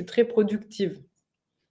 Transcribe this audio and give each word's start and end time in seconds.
suis 0.00 0.06
très 0.06 0.24
productive. 0.24 1.02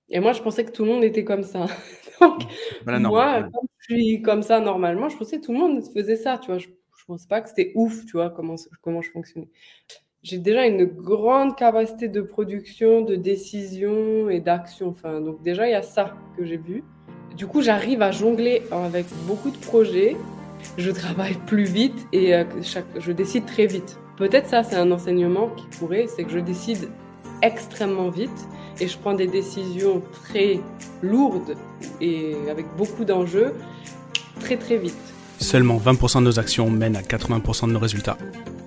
Et 0.10 0.19
moi, 0.19 0.33
je 0.33 0.42
pensais 0.42 0.66
que 0.66 0.72
tout 0.72 0.83
le 0.83 0.92
monde 0.92 1.04
était 1.04 1.24
comme 1.24 1.44
ça. 1.44 1.68
Donc, 2.22 2.44
moi, 2.85 3.44
comme 3.44 3.67
je 3.79 3.94
suis 3.94 4.21
comme 4.21 4.41
ça 4.41 4.59
normalement, 4.59 5.09
je 5.09 5.17
pensais 5.17 5.39
que 5.39 5.46
tout 5.46 5.54
le 5.54 5.59
monde 5.59 5.83
faisait 5.94 6.15
ça, 6.15 6.38
tu 6.38 6.47
vois. 6.47 6.57
Je, 6.57 6.68
je 6.68 7.05
pensais 7.05 7.28
pas 7.28 7.42
que 7.42 7.50
c'était 7.50 7.71
ouf, 7.76 8.05
tu 8.05 8.13
vois, 8.13 8.29
comment, 8.29 8.55
comment 8.81 9.02
je 9.02 9.12
fonctionnais. 9.12 9.50
J'ai 10.21 10.38
déjà 10.38 10.65
une 10.65 10.84
grande 10.84 11.55
capacité 11.55 12.10
de 12.10 12.21
production, 12.21 13.02
de 13.02 13.15
décision 13.15 14.30
et 14.30 14.42
d'action. 14.42 14.90
Enfin, 14.90 15.22
donc 15.22 15.42
déjà, 15.42 15.68
il 15.68 15.72
y 15.72 15.76
a 15.76 15.82
ça 15.82 16.16
que 16.38 16.43
j'ai 16.43 16.57
vu. 16.57 16.84
Du 17.38 17.48
coup, 17.48 17.61
j'arrive 17.61 18.02
à 18.02 18.11
jongler 18.11 18.64
avec 18.71 19.05
beaucoup 19.27 19.50
de 19.50 19.57
projets. 19.57 20.18
Je 20.77 20.91
travaille 20.91 21.36
plus 21.48 21.64
vite 21.64 22.05
et 22.11 22.36
euh, 22.36 22.43
je 22.98 23.11
décide 23.14 23.46
très 23.46 23.66
vite. 23.66 23.98
Peut-être 24.18 24.48
ça, 24.48 24.64
c'est 24.64 24.75
un 24.75 24.91
enseignement 24.91 25.50
qui 25.52 25.66
pourrait, 25.77 26.07
c'est 26.07 26.25
que 26.25 26.32
je 26.32 26.39
décide 26.39 26.89
extrêmement 27.41 28.09
vite 28.09 28.29
et 28.79 28.87
je 28.87 28.97
prends 28.97 29.13
des 29.13 29.27
décisions 29.27 30.01
très 30.11 30.59
lourdes 31.01 31.55
et 32.02 32.36
avec 32.50 32.66
beaucoup 32.77 33.05
d'enjeux 33.05 33.54
très 34.40 34.58
très 34.58 34.77
vite. 34.77 34.95
Seulement 35.40 35.78
20% 35.78 36.20
de 36.20 36.26
nos 36.26 36.40
actions 36.40 36.70
mènent 36.70 36.95
à 36.95 37.02
80% 37.02 37.67
de 37.67 37.73
nos 37.73 37.80
résultats. 37.80 38.17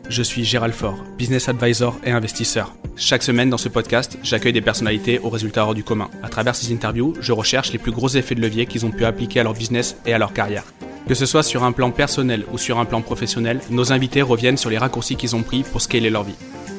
Je 0.09 0.23
suis 0.23 0.45
Gérald 0.45 0.74
Faure, 0.74 0.98
business 1.16 1.48
advisor 1.48 1.98
et 2.05 2.11
investisseur. 2.11 2.74
Chaque 2.97 3.23
semaine 3.23 3.48
dans 3.48 3.59
ce 3.59 3.69
podcast, 3.69 4.19
j'accueille 4.23 4.52
des 4.52 4.61
personnalités 4.61 5.19
aux 5.19 5.30
résultats 5.30 5.64
hors 5.64 5.75
du 5.75 5.84
commun. 5.84 6.11
À 6.23 6.28
travers 6.28 6.55
ces 6.55 6.73
interviews, 6.73 7.14
je 7.20 7.33
recherche 7.33 7.73
les 7.73 7.78
plus 7.78 7.92
gros 7.92 8.09
effets 8.09 8.34
de 8.34 8.41
levier 8.41 8.66
qu'ils 8.66 8.84
ont 8.84 8.91
pu 8.91 9.05
appliquer 9.05 9.41
à 9.41 9.45
leur 9.45 9.55
business 9.55 9.97
et 10.05 10.12
à 10.12 10.19
leur 10.19 10.33
carrière. 10.33 10.64
Que 11.09 11.14
ce 11.14 11.27
soit 11.27 11.42
sur 11.42 11.64
un 11.64 11.73
plan 11.73 11.91
personnel 11.91 12.45
ou 12.52 12.59
sur 12.59 12.78
un 12.78 12.84
plan 12.84 13.00
professionnel, 13.00 13.61
nos 13.70 13.92
invités 13.92 14.23
reviennent 14.23 14.59
sur 14.59 14.70
les 14.70 14.78
raccourcis 14.78 15.16
qu'ils 15.16 15.34
ont 15.34 15.42
pris 15.42 15.62
pour 15.62 15.80
scaler 15.80 16.11
leur 16.11 16.25
vie. 16.25 16.36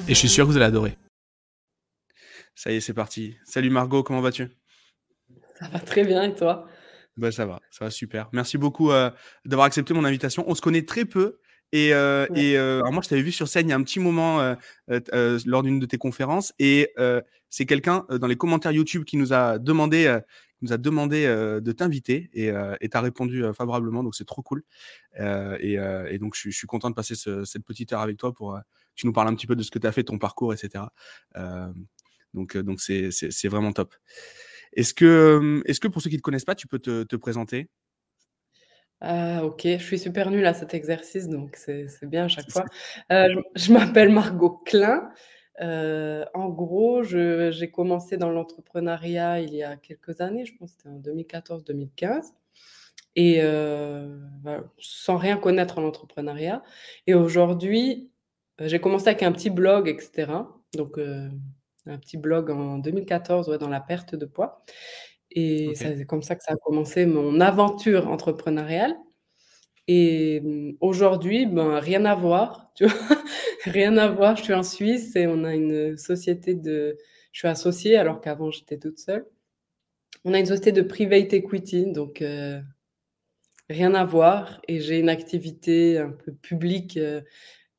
Et 0.08 0.14
je 0.14 0.20
suis 0.20 0.30
sûr 0.30 0.46
que 0.46 0.52
vous 0.52 0.58
allez 0.58 0.66
adorer. 0.66 0.96
Ça 2.56 2.72
y 2.72 2.76
est, 2.76 2.82
c'est 2.82 2.94
parti. 2.94 3.36
Salut 3.46 3.70
Margot, 3.70 4.04
comment 4.04 4.22
vas-tu? 4.22 4.48
Ça 5.60 5.68
va 5.70 5.80
très 5.80 6.04
bien 6.04 6.24
et 6.24 6.36
toi? 6.36 6.68
Bah, 7.18 7.32
Ça 7.32 7.46
va, 7.46 7.60
ça 7.72 7.86
va 7.86 7.92
super. 7.92 8.30
Merci 8.32 8.58
beaucoup 8.58 8.92
euh, 8.92 9.10
d'avoir 9.46 9.66
accepté 9.66 9.94
mon 9.94 10.04
invitation. 10.04 10.44
On 10.48 10.56
se 10.56 10.62
connaît 10.62 10.86
très 10.86 11.06
peu. 11.06 11.40
Et, 11.72 11.94
euh, 11.94 12.28
et 12.36 12.56
euh, 12.58 12.82
alors 12.82 12.94
moi, 12.94 13.02
je 13.04 13.10
t'avais 13.10 13.24
vu 13.24 13.32
sur 13.32 13.48
scène 13.48 13.68
il 13.68 13.70
y 13.72 13.74
a 13.74 13.76
un 13.76 13.84
petit 13.84 14.00
moment 14.00 14.56
lors 14.88 15.64
d'une 15.64 15.80
de 15.80 15.86
tes 15.88 15.98
conférences. 15.98 16.54
Et 16.60 16.94
c'est 17.50 17.66
quelqu'un 17.66 18.06
dans 18.10 18.28
les 18.28 18.36
commentaires 18.36 18.72
YouTube 18.72 19.04
qui 19.04 19.18
nous 19.18 19.34
a 19.34 19.58
demandé, 19.58 20.20
nous 20.62 20.74
a 20.74 20.78
demandé 20.78 21.26
de 21.26 21.72
t'inviter. 21.72 22.30
Et 22.34 22.52
tu 22.52 22.98
as 22.98 23.02
répondu 23.02 23.44
favorablement. 23.56 24.04
Donc, 24.04 24.14
c'est 24.14 24.26
trop 24.26 24.44
cool. 24.44 24.64
Et, 25.20 25.74
et, 26.10 26.18
donc, 26.20 26.36
je, 26.36 26.52
je, 26.52 26.56
suis 26.56 26.68
content 26.68 26.92
de 26.92 26.96
passer 26.96 27.16
ce, 27.16 27.44
cette 27.46 27.66
petite 27.66 27.92
heure 27.94 28.02
avec 28.02 28.18
toi 28.18 28.32
pour 28.32 28.54
que 28.54 28.60
tu 28.96 29.08
nous 29.08 29.14
parles 29.14 29.30
un 29.30 29.36
petit 29.36 29.48
peu 29.48 29.56
de 29.56 29.64
ce 29.64 29.72
que 29.72 29.80
tu 29.80 29.88
as 29.88 29.92
fait, 29.92 30.04
ton 30.04 30.20
parcours, 30.20 30.54
etc. 30.54 30.84
Donc, 32.34 32.58
donc 32.58 32.82
c'est, 32.82 33.12
c'est, 33.12 33.48
vraiment 33.48 33.74
top. 33.74 33.94
Est-ce 34.74 34.94
que, 34.94 35.62
est-ce 35.66 35.80
que 35.80 35.88
pour 35.88 36.02
ceux 36.02 36.10
qui 36.10 36.16
ne 36.16 36.20
te 36.20 36.24
connaissent 36.24 36.46
pas, 36.46 36.56
tu 36.56 36.68
peux 36.68 36.80
te, 36.80 37.04
te 37.04 37.16
présenter? 37.16 37.70
Ah, 39.06 39.44
ok, 39.44 39.64
je 39.64 39.84
suis 39.84 40.00
super 40.00 40.32
nulle 40.32 40.46
à 40.46 40.54
cet 40.54 40.74
exercice, 40.74 41.28
donc 41.28 41.58
c'est, 41.58 41.90
c'est 41.90 42.10
bien 42.10 42.24
à 42.24 42.28
chaque 42.30 42.50
fois. 42.50 42.64
Euh, 43.12 43.28
je, 43.28 43.66
je, 43.66 43.74
m'appelle 43.74 44.10
Margot 44.10 44.62
Klein. 44.66 45.12
Euh, 45.62 46.24
en 46.34 46.50
gros, 46.50 47.04
je, 47.04 47.52
j'ai 47.52 47.70
commencé 47.70 48.16
dans 48.16 48.30
l'entrepreneuriat 48.30 49.42
il 49.42 49.54
y 49.54 49.62
a 49.62 49.76
quelques 49.76 50.22
années, 50.22 50.46
je 50.46 50.56
pense 50.56 50.72
que 50.72 50.84
c'était 50.84 50.90
en 50.90 51.00
2014-2015, 51.00 52.32
et 53.16 53.40
euh, 53.42 54.18
bah, 54.42 54.64
sans 54.80 55.18
rien 55.18 55.38
connaître 55.38 55.80
en 55.80 55.84
entrepreneuriat. 55.84 56.64
Et 57.06 57.14
aujourd'hui, 57.14 58.10
j'ai 58.60 58.80
commencé 58.80 59.10
avec 59.10 59.22
un 59.22 59.34
petit 59.34 59.50
blog, 59.50 59.90
etc. 59.90 60.32
Donc, 60.74 60.98
un 61.86 61.98
petit 61.98 62.18
blog 62.18 62.50
en 62.50 62.78
2014 62.78 63.50
ouais, 63.50 63.58
dans 63.58 63.70
la 63.70 63.82
perte 63.82 64.16
de 64.16 64.26
poids. 64.26 64.64
Et 65.32 65.74
c'est 65.76 66.06
comme 66.06 66.22
ça 66.22 66.36
que 66.36 66.44
ça 66.44 66.54
a 66.54 66.58
commencé 66.58 67.06
mon 67.06 67.40
aventure 67.40 68.08
entrepreneuriale. 68.08 68.96
Et 69.88 70.42
mmh, 70.42 70.78
aujourd'hui, 70.80 71.46
ben, 71.46 71.80
rien 71.80 72.06
à 72.06 72.16
voir, 72.16 72.72
tu 72.76 72.86
vois, 72.86 73.18
rien 73.66 73.98
à 73.98 74.08
voir. 74.10 74.36
Je 74.38 74.44
suis 74.44 74.54
en 74.54 74.64
Suisse 74.64 75.16
et 75.16 75.28
on 75.28 75.44
a 75.44 75.54
une 75.54 75.98
société 75.98 76.54
de. 76.54 76.98
Je 77.32 77.40
suis 77.40 77.48
associée 77.48 77.98
alors 77.98 78.22
qu'avant 78.22 78.52
j'étais 78.52 78.78
toute 78.78 79.00
seule. 79.00 79.26
On 80.24 80.34
a 80.34 80.40
une 80.40 80.46
société 80.46 80.72
de 80.72 80.84
private 80.84 81.34
equity, 81.34 81.92
donc 81.92 82.22
euh, 82.22 82.62
rien 83.70 83.94
à 83.96 84.06
voir. 84.06 84.62
Et 84.68 84.80
j'ai 84.80 85.00
une 85.00 85.10
activité 85.10 85.98
un 85.98 86.12
peu 86.12 86.32
publique 86.34 86.98
euh, 86.98 87.22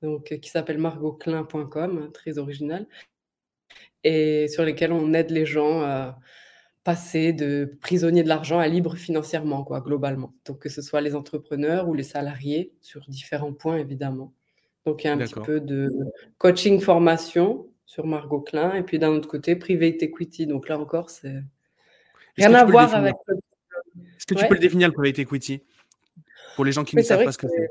donc, 0.03 0.37
qui 0.41 0.51
s'appelle 0.51 0.79
margotclin.com, 0.79 2.11
très 2.13 2.39
originale 2.39 2.87
et 4.05 4.49
sur 4.49 4.65
lesquels 4.65 4.93
on 4.93 5.13
aide 5.15 5.31
les 5.31 5.47
gens 5.47 5.83
à 5.83 6.19
passer 6.85 7.33
de 7.33 7.77
prisonnier 7.81 8.23
de 8.23 8.29
l'argent 8.29 8.59
à 8.59 8.69
libre 8.69 8.95
financièrement, 8.97 9.65
quoi, 9.65 9.81
globalement. 9.81 10.35
Donc, 10.45 10.59
que 10.61 10.69
ce 10.69 10.83
soit 10.83 11.01
les 11.01 11.15
entrepreneurs 11.15 11.89
ou 11.89 11.95
les 11.95 12.03
salariés, 12.03 12.73
sur 12.83 13.09
différents 13.09 13.55
points, 13.55 13.79
évidemment. 13.79 14.35
Donc, 14.85 15.03
il 15.03 15.07
y 15.07 15.11
a 15.11 15.15
un 15.15 15.19
petit 15.19 15.35
peu 15.35 15.61
de 15.61 15.91
coaching 16.37 16.79
formation 16.81 17.67
sur 17.87 18.07
Margot 18.07 18.41
Klein, 18.41 18.75
et 18.75 18.83
puis 18.83 18.99
d'un 18.99 19.11
autre 19.11 19.29
côté, 19.29 19.57
private 19.57 20.03
equity. 20.03 20.47
Donc 20.47 20.69
là 20.69 20.79
encore, 20.79 21.11
c'est 21.11 21.43
rien 22.37 22.53
à 22.55 22.65
voir 22.65 22.95
avec. 22.95 23.15
Est-ce 24.17 24.27
que 24.27 24.35
tu 24.35 24.47
peux 24.47 24.55
le 24.55 24.61
définir, 24.61 24.89
le 24.89 24.95
private 24.95 25.19
equity? 25.21 25.63
Pour 26.57 26.65
les 26.65 26.73
gens 26.73 26.85
qui 26.85 26.97
ne 26.97 27.03
savent 27.03 27.25
pas 27.25 27.33
ce 27.33 27.39
que 27.39 27.49
c'est. 27.49 27.69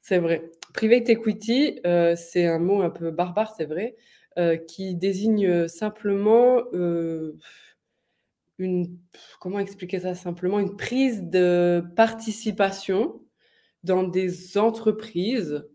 C'est 0.00 0.18
vrai. 0.18 0.50
Private 0.74 1.08
equity, 1.10 1.80
euh, 1.86 2.14
c'est 2.16 2.46
un 2.46 2.58
mot 2.58 2.82
un 2.82 2.90
peu 2.90 3.10
barbare, 3.10 3.54
c'est 3.56 3.64
vrai. 3.64 3.96
Euh, 4.38 4.56
qui 4.56 4.94
désigne 4.94 5.48
euh, 5.48 5.66
simplement 5.66 6.62
euh, 6.72 7.36
une, 8.58 8.96
comment 9.40 9.58
expliquer 9.58 9.98
ça 9.98 10.14
simplement, 10.14 10.60
une 10.60 10.76
prise 10.76 11.24
de 11.24 11.82
participation 11.96 13.20
dans 13.82 14.04
des 14.04 14.56
entreprises 14.56 15.66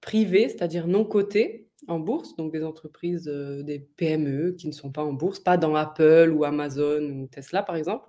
privées, 0.00 0.48
c'est-à-dire 0.48 0.88
non 0.88 1.04
cotées 1.04 1.68
en 1.86 2.00
bourse, 2.00 2.34
donc 2.34 2.52
des 2.52 2.64
entreprises, 2.64 3.26
des 3.26 3.78
PME 3.78 4.56
qui 4.58 4.66
ne 4.66 4.72
sont 4.72 4.90
pas 4.90 5.04
en 5.04 5.12
bourse, 5.12 5.38
pas 5.38 5.56
dans 5.56 5.76
Apple 5.76 6.32
ou 6.34 6.42
Amazon 6.42 7.02
ou 7.02 7.28
Tesla 7.28 7.62
par 7.62 7.76
exemple, 7.76 8.08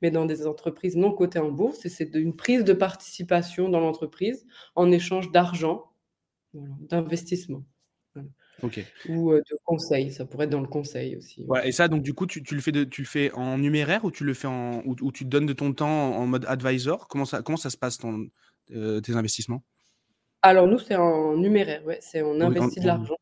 mais 0.00 0.10
dans 0.10 0.24
des 0.24 0.46
entreprises 0.46 0.96
non 0.96 1.12
cotées 1.12 1.38
en 1.38 1.50
bourse. 1.50 1.84
Et 1.84 1.90
c'est 1.90 2.14
une 2.14 2.34
prise 2.34 2.64
de 2.64 2.72
participation 2.72 3.68
dans 3.68 3.80
l'entreprise 3.80 4.46
en 4.74 4.90
échange 4.90 5.30
d'argent, 5.32 5.92
d'investissement. 6.54 7.64
Ou 8.62 9.32
de 9.34 9.56
conseil, 9.64 10.12
ça 10.12 10.24
pourrait 10.24 10.44
être 10.44 10.50
dans 10.50 10.60
le 10.60 10.68
conseil 10.68 11.16
aussi. 11.16 11.44
Ouais, 11.48 11.68
et 11.68 11.72
ça, 11.72 11.88
donc 11.88 12.02
du 12.02 12.14
coup, 12.14 12.26
tu, 12.26 12.42
tu 12.42 12.54
le 12.54 12.60
fais 12.60 12.72
de, 12.72 12.84
tu 12.84 13.02
le 13.02 13.06
fais 13.06 13.30
en 13.32 13.58
numéraire 13.58 14.04
ou 14.04 14.10
tu 14.10 14.24
le 14.24 14.34
fais 14.34 14.48
en 14.48 14.82
ou, 14.86 15.12
tu 15.12 15.24
te 15.24 15.28
donnes 15.28 15.46
de 15.46 15.52
ton 15.52 15.72
temps 15.72 16.16
en 16.16 16.26
mode 16.26 16.46
advisor? 16.46 17.08
Comment 17.08 17.24
ça, 17.24 17.42
comment 17.42 17.58
ça 17.58 17.70
se 17.70 17.76
passe 17.76 17.98
ton, 17.98 18.28
tes 18.66 19.12
investissements? 19.12 19.62
Alors 20.42 20.66
nous, 20.66 20.78
c'est 20.78 20.96
en 20.96 21.36
numéraire, 21.36 21.84
ouais, 21.86 21.98
c'est 22.00 22.22
on 22.22 22.40
investit 22.40 22.80
de 22.80 22.86
l'argent. 22.86 23.16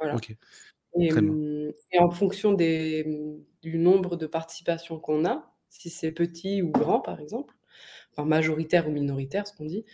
Voilà. 0.00 0.16
Et, 0.98 1.12
mmh, 1.12 1.72
et, 1.92 1.98
en 1.98 2.10
fonction 2.10 2.52
des, 2.52 3.06
du 3.62 3.78
nombre 3.78 4.16
de 4.16 4.26
participations 4.26 4.98
qu'on 4.98 5.24
a, 5.24 5.54
si 5.68 5.90
c'est 5.90 6.12
petit 6.12 6.62
ou 6.62 6.70
grand 6.70 7.00
par 7.00 7.20
exemple, 7.20 7.54
enfin 8.18 8.28
majoritaire 8.28 8.88
ou 8.88 8.90
minoritaire, 8.90 9.46
ce 9.46 9.52
qu'on 9.52 9.66
dit, 9.66 9.84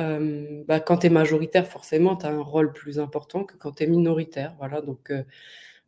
euh, 0.00 0.62
bah, 0.66 0.80
quand 0.80 0.98
tu 0.98 1.06
es 1.06 1.10
majoritaire, 1.10 1.66
forcément, 1.66 2.16
tu 2.16 2.26
as 2.26 2.30
un 2.30 2.40
rôle 2.40 2.72
plus 2.72 2.98
important 2.98 3.44
que 3.44 3.56
quand 3.56 3.72
tu 3.72 3.84
es 3.84 3.86
minoritaire. 3.86 4.54
Voilà, 4.58 4.80
donc 4.80 5.10
euh, 5.10 5.22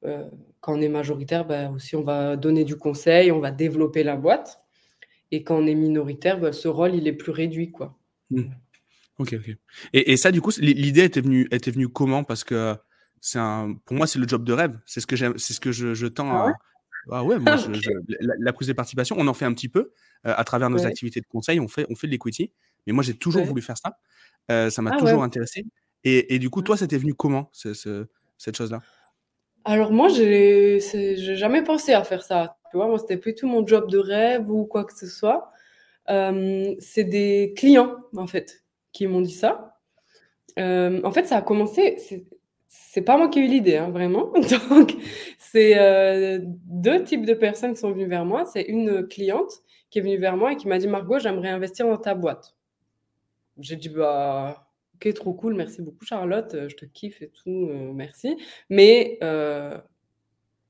euh, 0.04 0.24
quand 0.60 0.76
on 0.76 0.80
est 0.80 0.88
majoritaire, 0.88 1.44
bah, 1.44 1.70
aussi 1.70 1.96
on 1.96 2.02
va 2.02 2.36
donner 2.36 2.64
du 2.64 2.76
conseil, 2.76 3.32
on 3.32 3.40
va 3.40 3.50
développer 3.50 4.02
la 4.02 4.16
boîte. 4.16 4.58
Et 5.32 5.44
quand 5.44 5.56
on 5.56 5.66
est 5.66 5.74
minoritaire, 5.74 6.40
bah, 6.40 6.52
ce 6.52 6.68
rôle, 6.68 6.94
il 6.94 7.06
est 7.06 7.12
plus 7.12 7.32
réduit. 7.32 7.70
Quoi. 7.70 7.96
Mmh. 8.30 8.42
Ok, 9.18 9.34
ok. 9.34 9.56
Et, 9.92 10.12
et, 10.12 10.16
ça, 10.16 10.32
du 10.32 10.40
coup, 10.40 10.50
l'idée 10.58 11.04
était 11.04 11.20
venue, 11.20 11.46
était 11.52 11.70
venue 11.70 11.88
comment? 11.88 12.24
Parce 12.24 12.42
que 12.42 12.74
c'est 13.20 13.38
un, 13.38 13.74
pour 13.84 13.96
moi, 13.96 14.06
c'est 14.06 14.18
le 14.18 14.26
job 14.26 14.44
de 14.44 14.52
rêve. 14.52 14.76
C'est 14.86 15.00
ce 15.00 15.06
que 15.06 15.14
j'aime, 15.14 15.38
c'est 15.38 15.52
ce 15.52 15.60
que 15.60 15.70
je, 15.70 15.94
je 15.94 16.06
tends 16.06 16.30
ah 16.32 16.48
à. 16.48 16.52
Ah 17.10 17.24
ouais, 17.24 17.38
moi, 17.38 17.56
la, 18.38 18.52
prise 18.52 18.68
de 18.68 18.72
participation, 18.72 19.16
on 19.18 19.26
en 19.26 19.34
fait 19.34 19.44
un 19.44 19.52
petit 19.52 19.68
peu 19.68 19.92
à 20.24 20.44
travers 20.44 20.70
nos 20.70 20.86
activités 20.86 21.20
de 21.20 21.26
conseil. 21.26 21.60
On 21.60 21.68
fait, 21.68 21.86
on 21.88 21.94
fait 21.94 22.06
de 22.06 22.12
l'equity. 22.12 22.52
Mais 22.86 22.92
moi, 22.92 23.02
j'ai 23.02 23.14
toujours 23.14 23.44
voulu 23.44 23.62
faire 23.62 23.76
ça. 23.76 23.98
Euh, 24.50 24.70
ça 24.70 24.82
m'a 24.82 24.92
ah 24.94 24.98
toujours 24.98 25.22
intéressé. 25.22 25.64
Et, 26.04 26.34
et, 26.34 26.38
du 26.38 26.50
coup, 26.50 26.62
toi, 26.62 26.76
c'était 26.76 26.98
venu 26.98 27.14
comment, 27.14 27.50
ce, 27.52 28.06
cette 28.38 28.56
chose-là? 28.56 28.80
Alors, 29.64 29.92
moi, 29.92 30.08
j'ai 30.08 30.78
jamais 31.16 31.62
pensé 31.62 31.92
à 31.92 32.04
faire 32.04 32.22
ça. 32.22 32.56
Tu 32.70 32.76
vois, 32.76 32.86
moi, 32.86 32.98
c'était 32.98 33.16
plutôt 33.16 33.46
mon 33.46 33.66
job 33.66 33.90
de 33.90 33.98
rêve 33.98 34.50
ou 34.50 34.64
quoi 34.64 34.84
que 34.84 34.96
ce 34.96 35.06
soit. 35.06 35.50
Euh, 36.08 36.74
c'est 36.78 37.04
des 37.04 37.52
clients, 37.56 37.96
en 38.16 38.26
fait, 38.26 38.64
qui 38.92 39.06
m'ont 39.06 39.20
dit 39.20 39.32
ça. 39.32 39.78
Euh, 40.58 41.00
en 41.04 41.10
fait, 41.10 41.26
ça 41.26 41.36
a 41.36 41.42
commencé. 41.42 42.26
C'est 42.72 43.02
pas 43.02 43.16
moi 43.18 43.28
qui 43.28 43.40
ai 43.40 43.44
eu 43.44 43.48
l'idée, 43.48 43.76
hein, 43.76 43.90
vraiment. 43.90 44.32
Donc, 44.70 44.94
c'est 45.38 46.38
deux 46.66 47.02
types 47.04 47.26
de 47.26 47.34
personnes 47.34 47.74
qui 47.74 47.80
sont 47.80 47.92
venues 47.92 48.06
vers 48.06 48.24
moi. 48.24 48.44
C'est 48.44 48.62
une 48.62 49.06
cliente 49.08 49.50
qui 49.90 49.98
est 49.98 50.02
venue 50.02 50.18
vers 50.18 50.36
moi 50.36 50.52
et 50.52 50.56
qui 50.56 50.68
m'a 50.68 50.78
dit 50.78 50.86
Margot, 50.88 51.18
j'aimerais 51.18 51.48
investir 51.50 51.86
dans 51.86 51.98
ta 51.98 52.14
boîte. 52.14 52.54
J'ai 53.58 53.76
dit, 53.76 53.88
bah, 53.88 54.66
ok, 54.94 55.12
trop 55.14 55.34
cool, 55.34 55.54
merci 55.54 55.82
beaucoup 55.82 56.04
Charlotte, 56.04 56.56
je 56.68 56.74
te 56.76 56.84
kiffe 56.86 57.20
et 57.22 57.30
tout, 57.30 57.68
euh, 57.70 57.92
merci. 57.92 58.36
Mais 58.70 59.18
euh, 59.22 59.78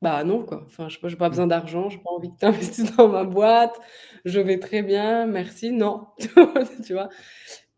Bah 0.02 0.24
non, 0.24 0.44
quoi. 0.44 0.64
Enfin, 0.66 0.88
je 0.88 0.98
sais 1.08 1.16
pas, 1.16 1.28
besoin 1.30 1.46
d'argent, 1.48 1.90
j'ai 1.90 1.98
pas 1.98 2.10
envie 2.10 2.30
que 2.32 2.38
tu 2.40 2.46
investisses 2.46 2.96
dans 2.98 3.08
ma 3.08 3.24
boîte, 3.24 3.78
je 4.24 4.40
vais 4.40 4.58
très 4.60 4.82
bien, 4.82 5.26
merci, 5.26 5.72
non. 5.72 6.08
Tu 6.86 6.94
vois? 6.94 7.10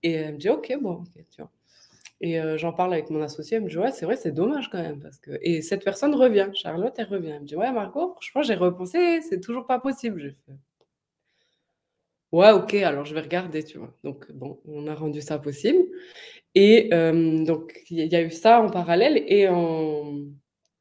Et 0.04 0.12
elle 0.12 0.34
me 0.34 0.38
dit: 0.38 0.50
«OK, 0.50 0.72
bon, 0.82 0.94
OK», 1.02 1.12
tu 1.30 1.42
vois? 1.42 1.50
Et 2.22 2.38
heu, 2.40 2.56
j'en 2.56 2.72
parle 2.72 2.94
avec 2.94 3.10
mon 3.10 3.20
associé, 3.22 3.58
elle 3.58 3.64
me 3.64 3.68
dit: 3.68 3.76
«Ouais, 3.78 3.90
c'est 3.92 4.06
vrai, 4.06 4.16
c'est 4.16 4.32
dommage 4.32 4.70
quand 4.70 4.80
même 4.82 5.00
parce 5.00 5.18
que» 5.18 5.32
et 5.42 5.60
cette 5.62 5.84
personne 5.84 6.14
revient, 6.14 6.48
Charlotte, 6.54 6.94
elle 6.98 7.06
revient. 7.08 7.30
Elle 7.30 7.42
me 7.42 7.46
dit: 7.46 7.56
«Ouais, 7.56 7.72
Margot, 7.72 8.12
franchement, 8.12 8.42
j'ai 8.42 8.54
repensé, 8.54 9.20
c'est 9.22 9.40
toujours 9.40 9.66
pas 9.66 9.80
possible». 9.80 10.36
«Ouais, 12.32 12.50
OK, 12.50 12.72
alors 12.74 13.04
je 13.04 13.12
vais 13.14 13.20
regarder», 13.20 13.62
tu 13.62 13.76
vois? 13.78 13.94
Donc 14.04 14.30
bon, 14.32 14.58
on 14.66 14.86
a 14.86 14.94
rendu 14.94 15.20
ça 15.20 15.38
possible 15.38 15.84
et 16.54 16.92
hem, 16.94 17.44
donc 17.44 17.74
il 17.90 17.98
y 18.12 18.16
a 18.16 18.22
eu 18.22 18.30
ça 18.30 18.62
en 18.62 18.70
parallèle 18.70 19.22
et 19.28 19.48
en 19.48 20.20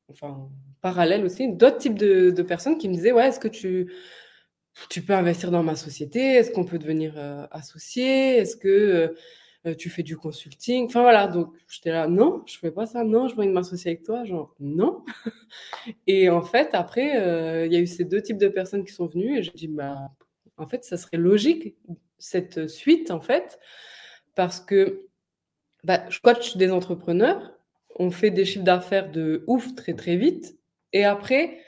enfin, 0.09 0.29
en 0.29 0.51
parallèle 0.81 1.25
aussi, 1.25 1.49
d'autres 1.53 1.77
types 1.79 1.95
de 1.97 2.43
personnes 2.43 2.77
qui 2.77 2.89
me 2.89 2.95
disaient: 2.95 3.13
«Ouais, 3.13 3.27
est-ce 3.29 3.39
que 3.41 3.47
tu 3.49 3.91
tu 4.89 5.01
peux 5.03 5.13
investir 5.13 5.51
dans 5.51 5.63
ma 5.63 5.75
société? 5.75 6.19
Est-ce 6.35 6.51
qu'on 6.51 6.65
peut 6.65 6.79
devenir, 6.79 7.13
heu, 7.17 7.45
associés? 7.51 8.37
Est-ce 8.37 8.55
que, 8.57 9.15
heu, 9.67 9.75
tu 9.75 9.89
fais 9.89 10.03
du 10.03 10.17
consulting?» 10.17 10.85
enfin 10.87 11.01
voilà, 11.01 11.27
donc 11.27 11.53
j'étais 11.67 11.91
là: 11.91 12.07
«Non, 12.07 12.43
je 12.47 12.57
fais 12.57 12.71
pas 12.71 12.85
ça, 12.85 13.03
non, 13.03 13.23
envie 13.25 13.47
de 13.47 13.51
m'associer 13.53 13.91
avec 13.91 14.03
toi», 14.03 14.23
genre 14.25 14.55
non 14.59 15.03
et 16.07 16.29
en 16.29 16.41
fait 16.41 16.69
après, 16.73 17.19
heu, 17.21 17.65
il 17.67 17.73
y 17.73 17.75
a 17.75 17.79
eu 17.79 17.87
ces 17.87 18.05
2 18.05 18.21
types 18.21 18.37
de 18.37 18.47
personnes 18.49 18.83
qui 18.85 18.93
sont 18.93 19.07
venues 19.07 19.37
et 19.39 19.43
j'ai 19.43 19.51
dit: 19.51 19.67
«Bah, 19.67 19.97
en 20.57 20.67
fait, 20.67 20.83
ça 20.85 20.97
serait 20.97 21.17
logique 21.17 21.75
cette 22.19 22.67
suite, 22.67 23.11
en 23.11 23.21
fait, 23.21 23.59
parce 24.35 24.59
que, 24.61 25.07
bah, 25.83 26.03
je 26.09 26.19
coach 26.21 26.57
des 26.57 26.71
entrepreneurs, 26.71 27.53
on 27.97 28.11
fait 28.11 28.31
des 28.31 28.45
chiffres 28.45 28.65
d'affaires 28.65 29.11
de 29.11 29.43
ouf 29.47 29.75
très, 29.75 29.93
très 29.95 30.17
vite 30.17 30.57
et 30.93 31.05
après 31.05 31.59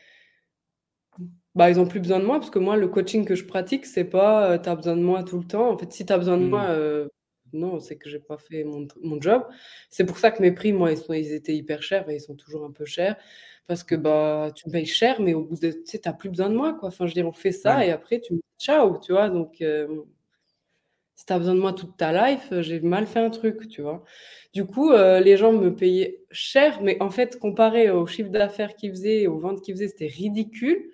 bah, 1.55 1.69
ils 1.69 1.79
ont 1.79 1.85
plus 1.87 1.99
besoin 1.99 2.19
de 2.19 2.25
moi 2.25 2.39
parce 2.39 2.49
que 2.49 2.59
moi, 2.59 2.77
le 2.77 2.87
coaching 2.87 3.25
que 3.25 3.35
je 3.35 3.45
pratique, 3.45 3.85
c'est 3.85 4.05
pas, 4.05 4.55
heu, 4.55 4.61
tu 4.61 4.69
as 4.69 4.75
besoin 4.75 4.95
de 4.95 5.01
moi 5.01 5.23
tout 5.23 5.37
le 5.37 5.45
temps. 5.45 5.69
En 5.71 5.77
fait, 5.77 5.91
si 5.93 6.05
tu 6.05 6.11
as 6.13 6.17
besoin 6.17 6.37
de 6.37 6.43
Mmh. 6.43 6.49
moi, 6.49 6.69
heu, 6.71 7.11
non, 7.53 7.79
c'est 7.79 7.97
que 7.97 8.09
j'ai 8.09 8.19
pas 8.19 8.37
fait 8.37 8.63
mon 8.63 8.87
mon 9.01 9.21
job. 9.21 9.45
C'est 9.89 10.05
pour 10.05 10.17
ça 10.17 10.31
que 10.31 10.41
mes 10.41 10.51
prix, 10.51 10.73
moi, 10.73 10.91
ils 10.91 10.97
sont 10.97 11.13
ils 11.13 11.33
étaient 11.33 11.55
hyper 11.55 11.81
chers 11.83 12.09
et 12.09 12.15
ils 12.15 12.21
sont 12.21 12.35
toujours 12.35 12.65
un 12.65 12.71
peu 12.71 12.85
chers 12.85 13.15
parce 13.67 13.83
que, 13.83 13.95
bah, 13.95 14.51
tu 14.55 14.67
me 14.67 14.73
payes 14.73 14.85
cher, 14.85 15.21
mais 15.21 15.33
au 15.33 15.43
bout 15.45 15.55
de 15.59 15.71
tu 15.71 15.81
sais, 15.85 16.01
plus 16.19 16.29
besoin 16.29 16.49
de 16.49 16.55
moi, 16.55 16.73
quoi. 16.73 16.89
Enfin, 16.89 17.05
je 17.05 17.11
veux 17.11 17.15
dire, 17.15 17.27
on 17.27 17.31
fait 17.33 17.51
ça 17.53 17.85
Ouais. 17.85 17.85
et 17.85 17.91
après 17.91 18.19
tu 18.21 18.33
me 18.33 18.37
dis: 18.39 18.43
«Ciao», 18.59 18.97
tu 18.99 19.13
vois? 19.13 19.29
Donc, 19.29 19.61
hem, 19.61 20.03
si 21.15 21.25
tu 21.25 21.33
as 21.33 21.37
besoin 21.39 21.55
de 21.55 21.59
moi 21.59 21.73
toute 21.73 21.95
ta 21.97 22.11
life, 22.31 22.51
heu, 22.51 22.61
j'ai 22.61 22.79
mal 22.81 23.05
fait 23.07 23.19
un 23.19 23.29
truc, 23.29 23.67
tu 23.69 23.81
vois? 23.81 24.03
Du 24.53 24.65
coup, 24.65 24.91
heu, 24.91 25.19
les 25.21 25.37
gens 25.37 25.53
me 25.53 25.75
payaient 25.75 26.23
cher, 26.31 26.81
mais 26.81 26.97
en 27.01 27.09
fait, 27.09 27.39
comparé 27.39 27.89
au 27.91 28.07
chiffre 28.07 28.29
d'affaires 28.29 28.75
qu'ils 28.75 28.91
faisaient 28.91 29.21
et 29.23 29.27
aux 29.27 29.39
ventes 29.39 29.61
qu'ils 29.61 29.75
faisaient, 29.75 29.87
c'était 29.89 30.07
ridicule 30.07 30.91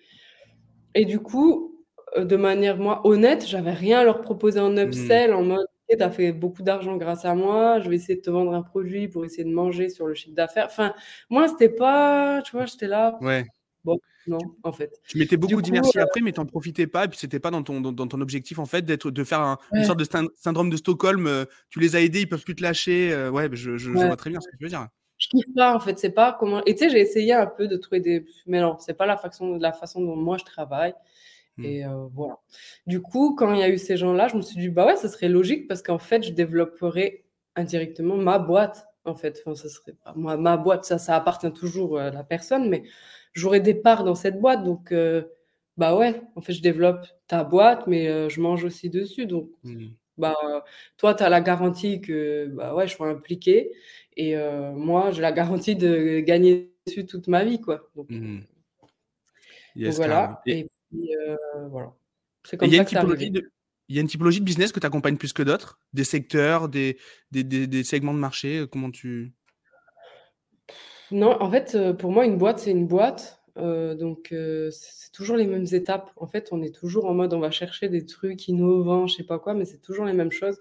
et 0.95 1.05
du 1.05 1.19
coup, 1.19 1.83
heu, 2.17 2.25
de 2.25 2.35
manière, 2.35 2.77
moi, 2.77 3.01
honnête, 3.05 3.45
j'avais 3.47 3.71
rien 3.73 3.99
à 3.99 4.03
leur 4.03 4.21
proposer 4.21 4.59
en 4.59 4.75
Mmh. 4.83 5.19
upsell, 5.19 5.33
en 5.33 5.43
mode: 5.43 5.59
«OK, 5.61 5.78
tu 5.97 6.03
as 6.03 6.11
fait 6.11 6.31
beaucoup 6.33 6.63
d'argent 6.63 6.97
grâce 6.97 7.25
à 7.25 7.35
moi, 7.35 7.79
je 7.81 7.89
vais 7.89 7.95
essayer 7.97 8.15
de 8.17 8.21
te 8.21 8.29
vendre 8.29 8.53
un 8.53 8.61
produit 8.63 9.07
pour 9.07 9.25
essayer 9.25 9.43
de 9.43 9.51
manger 9.53 9.89
sur 9.89 10.07
le 10.07 10.13
chiffre 10.15 10.35
d'affaires». 10.35 10.65
Enfin, 10.67 10.93
moi, 11.29 11.47
c'était 11.47 11.69
pas 11.69 12.41
tu 12.43 12.51
vois, 12.53 12.65
j'étais 12.65 12.87
là: 12.87 13.21
Ouais. 13.21 13.45
«Bon, 13.85 13.99
Tu 14.23 14.29
non», 14.31 14.55
en 14.63 14.71
fait. 14.73 15.01
tu 15.07 15.17
mettais 15.17 15.37
beaucoup 15.37 15.61
d'inertie 15.61 15.99
après, 15.99 16.21
mais 16.21 16.33
tu 16.33 16.39
en 16.39 16.45
profitais 16.45 16.87
pas 16.87 17.05
et 17.05 17.07
puis 17.09 17.17
c'était 17.19 17.39
pas 17.39 17.51
dans 17.51 17.63
ton 17.63 17.81
dans 17.81 17.91
dans 17.91 18.07
ton 18.07 18.21
objectif, 18.21 18.59
en 18.59 18.65
fait, 18.67 18.83
d'être 18.83 19.11
de 19.11 19.23
faire 19.23 19.41
un 19.41 19.57
une 19.75 19.83
sorte 19.83 19.99
de 19.99 20.03
syn 20.05 20.27
syndrome 20.35 20.69
de 20.69 20.77
Stockholm, 20.77 21.27
heu, 21.27 21.47
tu 21.69 21.79
les 21.79 21.95
as 21.95 22.01
aidés, 22.01 22.21
ils 22.21 22.29
peuvent 22.29 22.43
plus 22.43 22.55
te 22.55 22.63
lâcher, 22.63 23.11
heu, 23.13 23.29
ouais, 23.31 23.49
je 23.53 23.89
vois 23.91 24.17
très 24.17 24.29
bien 24.29 24.39
ce 24.41 24.47
que 24.49 24.57
tu 24.57 24.63
veux 24.65 24.69
dire. 24.69 24.87
je 25.17 25.27
kiffe 25.27 25.53
pas, 25.55 25.75
en 25.75 25.79
fait, 25.81 25.99
c'est 25.99 26.11
pas 26.11 26.35
comment 26.39 26.63
et 26.65 26.75
tu 26.75 26.85
sais, 26.85 26.89
j'ai 26.89 27.01
essayé 27.01 27.33
un 27.33 27.45
peu 27.47 27.67
de 27.67 27.75
trouver 27.77 27.99
des 28.01 28.25
mais 28.47 28.61
non, 28.61 28.77
c'est 28.79 28.93
pas 28.95 29.05
la 29.05 29.17
façon 29.17 29.57
la 29.57 29.73
façon 29.73 30.01
dont 30.01 30.15
moi 30.15 30.37
je 30.37 30.45
travaille 30.45 30.93
Mmh. 31.59 31.69
Et 31.69 31.85
heu, 31.85 32.07
voilà. 32.13 32.39
Du 32.87 33.01
coup, 33.01 33.35
quand 33.35 33.53
il 33.53 33.59
y 33.59 33.63
a 33.63 33.69
eu 33.69 33.77
ces 33.77 33.97
gens-là, 33.97 34.27
je 34.29 34.37
me 34.37 34.41
suis 34.41 34.59
dit: 34.59 34.69
«Bah, 34.69 34.85
ouais, 34.85 34.95
ça 34.97 35.09
serait 35.09 35.29
logique 35.29 35.67
parce 35.67 35.81
qu'en 35.83 35.99
fait, 35.99 36.23
je 36.23 36.31
développerais 36.33 37.25
indirectement 37.55 38.15
ma 38.17 38.39
boîte, 38.39 38.87
en 39.05 39.15
fait». 39.15 39.41
Enfin, 39.45 39.55
ça 39.55 39.69
serait 39.69 39.93
pas 40.03 40.13
moi 40.15 40.37
ma 40.37 40.57
boîte, 40.57 40.85
ça 40.85 40.97
ça 40.99 41.15
appartient 41.15 41.51
toujours 41.53 41.99
à 41.99 42.11
la 42.11 42.23
personne, 42.23 42.69
mais 42.69 42.83
j'aurais 43.33 43.59
des 43.61 43.75
parts 43.75 44.03
dans 44.05 44.15
cette 44.15 44.39
boîte 44.41 44.63
donc 44.63 44.91
heu, 44.93 45.31
bah, 45.77 45.95
ouais, 45.97 46.21
en 46.35 46.41
fait, 46.41 46.53
je 46.53 46.61
développe 46.61 47.05
ta 47.27 47.43
boîte, 47.43 47.87
mais 47.87 48.07
heu, 48.09 48.29
je 48.29 48.41
mange 48.41 48.63
aussi 48.65 48.89
dessus 48.89 49.25
donc 49.27 49.49
Mmh. 49.63 49.95
bah, 50.17 50.35
toi, 50.97 51.13
tu 51.15 51.23
as 51.23 51.29
la 51.29 51.41
garantie 51.41 52.01
que, 52.01 52.47
bah, 52.53 52.75
ouais, 52.75 52.87
je 52.87 52.95
sois 52.95 53.09
impliquée 53.09 53.71
et 54.17 54.35
moi, 54.75 55.11
j'ai 55.11 55.21
la 55.21 55.31
garantie 55.31 55.75
de 55.75 56.19
gagner 56.21 56.73
dessus 56.87 57.05
toute 57.05 57.27
ma 57.27 57.43
vie, 57.45 57.61
quoi 57.61 57.89
donc 57.95 58.09
Mmh 58.09 58.49
Yes, 59.75 59.99
carrément 59.99 60.37
voilà 60.39 60.41
et 60.45 60.59
et 60.59 60.69
voilà. 61.69 61.93
C'est 62.45 62.57
il 62.57 62.59
comme 62.59 62.69
y 62.69 62.73
a 62.73 62.77
ça 62.77 62.81
une 62.81 62.85
que 62.85 62.89
typologie 62.89 63.31
de 63.31 63.51
il 63.91 63.95
y 63.95 63.97
a 63.97 64.01
une 64.01 64.07
typologie 64.07 64.39
de 64.39 64.45
business 64.45 64.71
que 64.71 64.79
tu 64.79 64.85
accompagnes 64.85 65.17
plus 65.17 65.33
que 65.33 65.41
d'autres? 65.41 65.79
Des 65.93 66.03
secteurs, 66.03 66.69
des 66.69 66.97
des 67.31 67.43
des 67.43 67.65
des 67.67 67.83
segments 67.83 68.13
de 68.13 68.19
marché, 68.19 68.59
heu, 68.59 68.67
comment 68.67 68.91
tu 68.91 69.33
Non, 71.11 71.41
en 71.41 71.49
fait, 71.49 71.75
heu, 71.75 71.95
pour 71.97 72.11
moi, 72.11 72.25
une 72.25 72.37
boîte, 72.37 72.59
c'est 72.59 72.71
une 72.71 72.85
boîte, 72.87 73.41
heu, 73.57 73.95
donc 73.95 74.27
c'est 74.71 75.11
toujours 75.11 75.37
les 75.37 75.47
mêmes 75.47 75.65
étapes. 75.71 76.11
En 76.17 76.27
fait, 76.27 76.49
on 76.51 76.61
est 76.61 76.73
toujours 76.73 77.05
en 77.05 77.13
mode, 77.13 77.33
on 77.33 77.39
va 77.39 77.51
chercher 77.51 77.89
des 77.89 78.05
trucs 78.05 78.47
innovants, 78.47 79.07
je 79.07 79.15
sais 79.15 79.23
pas 79.23 79.39
quoi, 79.39 79.53
mais 79.55 79.65
c'est 79.65 79.79
toujours 79.81 80.05
les 80.05 80.13
mêmes 80.13 80.31
choses. 80.31 80.59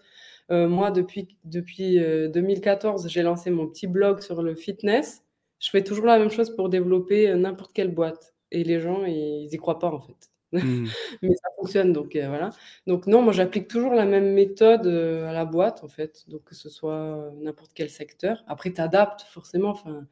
Moi, 0.50 0.90
depuis 0.90 1.36
depuis, 1.44 1.98
heu, 1.98 2.28
2014, 2.30 3.08
j'ai 3.08 3.22
lancé 3.22 3.50
mon 3.50 3.66
petit 3.68 3.86
blog 3.86 4.20
sur 4.20 4.42
le 4.42 4.54
fitness. 4.54 5.22
Je 5.60 5.68
fais 5.70 5.84
toujours 5.84 6.06
la 6.06 6.18
même 6.18 6.30
chose 6.30 6.54
pour 6.56 6.70
développer, 6.70 7.34
n'importe 7.34 7.72
quelle 7.74 7.92
boîte 7.94 8.34
et 8.50 8.64
les 8.64 8.80
gens, 8.80 9.04
ils 9.04 9.48
y 9.52 9.56
croient 9.56 9.78
pas, 9.78 9.90
en 9.90 10.00
fait. 10.00 10.30
mmh 10.52 10.86
Mais 11.22 11.34
ça 11.34 11.48
fonctionne, 11.58 11.92
donc 11.92 12.16
heu, 12.16 12.26
voilà. 12.26 12.50
Donc 12.86 13.06
non, 13.06 13.22
moi, 13.22 13.32
j'applique 13.32 13.68
toujours 13.68 13.92
la 13.94 14.06
même 14.06 14.32
méthode, 14.32 14.86
heu, 14.86 15.24
à 15.24 15.32
la 15.32 15.44
boîte, 15.44 15.84
en 15.84 15.88
fait, 15.88 16.24
donc 16.28 16.44
que 16.44 16.54
ce 16.54 16.68
soit, 16.70 17.16
heu, 17.16 17.30
n'importe 17.42 17.72
quel 17.74 17.90
secteur. 17.90 18.42
Après, 18.46 18.72
tu 18.72 18.80
adaptes 18.80 19.22
forcément, 19.22 19.70
enfin 19.70 20.06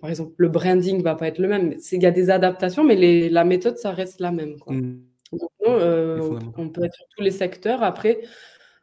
par 0.00 0.10
exemple, 0.10 0.34
le 0.38 0.48
branding 0.48 1.02
va 1.02 1.14
pas 1.14 1.28
être 1.28 1.38
le 1.38 1.46
même. 1.46 1.76
Il 1.92 2.02
y 2.02 2.06
a 2.06 2.10
des 2.10 2.30
adaptations, 2.30 2.82
mais 2.82 2.96
les 2.96 3.28
la 3.28 3.44
méthode, 3.44 3.78
ça 3.78 3.92
reste 3.92 4.20
la 4.20 4.32
même, 4.32 4.58
quoi. 4.58 4.72
Mmh. 4.74 5.02
Donc 5.32 5.50
non, 5.64 6.38
on 6.56 6.68
peut 6.68 6.84
être 6.84 6.94
sur 6.94 7.06
tous 7.16 7.22
les 7.22 7.30
secteurs. 7.30 7.82
Après, 7.82 8.22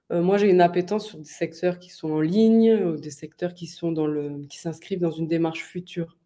moi, 0.10 0.38
j'ai 0.38 0.50
une 0.50 0.62
appétence 0.62 1.08
sur 1.08 1.18
des 1.18 1.26
secteurs 1.26 1.80
qui 1.80 1.90
sont 1.90 2.12
en 2.12 2.22
ligne, 2.22 2.76
ou 2.76 2.96
des 2.96 3.10
secteurs 3.12 3.54
qui 3.54 3.68
sont 3.68 3.92
dans 3.92 4.08
le 4.08 4.46
qui 4.48 4.58
s'inscrivent 4.58 5.02
dans 5.02 5.12
une 5.12 5.28
démarche 5.28 5.64
future, 5.64 6.18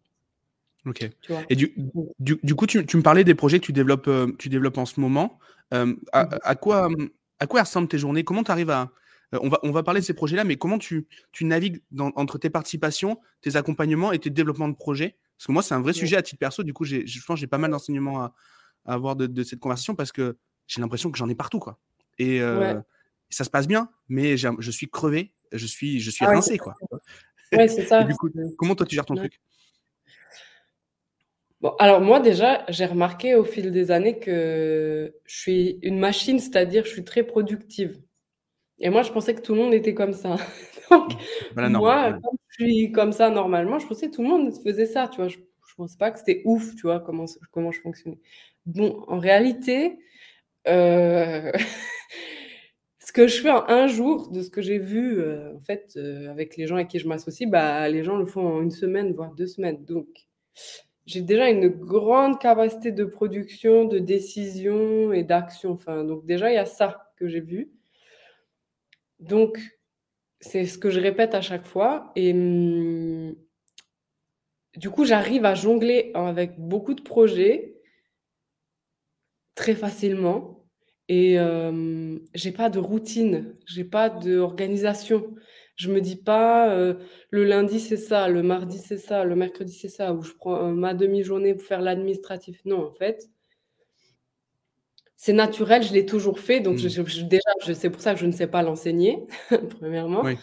OK 0.88 1.04
et 1.50 1.56
du 1.56 1.74
du 2.18 2.38
du 2.42 2.54
coup, 2.54 2.66
tu 2.66 2.84
tu 2.86 2.96
me 2.96 3.02
parlais 3.02 3.24
des 3.24 3.34
projets 3.34 3.60
que 3.60 3.66
tu 3.66 3.72
développes, 3.72 4.08
heu, 4.08 4.34
tu 4.38 4.48
développes 4.48 4.78
en 4.78 4.86
ce 4.86 5.00
moment. 5.00 5.38
À 5.70 5.84
mmh 5.84 6.38
à 6.42 6.54
quoi, 6.54 6.88
mmh, 6.88 7.08
à 7.40 7.46
quoi 7.46 7.62
ressemblent 7.62 7.88
tes 7.88 7.98
journées? 7.98 8.24
Comment 8.24 8.44
tu 8.44 8.50
arrives 8.50 8.70
à 8.70 8.92
on 9.32 9.48
va 9.48 9.58
on 9.62 9.70
va 9.72 9.82
parler 9.82 10.00
de 10.00 10.06
ces 10.06 10.14
projets-là, 10.14 10.44
mais 10.44 10.56
comment 10.56 10.78
tu 10.78 11.06
tu 11.32 11.44
navigues 11.44 11.82
dans 11.90 12.12
entre 12.16 12.38
tes 12.38 12.50
participations, 12.50 13.20
tes 13.42 13.56
accompagnements 13.56 14.12
et 14.12 14.18
tes 14.18 14.30
développements 14.30 14.68
de 14.68 14.74
projets? 14.76 15.18
Parce 15.36 15.46
que 15.46 15.52
moi, 15.52 15.62
c'est 15.62 15.74
un 15.74 15.80
vrai 15.82 15.92
Ouais, 15.94 16.08
sujet 16.08 16.16
à 16.16 16.22
titre 16.22 16.38
perso, 16.38 16.62
du 16.62 16.72
coup, 16.72 16.84
j'ai 16.84 17.06
je 17.06 17.20
pense, 17.24 17.38
j'ai 17.38 17.46
pas 17.46 17.58
mal 17.58 17.70
d'enseignements 17.70 18.22
à 18.22 18.34
à 18.86 18.94
avoir 18.94 19.16
de 19.16 19.26
de 19.26 19.42
cette 19.42 19.60
conversation 19.60 19.94
parce 19.94 20.12
que 20.12 20.38
j'ai 20.66 20.80
l'impression 20.80 21.10
que 21.10 21.18
j'en 21.18 21.28
ai 21.28 21.34
partout, 21.34 21.58
quoi 21.60 21.78
et 22.18 22.40
ouais. 22.52 22.82
ça 23.30 23.44
se 23.44 23.50
passe 23.50 23.68
bien, 23.68 23.90
mais 24.08 24.36
j'ai 24.36 24.50
je 24.58 24.70
suis 24.70 24.88
crevé, 24.88 25.34
je 25.52 25.66
suis 25.66 26.00
je 26.00 26.10
suis 26.10 26.24
Ah 26.24 26.26
rincé, 26.26 26.58
quoi. 26.58 26.74
Ouais, 27.52 27.68
c'est 27.68 27.86
ça, 27.88 28.04
du 28.06 28.14
coup, 28.16 28.30
comment 28.56 28.74
toi 28.74 28.86
tu 28.86 28.94
gères 28.96 29.06
ton 29.06 29.16
truc? 29.16 29.40
Bon, 31.60 31.70
alors 31.80 32.00
moi, 32.00 32.20
déjà, 32.20 32.64
j'ai 32.68 32.86
remarqué 32.86 33.34
au 33.34 33.44
fil 33.44 33.72
des 33.72 33.90
années 33.90 34.18
que 34.20 35.12
je 35.26 35.36
suis 35.36 35.78
une 35.82 35.98
machine, 35.98 36.38
c'est-à-dire 36.38 36.84
je 36.84 36.90
suis 36.90 37.04
très 37.04 37.24
productive. 37.24 38.00
Et 38.80 38.90
moi, 38.90 39.02
je 39.02 39.12
pensais 39.12 39.34
que 39.34 39.42
tout 39.42 39.54
le 39.54 39.60
monde 39.62 39.74
était 39.74 39.94
comme 39.94 40.12
ça. 40.14 40.36
Donc 40.90 41.12
norme, 41.64 42.16
moi, 42.22 42.32
je 42.58 42.64
suis 42.64 42.92
comme 42.92 43.12
ça 43.12 43.30
normalement, 43.30 43.78
je 43.80 43.86
pensais 43.88 44.08
que 44.10 44.16
tout 44.16 44.22
le 44.22 44.28
monde 44.28 44.52
faisait 44.64 44.86
ça, 44.86 45.08
tu 45.08 45.18
vois? 45.18 45.28
Je 45.28 45.38
je 45.68 45.74
pensais 45.76 45.98
pas 45.98 46.10
que 46.12 46.18
c'était 46.20 46.42
ouf, 46.46 46.74
tu 46.76 46.82
vois? 46.82 47.00
Comment 47.00 47.72
je 47.72 47.80
fonctionnais. 47.82 48.18
Bon, 48.66 49.04
en 49.08 49.18
réalité, 49.20 49.98
heu, 50.68 51.52
ce 53.00 53.12
que 53.12 53.26
je 53.26 53.40
fais 53.40 53.50
en 53.50 53.64
un 53.68 53.86
jour, 53.86 54.30
de 54.30 54.42
ce 54.42 54.50
que 54.50 54.60
j'ai 54.62 54.78
vu, 54.78 55.18
heu, 55.20 55.52
en 55.56 55.60
fait, 55.60 55.92
heu, 55.96 56.28
avec 56.30 56.56
les 56.56 56.66
gens 56.66 56.76
avec 56.76 56.88
qui 56.88 56.98
je 56.98 57.08
m'associe, 57.08 57.48
bah, 57.48 57.88
les 57.88 58.04
gens 58.04 58.16
le 58.16 58.26
font 58.26 58.46
en 58.46 58.62
une 58.62 58.70
semaine, 58.70 59.12
voire 59.14 59.32
2 59.34 59.46
semaines. 59.46 59.84
Donc 59.84 60.06
j'ai 61.08 61.22
déjà 61.22 61.50
une 61.50 61.68
grande 61.68 62.38
capacité 62.40 62.92
de 62.92 63.04
production, 63.04 63.84
de 63.86 63.98
décision 63.98 65.12
et 65.12 65.24
d'action. 65.24 65.72
Enfin, 65.72 66.04
donc 66.04 66.24
déjà, 66.24 66.52
il 66.52 66.54
y 66.54 66.58
a 66.58 66.66
ça 66.66 67.10
que 67.16 67.26
j'ai 67.28 67.40
vu. 67.40 67.72
Donc 69.20 69.58
C'est 70.40 70.66
ce 70.66 70.78
que 70.78 70.90
je 70.90 71.00
répète 71.00 71.34
à 71.34 71.42
chaque 71.42 71.66
fois 71.66 72.12
et 72.16 72.32
mmh, 72.34 73.36
du 74.76 74.88
coup, 74.90 75.04
j'arrive 75.04 75.44
à 75.44 75.54
jongler 75.54 76.10
avec 76.14 76.58
beaucoup 76.58 76.94
de 76.94 77.02
projets 77.02 77.74
très 79.54 79.74
facilement 79.74 80.64
et 81.08 81.34
hem, 81.34 82.20
j'ai 82.34 82.52
pas 82.52 82.68
de 82.70 82.78
routine, 82.78 83.56
j'ai 83.66 83.84
pas 83.84 84.10
d'organisation. 84.10 85.34
Je 85.78 85.92
me 85.92 86.00
dis 86.00 86.16
pas, 86.16 86.70
euh, 86.74 86.94
le 87.30 87.44
lundi 87.44 87.78
c'est 87.78 87.96
ça, 87.96 88.28
le 88.28 88.42
mardi 88.42 88.78
c'est 88.78 88.98
ça, 88.98 89.24
le 89.24 89.36
mercredi 89.36 89.72
c'est 89.72 89.88
ça, 89.88 90.12
ou 90.12 90.22
je 90.22 90.32
prends 90.32 90.72
ma 90.72 90.92
demi-journée 90.92 91.54
pour 91.54 91.62
faire 91.62 91.80
l'administratif. 91.80 92.60
Non, 92.64 92.84
en 92.84 92.92
fait, 92.92 93.30
c'est 95.16 95.32
naturel, 95.32 95.84
je 95.84 95.92
l'ai 95.92 96.04
toujours 96.04 96.40
fait, 96.40 96.58
donc 96.58 96.78
je, 96.78 96.88
mmh. 97.00 97.28
déjà, 97.28 97.50
je, 97.64 97.72
c'est 97.72 97.90
pour 97.90 98.00
ça 98.00 98.14
que 98.14 98.20
je 98.20 98.26
ne 98.26 98.32
sais 98.32 98.48
pas 98.48 98.62
l'enseigner, 98.62 99.24
premièrement. 99.78 100.22
Oui. 100.24 100.36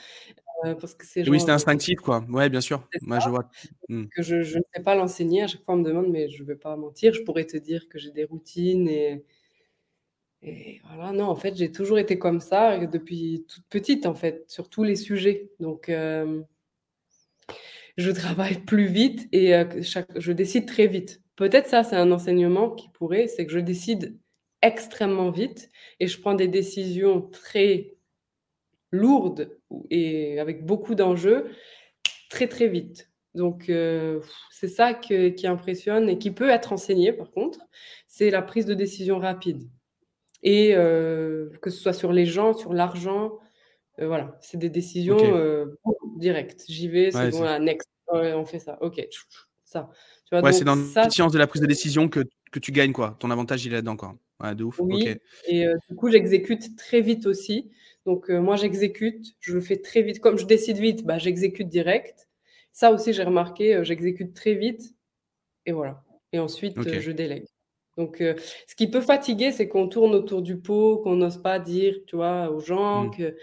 Euh, 0.64 0.74
parce 0.74 0.94
que 0.94 1.06
c'est 1.06 1.28
oui, 1.30 1.42
c'est 1.42 1.52
instinctif, 1.52 2.00
quoi. 2.00 2.24
Ouais, 2.30 2.50
bien 2.50 2.62
sûr. 2.62 2.88
Moi, 3.02 3.20
je 3.20 3.28
vois. 3.28 3.50
Mmh. 3.90 4.06
Que 4.06 4.24
je, 4.24 4.42
je, 4.42 4.58
ne 4.58 4.64
sais 4.74 4.82
pas 4.82 4.96
l'enseigner. 4.96 5.44
À 5.44 5.48
chaque 5.48 5.64
fois, 5.64 5.74
on 5.74 5.78
me 5.80 5.84
demande, 5.84 6.08
mais 6.08 6.30
je 6.30 6.42
ne 6.42 6.48
vais 6.48 6.56
pas 6.56 6.78
mentir. 6.78 7.14
Je 7.14 7.24
pourrais 7.24 7.44
te 7.44 7.58
dire 7.58 7.90
que 7.90 8.00
j'ai 8.00 8.12
des 8.12 8.24
routines 8.24 8.88
et, 8.88 9.26
et 10.46 10.82
voilà. 10.86 11.12
Non, 11.12 11.26
en 11.26 11.36
fait, 11.36 11.56
j'ai 11.56 11.72
toujours 11.72 11.98
été 11.98 12.20
comme 12.20 12.40
ça 12.40 12.78
depuis 12.86 13.46
toute 13.48 13.66
petite, 13.70 14.06
en 14.06 14.14
fait, 14.14 14.46
sur 14.48 14.70
tous 14.70 14.84
les 14.84 14.96
sujets. 14.96 15.50
Donc, 15.60 15.90
euh, 15.90 16.44
je 17.98 18.12
travaille 18.12 18.60
plus 18.66 18.88
vite 18.88 19.28
et 19.32 19.56
euh, 19.56 19.82
chaque, 19.82 20.20
je 20.20 20.32
décide 20.32 20.68
très 20.68 20.88
vite. 20.88 21.22
Peut-être 21.36 21.68
ça, 21.68 21.84
c'est 21.84 21.96
un 21.96 22.12
enseignement 22.12 22.70
qui 22.70 22.90
pourrait, 22.90 23.28
c'est 23.28 23.46
que 23.46 23.52
je 23.52 23.60
décide 23.60 24.18
extrêmement 24.62 25.32
vite 25.32 25.70
et 26.00 26.08
je 26.08 26.20
prends 26.22 26.36
des 26.36 26.48
décisions 26.48 27.22
très 27.22 27.98
lourdes 28.92 29.58
et 29.90 30.40
avec 30.40 30.66
beaucoup 30.66 30.96
d'enjeux 30.96 31.52
très 32.30 32.48
très 32.48 32.68
vite. 32.68 33.12
Donc 33.34 33.70
euh, 33.70 34.22
c'est 34.50 34.70
ça 34.70 34.94
qui 34.94 35.46
impressionne 35.46 36.08
et 36.10 36.18
qui 36.18 36.32
peut 36.32 36.50
être 36.50 36.72
enseigné 36.72 37.12
par 37.12 37.32
contre, 37.32 37.60
c'est 38.08 38.30
la 38.30 38.42
prise 38.42 38.66
de 38.66 38.74
décision 38.74 39.20
rapide. 39.20 39.68
Et 40.48 40.76
euh, 40.76 41.50
que 41.60 41.72
ce 41.72 41.82
soit 41.82 41.92
sur 41.92 42.14
les 42.14 42.28
gens, 42.28 42.54
sur 42.54 42.72
l'argent, 42.72 43.40
euh, 44.00 44.08
voilà, 44.08 44.38
c'est 44.42 44.58
des 44.58 44.70
décisions 44.70 45.18
directes. 46.18 46.66
J'y 46.70 46.88
vais, 46.88 47.12
c'est 47.12 47.32
bon, 47.32 47.42
la 47.42 47.58
next, 47.58 47.90
on 48.10 48.46
fait 48.46 48.60
ça, 48.60 48.78
ok, 48.82 49.04
ça. 49.64 49.90
ouais, 50.32 50.54
c'est 50.54 50.64
dans 50.64 50.76
la 50.76 51.10
science 51.10 51.32
de 51.32 51.40
la 51.40 51.48
prise 51.48 51.64
de 51.64 51.68
décision 51.68 52.08
que, 52.10 52.20
que 52.52 52.60
tu 52.60 52.72
gagnes, 52.72 52.94
quoi. 52.94 53.18
Ton 53.20 53.32
avantage, 53.32 53.66
il 53.66 53.72
est 53.74 53.78
là-dedans, 53.78 53.98
quoi. 53.98 54.16
Ouais, 54.40 54.54
de 54.54 54.64
ouf. 54.64 54.80
Oui, 54.80 55.16
et 55.48 55.66
du 55.90 55.96
coup, 55.96 56.12
j'exécute 56.12 56.78
très 56.78 57.02
vite 57.02 57.26
aussi. 57.26 57.72
Donc, 58.06 58.30
moi, 58.30 58.56
j'exécute, 58.56 59.34
je 59.40 59.54
le 59.54 59.62
fais 59.62 59.78
très 59.78 60.04
vite. 60.04 60.20
Comme 60.20 60.38
je 60.38 60.46
décide 60.46 60.78
vite, 60.78 61.04
bah, 61.06 61.18
j'exécute 61.18 61.70
direct. 61.70 62.30
Ça 62.72 62.92
aussi, 62.92 63.14
j'ai 63.14 63.24
remarqué, 63.24 63.80
j'exécute 63.84 64.36
très 64.36 64.54
vite. 64.54 64.94
Et 65.66 65.72
voilà. 65.72 66.04
Et 66.34 66.38
ensuite, 66.38 66.80
je 66.80 67.12
délègue. 67.12 67.48
Donc, 67.98 68.18
ce 68.20 68.76
qui 68.76 68.90
peut 68.90 69.02
fatiguer, 69.02 69.52
c'est 69.52 69.68
qu'on 69.68 69.88
tourne 69.88 70.14
autour 70.16 70.42
du 70.42 70.58
pot, 70.58 70.98
qu'on 70.98 71.16
n'ose 71.16 71.42
pas 71.42 71.60
dire, 71.60 71.96
tu 72.08 72.16
vois, 72.18 72.50
aux 72.50 72.60
gens 72.60 73.06
mmh. 73.06 73.12
que 73.16 73.38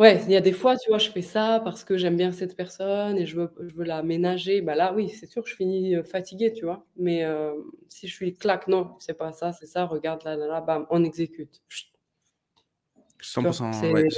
Ouais, 0.00 0.20
il 0.24 0.32
y 0.32 0.36
a 0.36 0.40
des 0.40 0.52
fois, 0.52 0.76
tu 0.76 0.88
vois, 0.88 0.98
je 0.98 1.08
fais 1.08 1.22
ça 1.22 1.60
parce 1.62 1.84
que 1.84 1.96
j'aime 1.96 2.16
bien 2.16 2.32
cette 2.32 2.56
personne 2.56 3.16
et 3.16 3.26
je 3.26 3.36
veux 3.36 3.52
je 3.60 3.74
veux 3.76 3.84
la 3.84 4.02
ménager. 4.02 4.60
Bah, 4.60 4.74
là, 4.74 4.92
oui, 4.92 5.08
c'est 5.08 5.26
sûr, 5.26 5.46
je 5.46 5.54
finis, 5.54 5.94
fatiguée, 6.04 6.52
tu 6.52 6.64
vois? 6.64 6.84
Mais, 6.96 7.24
si 7.88 8.08
je 8.08 8.14
suis 8.14 8.34
claque, 8.34 8.66
non, 8.66 8.96
c'est 8.98 9.14
pas 9.14 9.32
ça, 9.32 9.52
c'est 9.52 9.66
ça, 9.66 9.84
regarde 9.84 10.24
là, 10.24 10.36
là, 10.36 10.46
là, 10.46 10.60
bam, 10.60 10.86
on 10.90 11.04
exécute. 11.04 11.62
100 13.20 13.92
ouais, 13.92 14.08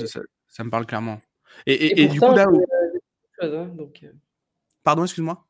ça 0.48 0.64
me 0.64 0.70
parle 0.70 0.86
clairement 0.86 1.20
et 1.66 2.02
et 2.02 2.08
du 2.08 2.20
coup, 2.20 2.32
là 2.32 2.46
hein, 3.40 3.68
Pardon, 4.82 5.04
excuse-moi? 5.04 5.44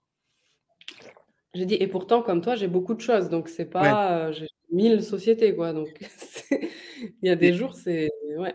J'ai 1.56 1.64
dit 1.64 1.74
et 1.74 1.86
pourtant 1.86 2.22
comme 2.22 2.42
toi, 2.42 2.54
j'ai 2.54 2.68
beaucoup 2.68 2.94
de 2.94 3.00
choses, 3.00 3.30
donc 3.30 3.48
c'est 3.48 3.64
pas, 3.64 4.30
j'ai 4.32 4.46
1000 4.70 5.02
sociétés, 5.02 5.54
quoi, 5.54 5.72
donc 5.72 5.88
il 6.50 7.28
y 7.28 7.30
a 7.30 7.36
des 7.36 7.54
jours, 7.54 7.74
c'est 7.74 8.10
ouais. 8.36 8.54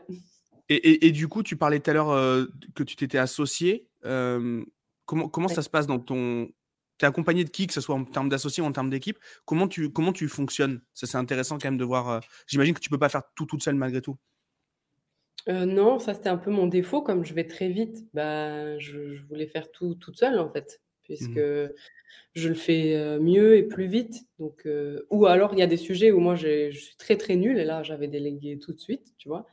Et, 0.69 1.11
du 1.11 1.27
coup, 1.27 1.43
tu 1.43 1.57
parlais 1.57 1.79
tout 1.79 1.89
à 1.89 1.93
l'heure 1.93 2.47
que 2.75 2.83
tu 2.83 2.95
t'étais 2.95 3.17
associé. 3.17 3.87
comment 4.03 5.29
comment 5.29 5.47
ça 5.47 5.61
se 5.61 5.69
passe 5.69 5.87
dans 5.87 5.99
ton. 5.99 6.49
Tu 6.97 7.05
es 7.05 7.07
accompagné 7.07 7.43
de 7.43 7.49
qui, 7.49 7.65
que 7.67 7.73
ce 7.73 7.81
soit 7.81 7.95
en 7.95 8.05
termes 8.05 8.29
d'associé 8.29 8.61
ou 8.61 8.67
en 8.67 8.71
termes 8.71 8.89
d'équipe? 8.89 9.17
Comment 9.45 9.67
tu, 9.67 9.91
comment 9.91 10.13
tu 10.13 10.27
fonctionnes? 10.27 10.81
Ça, 10.93 11.07
c'est 11.07 11.17
intéressant 11.17 11.57
quand 11.57 11.67
même 11.67 11.79
de 11.79 11.83
voir. 11.83 12.21
J'imagine 12.47 12.75
que 12.75 12.79
tu 12.79 12.89
peux 12.89 12.99
pas 12.99 13.09
faire 13.09 13.23
tout 13.35 13.45
toute 13.45 13.63
seule 13.63 13.75
malgré 13.75 14.01
tout. 14.01 14.17
non, 15.47 15.99
ça 15.99 16.13
c'était 16.13 16.29
un 16.29 16.37
peu 16.37 16.51
mon 16.51 16.67
défaut. 16.67 17.01
Comme 17.01 17.25
je 17.25 17.33
vais 17.33 17.47
très 17.47 17.69
vite, 17.69 18.05
bah, 18.13 18.77
je, 18.79 19.25
voulais 19.27 19.47
faire 19.47 19.71
tout 19.71 19.95
toute 19.95 20.17
seule 20.17 20.39
en 20.39 20.49
fait, 20.49 20.79
puisque 21.15 21.37
mmh 21.37 21.69
je 22.33 22.47
le 22.47 22.55
fais 22.55 23.19
mieux 23.19 23.57
et 23.57 23.63
plus 23.63 23.87
vite. 23.87 24.25
Donc, 24.39 24.65
ou 25.09 25.25
alors 25.25 25.51
il 25.51 25.59
y 25.59 25.61
a 25.61 25.67
des 25.67 25.75
sujets 25.75 26.13
où 26.13 26.21
moi 26.21 26.35
je 26.35 26.71
suis 26.71 26.95
très 26.95 27.17
très 27.17 27.35
nulle 27.35 27.59
et 27.59 27.65
là 27.65 27.83
j'avais 27.83 28.07
délégué 28.07 28.57
tout 28.57 28.71
de 28.71 28.79
suite, 28.79 29.13
tu 29.17 29.27
vois. 29.27 29.47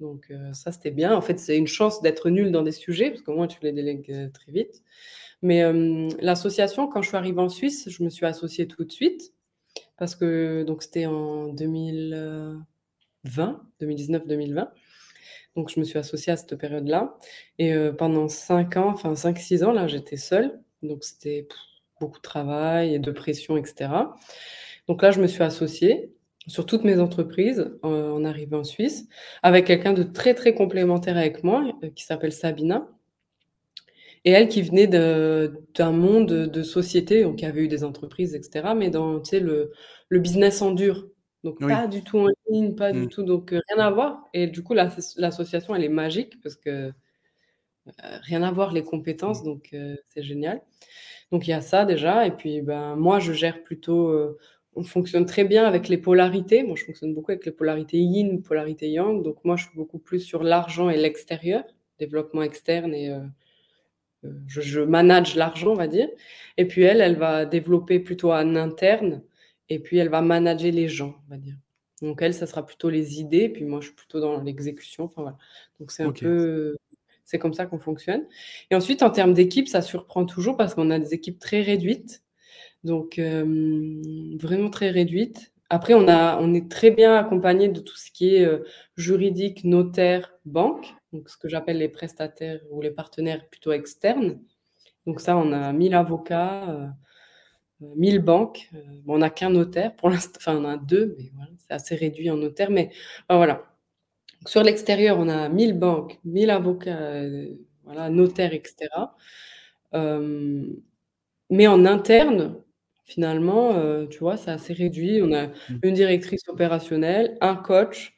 Donc 0.00 0.26
euh, 0.30 0.52
ça, 0.52 0.72
c'était 0.72 0.90
bien. 0.90 1.14
En 1.14 1.20
fait, 1.20 1.38
c'est 1.38 1.56
une 1.56 1.66
chance 1.66 2.00
d'être 2.02 2.30
nul 2.30 2.52
dans 2.52 2.62
des 2.62 2.72
sujets, 2.72 3.10
parce 3.10 3.22
qu'au 3.22 3.34
moins, 3.34 3.46
tu 3.46 3.58
les 3.62 3.72
délègues 3.72 4.10
euh, 4.10 4.28
très 4.28 4.52
vite. 4.52 4.82
Mais 5.42 5.62
euh, 5.62 6.08
l'association, 6.20 6.88
quand 6.88 7.02
je 7.02 7.08
suis 7.08 7.16
arrivée 7.16 7.40
en 7.40 7.48
Suisse, 7.48 7.88
je 7.88 8.02
me 8.02 8.10
suis 8.10 8.26
associée 8.26 8.66
tout 8.68 8.84
de 8.84 8.92
suite, 8.92 9.34
parce 9.96 10.14
que 10.16 10.64
donc 10.64 10.82
c'était 10.82 11.06
en 11.06 11.48
2020, 11.48 12.66
2019-2020. 13.80 14.68
Donc 15.56 15.70
je 15.70 15.80
me 15.80 15.84
suis 15.84 15.98
associée 15.98 16.32
à 16.32 16.36
cette 16.36 16.56
période-là. 16.56 17.16
Et 17.58 17.74
pendant 17.98 18.28
5 18.28 18.76
ans, 18.76 18.90
enfin 18.90 19.14
5-6 19.14 19.64
ans, 19.64 19.72
là, 19.72 19.86
j'étais 19.88 20.16
seule. 20.16 20.60
Donc 20.82 21.04
c'était 21.04 21.48
beaucoup 22.00 22.18
de 22.18 22.22
travail 22.22 22.94
et 22.94 22.98
de 22.98 23.10
pression, 23.10 23.56
etc. 23.56 23.90
Donc 24.86 25.02
là, 25.02 25.10
je 25.10 25.20
me 25.20 25.26
suis 25.26 25.42
associée 25.42 26.12
sur 26.46 26.64
toutes 26.64 26.84
mes 26.84 26.98
entreprises 26.98 27.70
en, 27.82 28.24
arrivant 28.24 28.60
en 28.60 28.64
Suisse, 28.64 29.06
avec 29.42 29.66
quelqu'un 29.66 29.92
de 29.92 30.02
très 30.02 30.34
très 30.34 30.54
complémentaire 30.54 31.16
avec 31.16 31.44
moi, 31.44 31.64
euh, 31.84 31.90
qui 31.90 32.04
s'appelle 32.04 32.32
Sabina. 32.32 32.88
Et 34.24 34.32
elle 34.32 34.48
qui 34.48 34.62
venait 34.62 34.86
d'un 34.86 35.92
monde 35.92 36.26
de 36.26 36.62
société, 36.62 37.22
donc 37.22 37.36
qui 37.36 37.46
avait 37.46 37.62
eu 37.62 37.68
des 37.68 37.84
entreprises, 37.84 38.34
etc., 38.34 38.70
mais 38.76 38.90
dans 38.90 39.22
le, 39.32 39.72
le 40.08 40.18
business 40.18 40.60
en 40.60 40.72
dur. 40.72 41.06
Donc 41.44 41.60
pas 41.60 41.86
du 41.86 42.02
tout 42.02 42.18
en 42.18 42.26
ligne, 42.50 42.74
pas 42.74 42.90
du 42.92 43.02
mmh. 43.02 43.08
tout, 43.08 43.22
donc 43.22 43.52
euh, 43.52 43.60
rien 43.68 43.84
à 43.84 43.90
voir. 43.90 44.28
Et 44.34 44.48
du 44.48 44.62
coup, 44.64 44.74
l'association, 44.74 45.74
elle 45.74 45.84
est 45.84 45.88
magique 45.88 46.40
parce 46.42 46.56
que 46.56 46.70
euh, 46.70 46.92
rien 48.22 48.42
à 48.42 48.50
voir 48.50 48.72
les 48.72 48.82
compétences, 48.82 49.42
mmh. 49.42 49.44
donc 49.44 49.76
c'est 50.08 50.22
génial. 50.22 50.60
Donc 51.32 51.46
il 51.46 51.50
y 51.50 51.54
a 51.54 51.60
ça 51.60 51.84
déjà. 51.84 52.26
Et 52.26 52.30
puis 52.30 52.62
ben, 52.62 52.96
moi, 52.96 53.18
je 53.20 53.32
gère 53.32 53.62
plutôt 53.62 54.36
on 54.78 54.84
fonctionne 54.84 55.26
très 55.26 55.44
bien 55.44 55.64
avec 55.64 55.88
les 55.88 55.98
polarités. 55.98 56.62
Moi, 56.62 56.76
je 56.76 56.84
fonctionne 56.84 57.14
beaucoup 57.14 57.32
avec 57.32 57.44
les 57.44 57.52
polarités 57.52 57.98
yin, 57.98 58.42
polarité 58.42 58.88
yang. 58.90 59.22
Donc, 59.22 59.44
moi, 59.44 59.56
je 59.56 59.64
suis 59.64 59.76
beaucoup 59.76 59.98
plus 59.98 60.20
sur 60.20 60.42
l'argent 60.42 60.88
et 60.88 60.96
l'extérieur, 60.96 61.64
développement 61.98 62.42
externe 62.42 62.94
et 62.94 63.10
euh, 63.10 63.20
euh, 64.24 64.32
je, 64.46 64.80
manage 64.80 65.34
l'argent, 65.34 65.72
on 65.72 65.74
va 65.74 65.88
dire. 65.88 66.08
Et 66.56 66.66
puis, 66.66 66.82
elle, 66.82 67.00
elle 67.00 67.16
va 67.16 67.44
développer 67.44 67.98
plutôt 67.98 68.32
en 68.32 68.54
interne 68.54 69.22
et 69.68 69.80
puis 69.80 69.98
elle 69.98 70.08
va 70.08 70.22
manager 70.22 70.72
les 70.72 70.88
gens, 70.88 71.16
on 71.26 71.30
va 71.30 71.38
dire. 71.38 71.56
Donc, 72.00 72.22
elle, 72.22 72.34
ça 72.34 72.46
sera 72.46 72.64
plutôt 72.64 72.88
les 72.88 73.20
idées. 73.20 73.48
Puis 73.48 73.64
moi, 73.64 73.80
je 73.80 73.86
suis 73.86 73.96
plutôt 73.96 74.20
dans 74.20 74.40
l'exécution. 74.40 75.04
Enfin, 75.04 75.22
voilà. 75.22 75.38
Donc, 75.80 75.90
c'est 75.90 76.04
un 76.04 76.12
peu. 76.12 76.76
C'est 77.28 77.38
comme 77.38 77.52
ça 77.52 77.66
qu'on 77.66 77.78
fonctionne. 77.78 78.24
Et 78.70 78.74
ensuite, 78.74 79.02
en 79.02 79.10
termes 79.10 79.34
d'équipe, 79.34 79.68
ça 79.68 79.82
surprend 79.82 80.24
toujours 80.24 80.56
parce 80.56 80.74
qu'on 80.74 80.90
a 80.90 80.98
des 80.98 81.12
équipes 81.12 81.38
très 81.38 81.60
réduites. 81.60 82.22
Donc, 82.84 83.20
vraiment 83.20 84.70
très 84.70 84.88
réduite. 84.88 85.52
Après, 85.68 85.92
on, 85.92 86.08
a, 86.08 86.38
on 86.40 86.54
est 86.54 86.70
très 86.70 86.90
bien 86.90 87.14
accompagné 87.14 87.68
de 87.68 87.80
tout 87.80 87.96
ce 87.96 88.10
qui 88.10 88.36
est 88.36 88.48
juridique, 88.96 89.64
notaire, 89.64 90.32
banque, 90.46 90.94
donc 91.12 91.28
ce 91.28 91.36
que 91.36 91.50
j'appelle 91.50 91.76
les 91.76 91.90
prestataires 91.90 92.60
ou 92.70 92.80
les 92.80 92.90
partenaires 92.90 93.46
plutôt 93.50 93.72
externes. 93.72 94.40
Donc 95.06 95.20
ça, 95.20 95.36
on 95.36 95.52
a 95.52 95.70
1000 95.74 95.94
avocats, 95.94 96.94
1000 97.80 98.20
banques. 98.20 98.70
on 99.06 99.18
n'a 99.18 99.28
qu'un 99.28 99.50
notaire 99.50 99.94
pour 99.96 100.08
l'instant, 100.08 100.38
enfin 100.38 100.56
on 100.56 100.64
a 100.64 100.78
deux, 100.78 101.14
mais 101.18 101.30
c'est 101.58 101.74
assez 101.74 101.94
réduit 101.94 102.30
en 102.30 102.36
notaire. 102.38 102.70
Mais 102.70 102.90
voilà. 103.28 103.67
Sur 104.46 104.62
l'extérieur, 104.62 105.18
on 105.18 105.28
a 105.28 105.48
1000 105.48 105.78
banques, 105.78 106.18
1000 106.24 106.50
avocats, 106.50 107.22
voilà, 107.84 108.10
notaires, 108.10 108.54
etc. 108.54 108.88
mais 111.50 111.66
en 111.66 111.84
interne, 111.86 112.56
Finalement, 113.08 113.74
euh, 113.74 114.06
tu 114.06 114.18
vois, 114.18 114.36
c'est 114.36 114.50
assez 114.50 114.74
réduit. 114.74 115.22
On 115.22 115.32
a 115.32 115.46
mmh. 115.46 115.52
une 115.82 115.94
directrice 115.94 116.46
opérationnelle, 116.46 117.38
un 117.40 117.56
coach, 117.56 118.14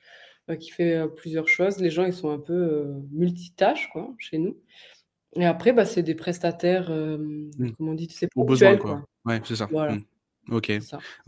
euh, 0.51 0.57
qui 0.57 0.73
fait, 0.73 0.97
euh, 0.97 1.07
plusieurs 1.07 1.47
choses. 1.47 1.79
Les 1.79 1.91
gens, 1.91 2.05
ils 2.05 2.13
sont 2.13 2.31
un 2.31 2.41
peu, 2.41 2.89
multitâches, 3.13 3.89
quoi, 3.93 4.13
chez 4.19 4.39
nous 4.39 4.57
et 5.37 5.47
après, 5.47 5.73
bah, 5.73 5.85
c'est 5.85 6.03
des 6.03 6.17
prestataires, 6.17 6.91
mmh. 6.91 7.71
comment 7.79 7.93
on 7.93 7.95
dit? 7.95 8.09
C'est 8.11 8.29
Au 8.35 8.43
besoin, 8.43 8.77
quoi. 8.77 9.05
Ouais, 9.25 9.41
c'est 9.45 9.55
ça. 9.55 9.69
Voilà. 9.71 9.93
Mmh. 9.93 10.03
OK. 10.51 10.73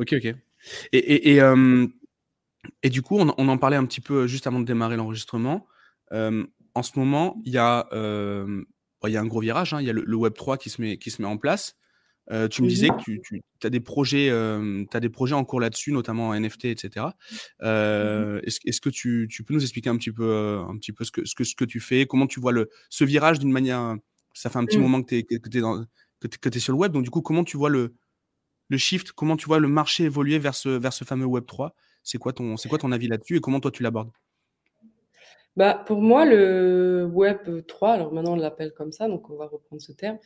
OK, 0.01 0.13
OK 0.15 0.35
et 0.93 0.99
et 0.99 1.37
et 1.37 1.41
du 2.85 3.03
coup, 3.03 3.19
on 3.19 3.49
en 3.49 3.59
parlait 3.59 3.77
un 3.77 3.85
petit 3.85 4.01
peu, 4.01 4.27
juste 4.27 4.47
avant 4.47 4.61
de 4.61 4.65
démarrer 4.65 4.97
l'enregistrement. 4.97 5.67
en 6.11 6.83
ce 6.83 6.99
moment, 6.99 7.41
il 7.45 7.53
y 7.53 7.59
a, 7.59 7.89
il 7.93 9.13
y 9.13 9.17
a 9.17 9.21
un 9.21 9.27
gros 9.27 9.41
virage, 9.41 9.75
hein. 9.75 9.81
Il 9.81 9.87
y 9.87 9.91
a 9.91 9.93
le 9.93 10.17
Web 10.17 10.35
3 10.35 10.59
qui 10.59 10.71
se 10.71 10.81
met 10.81 10.97
qui 10.97 11.11
se 11.11 11.21
met 11.23 11.29
en 11.29 11.37
place. 11.37 11.77
Euh, 12.31 12.49
tu 12.49 12.63
me 12.63 12.69
disais 12.69 12.89
que 12.89 13.03
tu, 13.03 13.21
tu 13.21 13.67
as, 13.67 13.71
des 13.71 13.81
projets, 13.81 14.31
euh, 14.31 14.85
as 14.93 15.01
des 15.01 15.09
projets 15.09 15.35
en 15.35 15.45
cours 15.45 15.61
là-dessus, 15.61 15.93
notamment 15.93 16.29
en 16.29 16.39
NFT, 16.39 16.67
etc. 16.67 17.07
Euh, 17.63 18.41
est-ce, 18.45 18.81
que 18.81 18.91
tu, 18.91 19.27
tu, 19.29 19.43
peux 19.43 19.55
nous 19.55 19.63
expliquer 19.63 19.91
un 19.91 19.97
petit 19.97 20.13
peu, 20.13 20.63
un 20.69 20.77
petit 20.77 20.93
peu 20.93 21.05
ce, 21.05 21.11
que, 21.11 21.25
ce, 21.25 21.35
que, 21.35 21.43
ce 21.45 21.57
que 21.57 21.65
tu 21.65 21.81
fais? 21.81 22.07
Comment 22.07 22.27
tu 22.27 22.41
vois 22.41 22.53
le, 22.53 22.71
ce 22.91 23.05
virage 23.05 23.39
d'une 23.39 23.51
manière. 23.51 23.97
Ça 24.35 24.49
fait 24.49 24.59
un 24.59 24.65
petit 24.65 24.79
mmh. 24.79 24.83
moment 24.83 25.03
que 25.03 25.09
tu 25.09 25.17
es, 25.17 25.25
que 25.25 25.39
que 25.39 26.49
es 26.49 26.59
sur 26.61 26.73
le 26.73 26.79
web, 26.79 26.93
donc 26.93 27.03
du 27.03 27.11
coup, 27.11 27.21
comment 27.21 27.45
tu 27.45 27.57
vois 27.57 27.69
le, 27.69 27.95
le 28.69 28.79
shift? 28.79 29.13
Comment 29.13 29.37
tu 29.37 29.47
vois 29.47 29.59
le 29.59 29.69
marché 29.69 30.05
évoluer 30.05 30.39
vers 30.39 30.55
ce, 30.55 30.69
vers 30.69 30.93
ce 30.93 31.05
fameux 31.05 31.27
Web 31.27 31.45
3 31.47 31.75
C'est 32.03 32.19
quoi, 32.19 32.33
ton, 32.33 32.57
c'est 32.57 32.69
quoi 32.69 32.79
ton 32.79 32.93
avis 32.93 33.09
là-dessus 33.09 33.37
et 33.37 33.41
comment 33.41 33.61
toi 33.61 33.71
tu 33.71 33.83
l'abordes? 33.83 34.11
Bah, 35.57 35.83
pour 35.87 36.01
moi, 36.01 36.25
le 36.25 37.05
Web 37.13 37.67
3, 37.67 37.93
alors 37.93 38.13
maintenant 38.13 38.33
on 38.33 38.37
l'appelle 38.37 38.73
comme 38.73 38.91
ça, 38.93 39.07
donc 39.07 39.29
on 39.29 39.37
va 39.37 39.47
reprendre 39.47 39.83
ce 39.83 39.93
terme. 39.93 40.19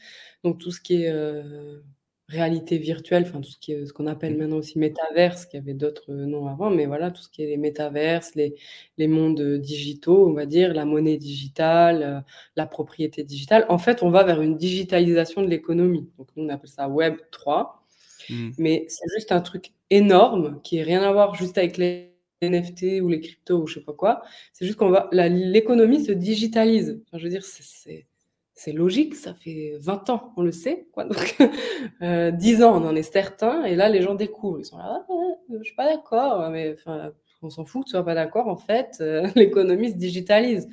Donc 0.44 0.58
tout 0.58 0.70
ce 0.70 0.80
qui 0.80 1.02
est 1.02 1.10
euh, 1.10 1.80
réalité 2.28 2.78
virtuelle, 2.78 3.24
enfin 3.26 3.40
tout 3.40 3.50
ce 3.50 3.58
qui 3.58 3.72
est 3.72 3.86
ce 3.86 3.92
qu'on 3.92 4.06
appelle 4.06 4.34
mmh. 4.34 4.38
maintenant 4.38 4.56
aussi 4.58 4.78
métaverse, 4.78 5.46
qui 5.46 5.56
avait 5.56 5.74
d'autres 5.74 6.12
noms 6.12 6.46
avant, 6.46 6.70
mais 6.70 6.86
voilà, 6.86 7.10
tout 7.10 7.22
ce 7.22 7.28
qui 7.28 7.42
est 7.42 7.46
les 7.46 7.56
métaverses, 7.56 8.36
les, 8.36 8.54
les 8.98 9.08
mondes 9.08 9.58
digitaux, 9.58 10.28
on 10.28 10.32
va 10.32 10.46
dire, 10.46 10.72
la 10.74 10.84
monnaie 10.84 11.16
digitale, 11.16 12.02
euh, 12.02 12.20
la 12.54 12.66
propriété 12.66 13.24
digitale. 13.24 13.66
En 13.68 13.78
fait, 13.78 14.04
on 14.04 14.10
va 14.10 14.22
vers 14.22 14.40
une 14.42 14.56
digitalisation 14.56 15.42
de 15.42 15.48
l'économie. 15.48 16.08
Donc 16.18 16.28
nous 16.36 16.44
on 16.44 16.48
appelle 16.50 16.70
ça 16.70 16.88
Web 16.88 17.16
3. 17.32 17.82
Mmh. 18.30 18.50
Mais 18.58 18.86
c'est 18.88 19.06
juste 19.16 19.32
un 19.32 19.40
truc 19.40 19.72
énorme 19.90 20.60
qui 20.62 20.78
n'a 20.78 20.84
rien 20.84 21.02
à 21.02 21.12
voir 21.12 21.34
juste 21.34 21.58
avec 21.58 21.76
les 21.76 22.16
NFT 22.42 23.00
ou 23.02 23.08
les 23.08 23.20
cryptos 23.20 23.62
ou 23.62 23.66
je 23.66 23.74
sais 23.74 23.84
pas 23.84 23.92
quoi. 23.92 24.22
C'est 24.52 24.66
juste 24.66 24.78
qu'on 24.78 24.90
va, 24.90 25.08
l'économie 25.12 26.04
se 26.04 26.12
digitalise. 26.12 27.02
je 27.12 27.22
veux 27.22 27.30
dire, 27.30 27.44
c'est 27.44 28.72
logique, 28.72 29.14
ça 29.14 29.34
fait 29.34 29.76
20 29.78 30.10
ans, 30.10 30.32
on 30.36 30.42
le 30.42 30.52
sait, 30.52 30.88
quoi. 30.92 31.04
Donc, 31.04 31.36
10 31.38 31.42
euh, 32.02 32.66
ans, 32.66 32.82
on 32.82 32.86
en 32.86 32.96
est 32.96 33.02
certain, 33.02 33.64
et 33.64 33.76
là, 33.76 33.88
les 33.88 34.02
gens 34.02 34.14
découvrent. 34.14 34.58
Ils 34.58 34.64
sont 34.64 34.78
là, 34.78 35.04
ah, 35.08 35.14
je 35.58 35.62
suis 35.62 35.74
pas 35.74 35.86
d'accord, 35.86 36.50
mais 36.50 36.74
enfin, 36.74 37.12
on 37.42 37.50
s'en 37.50 37.64
fout 37.64 37.82
que 37.82 37.88
tu 37.88 37.90
sois 37.92 38.04
pas 38.04 38.14
d'accord. 38.14 38.48
En 38.48 38.56
fait, 38.56 38.96
euh, 39.00 39.28
l'économie 39.36 39.90
se 39.90 39.96
digitalise. 39.96 40.68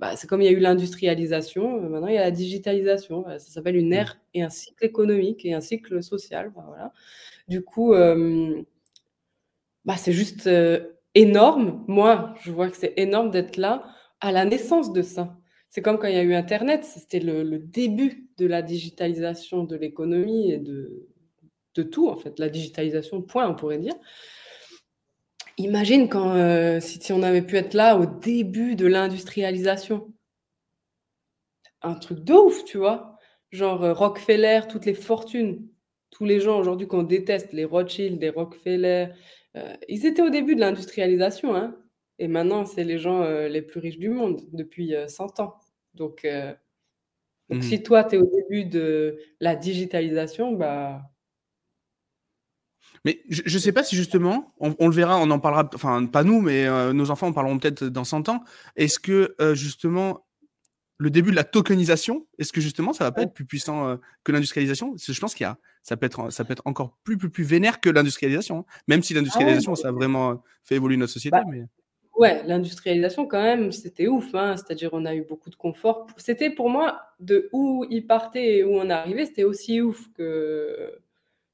Bah, 0.00 0.16
c'est 0.16 0.26
comme 0.26 0.42
il 0.42 0.46
y 0.46 0.48
a 0.48 0.52
eu 0.52 0.58
l'industrialisation, 0.58 1.76
euh, 1.76 1.88
maintenant 1.88 2.08
il 2.08 2.14
y 2.14 2.18
a 2.18 2.22
la 2.22 2.32
digitalisation. 2.32 3.24
Ça 3.24 3.38
s'appelle 3.38 3.76
une 3.76 3.92
ère 3.92 4.18
et 4.34 4.42
un 4.42 4.50
cycle 4.50 4.84
économique 4.84 5.44
et 5.44 5.54
un 5.54 5.60
cycle 5.60 6.02
social. 6.02 6.50
Bah, 6.54 6.64
voilà. 6.66 6.92
Coup, 7.60 7.92
bah, 9.84 9.96
c'est 9.96 10.12
juste 10.12 10.48
énorme. 11.14 11.84
Moi, 11.88 12.34
je 12.42 12.50
vois 12.50 12.70
que 12.70 12.76
c'est 12.76 12.94
énorme 12.96 13.30
d'être 13.30 13.56
là 13.56 13.84
à 14.20 14.32
la 14.32 14.44
naissance 14.44 14.92
de 14.92 15.02
ça. 15.02 15.36
C'est 15.68 15.82
comme 15.82 15.98
quand 15.98 16.06
il 16.06 16.14
y 16.14 16.18
a 16.18 16.22
eu 16.22 16.34
Internet, 16.34 16.84
c'était 16.84 17.18
le, 17.18 17.58
début 17.58 18.28
de 18.36 18.46
la 18.46 18.60
digitalisation 18.62 19.64
de 19.64 19.74
l'économie 19.74 20.52
et 20.52 20.58
de, 20.58 21.08
tout, 21.90 22.08
en 22.08 22.16
fait, 22.16 22.38
la 22.38 22.50
digitalisation, 22.50 23.22
point, 23.22 23.48
on 23.48 23.54
pourrait 23.54 23.78
dire. 23.78 23.94
Imagine 25.56 26.10
quand, 26.10 26.34
euh, 26.34 26.78
si, 26.80 27.12
on 27.12 27.22
avait 27.22 27.42
pu 27.42 27.56
être 27.56 27.74
là 27.74 27.96
au 27.96 28.04
début 28.04 28.76
de 28.76 28.86
l'industrialisation. 28.86 30.12
Un 31.80 31.94
truc 31.94 32.20
de 32.20 32.34
ouf, 32.34 32.64
tu 32.64 32.78
vois. 32.78 33.16
Genre 33.50 33.82
euh, 33.82 33.92
Rockefeller, 33.94 34.60
toutes 34.68 34.84
les 34.84 34.94
fortunes, 34.94 35.66
tous 36.12 36.24
les 36.26 36.40
gens 36.40 36.60
aujourd'hui 36.60 36.86
qu'on 36.86 37.02
déteste, 37.02 37.52
les 37.52 37.64
Rothschild, 37.64 38.20
les 38.20 38.28
Rockefeller, 38.28 39.08
euh, 39.56 39.74
ils 39.88 40.06
étaient 40.06 40.22
au 40.22 40.30
début 40.30 40.54
de 40.54 40.60
l'industrialisation, 40.60 41.56
hein, 41.56 41.74
et 42.18 42.28
maintenant, 42.28 42.64
c'est 42.66 42.84
les 42.84 42.98
gens 42.98 43.22
euh, 43.22 43.48
les 43.48 43.62
plus 43.62 43.80
riches 43.80 43.98
du 43.98 44.10
monde 44.10 44.42
depuis 44.52 44.94
100 45.08 45.40
euh, 45.40 45.42
ans. 45.42 45.60
Donc, 45.94 46.26
donc 47.50 47.58
mmh 47.58 47.62
si 47.62 47.82
toi, 47.82 48.04
tu 48.04 48.16
es 48.16 48.18
au 48.18 48.30
début 48.30 48.64
de 48.64 49.18
la 49.40 49.56
digitalisation, 49.56 50.52
bah, 50.52 51.02
mais 53.04 53.20
je 53.28 53.42
ne 53.42 53.58
sais 53.60 53.72
pas 53.72 53.82
si 53.82 53.96
justement, 53.96 54.54
on, 54.58 54.86
le 54.86 54.94
verra, 54.94 55.18
on 55.18 55.30
en 55.30 55.40
parlera, 55.40 55.68
enfin 55.74 56.06
pas 56.06 56.22
nous, 56.22 56.40
mais 56.40 56.66
nos 56.92 57.10
enfants 57.10 57.26
en 57.26 57.32
parleront 57.32 57.58
peut-être 57.58 57.84
dans 57.84 58.04
100 58.04 58.28
ans. 58.28 58.44
Est-ce 58.76 59.00
que 59.00 59.34
justement 59.54 60.24
le 61.02 61.10
début 61.10 61.32
de 61.32 61.36
la 61.36 61.42
tokenisation, 61.42 62.28
est-ce 62.38 62.52
que 62.52 62.60
justement 62.60 62.92
ça 62.92 63.02
va 63.02 63.10
pas 63.10 63.22
être 63.22 63.34
plus 63.34 63.44
puissant 63.44 63.88
euh, 63.88 63.96
que 64.22 64.30
l'industrialisation? 64.30 64.94
Je 64.96 65.18
pense 65.18 65.34
qu'il 65.34 65.44
y 65.44 65.48
a, 65.48 65.58
ça 65.82 65.96
peut 65.96 66.06
être, 66.06 66.30
ça 66.30 66.44
peut 66.44 66.52
être 66.52 66.62
encore 66.64 66.96
plus 67.02 67.18
plus 67.18 67.28
plus 67.28 67.42
vénère 67.42 67.80
que 67.80 67.90
l'industrialisation, 67.90 68.60
hein. 68.60 68.64
même 68.86 69.02
si 69.02 69.12
l'industrialisation 69.12 69.72
ah 69.72 69.76
ça 69.76 69.88
a 69.88 69.92
vraiment 69.92 70.30
euh, 70.30 70.34
fait 70.62 70.76
évoluer 70.76 70.96
notre 70.96 71.12
société. 71.12 71.36
Bah, 71.36 71.42
mais... 71.50 71.64
Ouais, 72.16 72.44
l'industrialisation 72.46 73.26
quand 73.26 73.42
même, 73.42 73.72
c'était 73.72 74.06
ouf. 74.06 74.32
Hein. 74.34 74.56
C'est-à-dire 74.56 74.90
on 74.92 75.04
a 75.04 75.14
eu 75.14 75.22
beaucoup 75.22 75.50
de 75.50 75.56
confort. 75.56 76.06
C'était 76.18 76.50
pour 76.50 76.70
moi 76.70 77.00
de 77.18 77.48
où 77.52 77.84
il 77.90 78.06
partait 78.06 78.58
et 78.58 78.64
où 78.64 78.76
on 78.76 78.88
arrivait, 78.88 79.26
c'était 79.26 79.44
aussi 79.44 79.80
ouf 79.80 80.08
que 80.12 80.98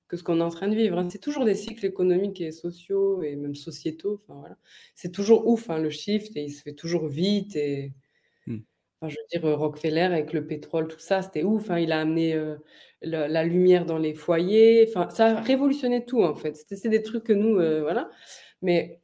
que 0.08 0.16
ce 0.16 0.22
qu'on 0.22 0.40
est 0.40 0.44
en 0.44 0.50
train 0.50 0.68
de 0.68 0.74
vivre. 0.74 0.98
Hein. 0.98 1.08
C'est 1.10 1.20
toujours 1.22 1.46
des 1.46 1.54
cycles 1.54 1.86
économiques 1.86 2.42
et 2.42 2.52
sociaux 2.52 3.22
et 3.22 3.34
même 3.34 3.54
sociétaux. 3.54 4.20
Enfin 4.22 4.40
voilà, 4.40 4.58
c'est 4.94 5.12
toujours 5.12 5.46
ouf 5.48 5.68
le 5.68 5.88
shift 5.88 6.36
et 6.36 6.42
il 6.44 6.50
se 6.50 6.60
fait 6.60 6.74
toujours 6.74 7.08
vite 7.08 7.56
et 7.56 7.94
je 9.06 9.16
veux 9.16 9.40
dire, 9.40 9.58
Rockefeller 9.58 10.00
avec 10.02 10.32
le 10.32 10.46
pétrole, 10.46 10.88
tout 10.88 10.98
ça, 10.98 11.22
c'était 11.22 11.44
ouf, 11.44 11.70
hein. 11.70 11.78
Il 11.78 11.92
a 11.92 12.00
amené, 12.00 12.36
la 13.02 13.44
lumière 13.44 13.86
dans 13.86 13.98
les 13.98 14.14
foyers, 14.14 14.86
enfin, 14.88 15.08
ça 15.10 15.26
a 15.38 15.40
révolutionné 15.40 16.04
tout, 16.04 16.22
en 16.22 16.34
fait. 16.34 16.56
c'est 16.56 16.88
des 16.88 17.02
trucs 17.02 17.24
que 17.24 17.32
nous, 17.32 17.54
voilà. 17.82 18.10
Mais 18.62 19.00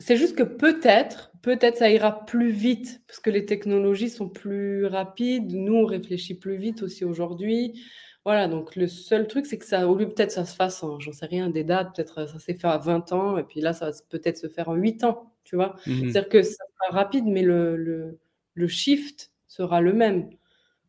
c'est 0.00 0.16
juste 0.16 0.36
que 0.36 0.42
peut-être, 0.42 1.32
peut-être 1.42 1.76
ça 1.78 1.90
ira 1.90 2.24
plus 2.26 2.50
vite 2.50 3.02
parce 3.06 3.20
que 3.20 3.30
les 3.30 3.46
technologies 3.46 4.10
sont 4.10 4.28
plus 4.28 4.86
rapides. 4.86 5.52
Nous, 5.54 5.74
on 5.74 5.84
réfléchit 5.86 6.34
plus 6.34 6.56
vite 6.56 6.82
aussi 6.82 7.04
aujourd'hui. 7.04 7.80
Voilà, 8.24 8.48
donc 8.48 8.76
le 8.76 8.86
seul 8.86 9.26
truc, 9.26 9.46
c'est 9.46 9.58
que 9.58 9.64
ça 9.64 9.88
au 9.88 9.94
lieu 9.96 10.06
peut-être 10.08 10.30
ça 10.32 10.44
se 10.44 10.54
fasse 10.54 10.82
en 10.82 11.00
j'en 11.00 11.12
sais 11.12 11.24
rien, 11.26 11.48
des 11.48 11.64
dates, 11.64 11.94
peut-être, 11.96 12.26
ça 12.28 12.38
s'est 12.38 12.54
fait 12.54 12.66
à 12.68 12.76
20 12.78 13.12
ans 13.12 13.38
et 13.38 13.44
puis 13.44 13.60
là, 13.60 13.72
ça 13.72 13.86
va 13.90 13.96
peut-être 14.10 14.36
se 14.38 14.48
faire 14.48 14.68
en 14.68 14.74
8 14.74 15.04
ans, 15.04 15.32
tu 15.44 15.56
vois? 15.56 15.74
Mmh 15.86 16.10
C'est-à-dire 16.10 16.28
que 16.28 16.42
ça 16.42 16.52
sera 16.90 16.98
rapide, 17.00 17.24
mais 17.26 17.42
le 17.42 17.76
le 17.76 18.18
shift 18.66 19.32
sera 19.46 19.80
le 19.80 19.92
même. 19.92 20.30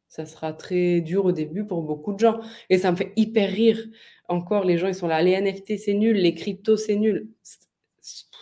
Ça 0.08 0.26
sera 0.26 0.52
très 0.54 1.02
dur 1.02 1.26
au 1.26 1.32
début 1.32 1.66
pour 1.66 1.84
beaucoup 1.84 2.14
de 2.14 2.20
gens. 2.20 2.40
Et 2.70 2.78
ça 2.78 2.92
me 2.92 2.98
fait 2.98 3.14
hyper 3.16 3.50
rire. 3.50 3.80
Encore, 4.28 4.66
les 4.66 4.78
gens, 4.78 4.88
ils 4.88 4.96
sont 4.96 5.08
là, 5.08 5.22
les 5.22 5.40
NFT, 5.40 5.78
c'est 5.78 5.94
nul, 5.94 6.18
les 6.18 6.34
cryptos, 6.34 6.78
c'est 6.78 6.96
nul. 6.96 7.30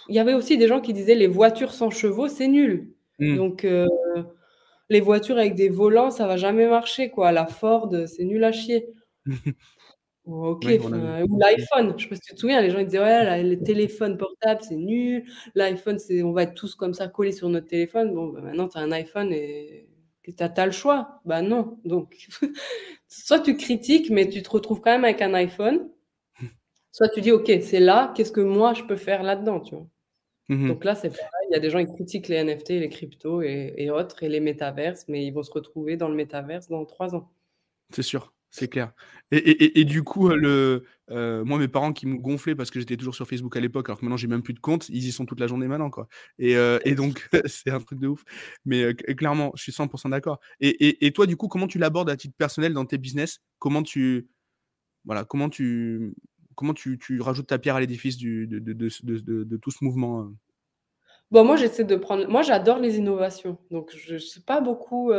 Il 0.07 0.15
y 0.15 0.19
avait 0.19 0.33
aussi 0.33 0.57
des 0.57 0.67
gens 0.67 0.81
qui 0.81 0.93
disaient 0.93 1.15
les 1.15 1.27
voitures 1.27 1.71
sans 1.73 1.91
chevaux, 1.91 2.27
c'est 2.27 2.47
nul. 2.47 2.91
Hmm. 3.19 3.35
Donc, 3.35 3.65
euh, 3.65 3.87
les 4.89 5.01
voitures 5.01 5.37
avec 5.37 5.55
des 5.55 5.69
volants, 5.69 6.09
ça 6.09 6.25
va 6.25 6.37
jamais 6.37 6.67
marcher, 6.67 7.09
quoi. 7.09 7.31
La 7.31 7.45
Ford, 7.45 7.93
c'est 8.07 8.23
nul 8.23 8.43
à 8.43 8.51
chier. 8.51 8.87
Ok, 10.31 10.63
ou 10.65 11.39
l'iPhone, 11.39 11.95
je 11.97 12.03
sais 12.03 12.09
pas 12.09 12.15
si 12.15 12.21
tu 12.21 12.35
te 12.35 12.39
souviens, 12.39 12.61
les 12.61 12.69
gens 12.69 12.77
ils 12.77 12.85
disaient 12.85 12.99
ouais, 12.99 13.41
les 13.41 13.59
téléphones 13.63 14.15
portables 14.15 14.61
c'est 14.61 14.75
nul, 14.75 15.25
l'iPhone 15.55 15.97
c'est 15.97 16.21
on 16.21 16.33
va 16.33 16.43
être 16.43 16.53
tous 16.53 16.75
comme 16.75 16.93
ça 16.93 17.07
collés 17.07 17.31
sur 17.31 17.49
notre 17.49 17.65
téléphone. 17.65 18.13
Bon, 18.13 18.27
bah, 18.27 18.41
maintenant 18.41 18.67
tu 18.67 18.77
as 18.77 18.81
un 18.81 18.91
iPhone 18.91 19.33
et 19.33 19.89
tu 20.23 20.43
as, 20.43 20.65
le 20.67 20.71
choix. 20.71 21.19
Bah 21.25 21.41
non, 21.41 21.79
donc 21.83 22.15
soit 23.07 23.39
tu 23.39 23.57
critiques 23.57 24.11
mais 24.11 24.29
tu 24.29 24.43
te 24.43 24.49
retrouves 24.51 24.81
quand 24.81 24.91
même 24.91 25.03
avec 25.03 25.23
un 25.23 25.33
iPhone, 25.33 25.89
soit 26.91 27.09
tu 27.09 27.21
dis 27.21 27.31
ok, 27.31 27.51
c'est 27.63 27.79
là, 27.79 28.13
qu'est-ce 28.15 28.31
que 28.31 28.41
moi 28.41 28.75
je 28.75 28.83
peux 28.83 28.97
faire 28.97 29.23
là-dedans, 29.23 29.61
tu 29.61 29.75
vois? 29.75 29.87
Mmh 30.49 30.67
donc 30.67 30.83
là 30.83 30.93
c'est 30.93 31.09
pareil, 31.09 31.47
il 31.49 31.53
y 31.53 31.57
a 31.57 31.59
des 31.59 31.71
gens 31.71 31.83
qui 31.83 31.93
critiquent 31.95 32.27
les 32.27 32.43
NFT, 32.43 32.69
les 32.69 32.89
cryptos 32.89 33.41
et, 33.41 33.73
et 33.77 33.89
autres 33.89 34.21
et 34.21 34.29
les 34.29 34.41
métaverses, 34.41 35.05
mais 35.07 35.25
ils 35.25 35.31
vont 35.31 35.43
se 35.43 35.51
retrouver 35.51 35.97
dans 35.97 36.07
le 36.07 36.15
métaverse 36.15 36.67
dans 36.67 36.85
trois 36.85 37.15
ans. 37.15 37.31
C'est 37.91 38.03
sûr. 38.03 38.31
C'est 38.51 38.67
clair. 38.67 38.93
Et, 39.31 39.85
du 39.85 40.03
coup, 40.03 40.29
le, 40.29 40.83
euh, 41.11 41.45
moi, 41.45 41.59
mes 41.59 41.67
parents 41.67 41.93
qui 41.93 42.07
me 42.07 42.17
gonflaient 42.17 42.55
parce 42.55 42.71
que 42.71 42.79
j'étais 42.79 42.97
toujours 42.97 43.13
sur 43.13 43.27
Facebook 43.27 43.55
à 43.55 43.59
l'époque, 43.59 43.87
alors 43.87 43.99
que 43.99 44.05
maintenant 44.05 44.17
j'ai 44.17 44.27
même 44.27 44.41
plus 44.41 44.55
de 44.55 44.59
compte, 44.59 44.89
ils 44.89 45.05
y 45.05 45.11
sont 45.11 45.25
toute 45.25 45.39
la 45.39 45.45
journée 45.45 45.67
maintenant, 45.67 45.91
quoi. 45.91 46.07
Et, 46.39 46.55
euh, 46.57 46.79
donc, 46.95 47.29
c'est 47.45 47.69
un 47.69 47.79
truc 47.79 47.99
de 47.99 48.07
ouf. 48.07 48.23
Mais 48.65 48.83
euh, 48.83 48.93
clairement, 48.93 49.51
je 49.55 49.61
suis 49.61 49.71
100% 49.71 50.09
d'accord. 50.09 50.39
Et, 50.59 51.11
toi, 51.11 51.27
du 51.27 51.37
coup, 51.37 51.47
comment 51.47 51.67
tu 51.67 51.77
l'abordes 51.77 52.09
à 52.09 52.17
titre 52.17 52.35
personnel 52.37 52.73
dans 52.73 52.85
tes 52.85 52.97
business? 52.97 53.39
Comment 53.59 53.83
tu, 53.83 54.27
voilà, 55.05 55.25
comment 55.25 55.49
tu, 55.49 56.15
comment 56.55 56.73
tu, 56.73 56.99
rajoutes 57.19 57.47
ta 57.47 57.59
pierre 57.59 57.75
à 57.75 57.81
l'édifice 57.81 58.17
de, 58.17 58.45
de, 58.45 59.57
tout 59.57 59.71
ce 59.71 59.83
mouvement 59.83 60.31
Bon, 61.31 61.45
moi, 61.45 61.57
j'essaie 61.57 61.83
de 61.83 61.95
prendre. 61.95 62.27
Moi, 62.27 62.41
j'adore 62.41 62.79
les 62.79 62.97
innovations. 62.97 63.57
Donc, 63.69 63.91
je 63.95 64.15
ne 64.15 64.19
sais 64.19 64.41
pas 64.41 64.61
beaucoup. 64.61 65.11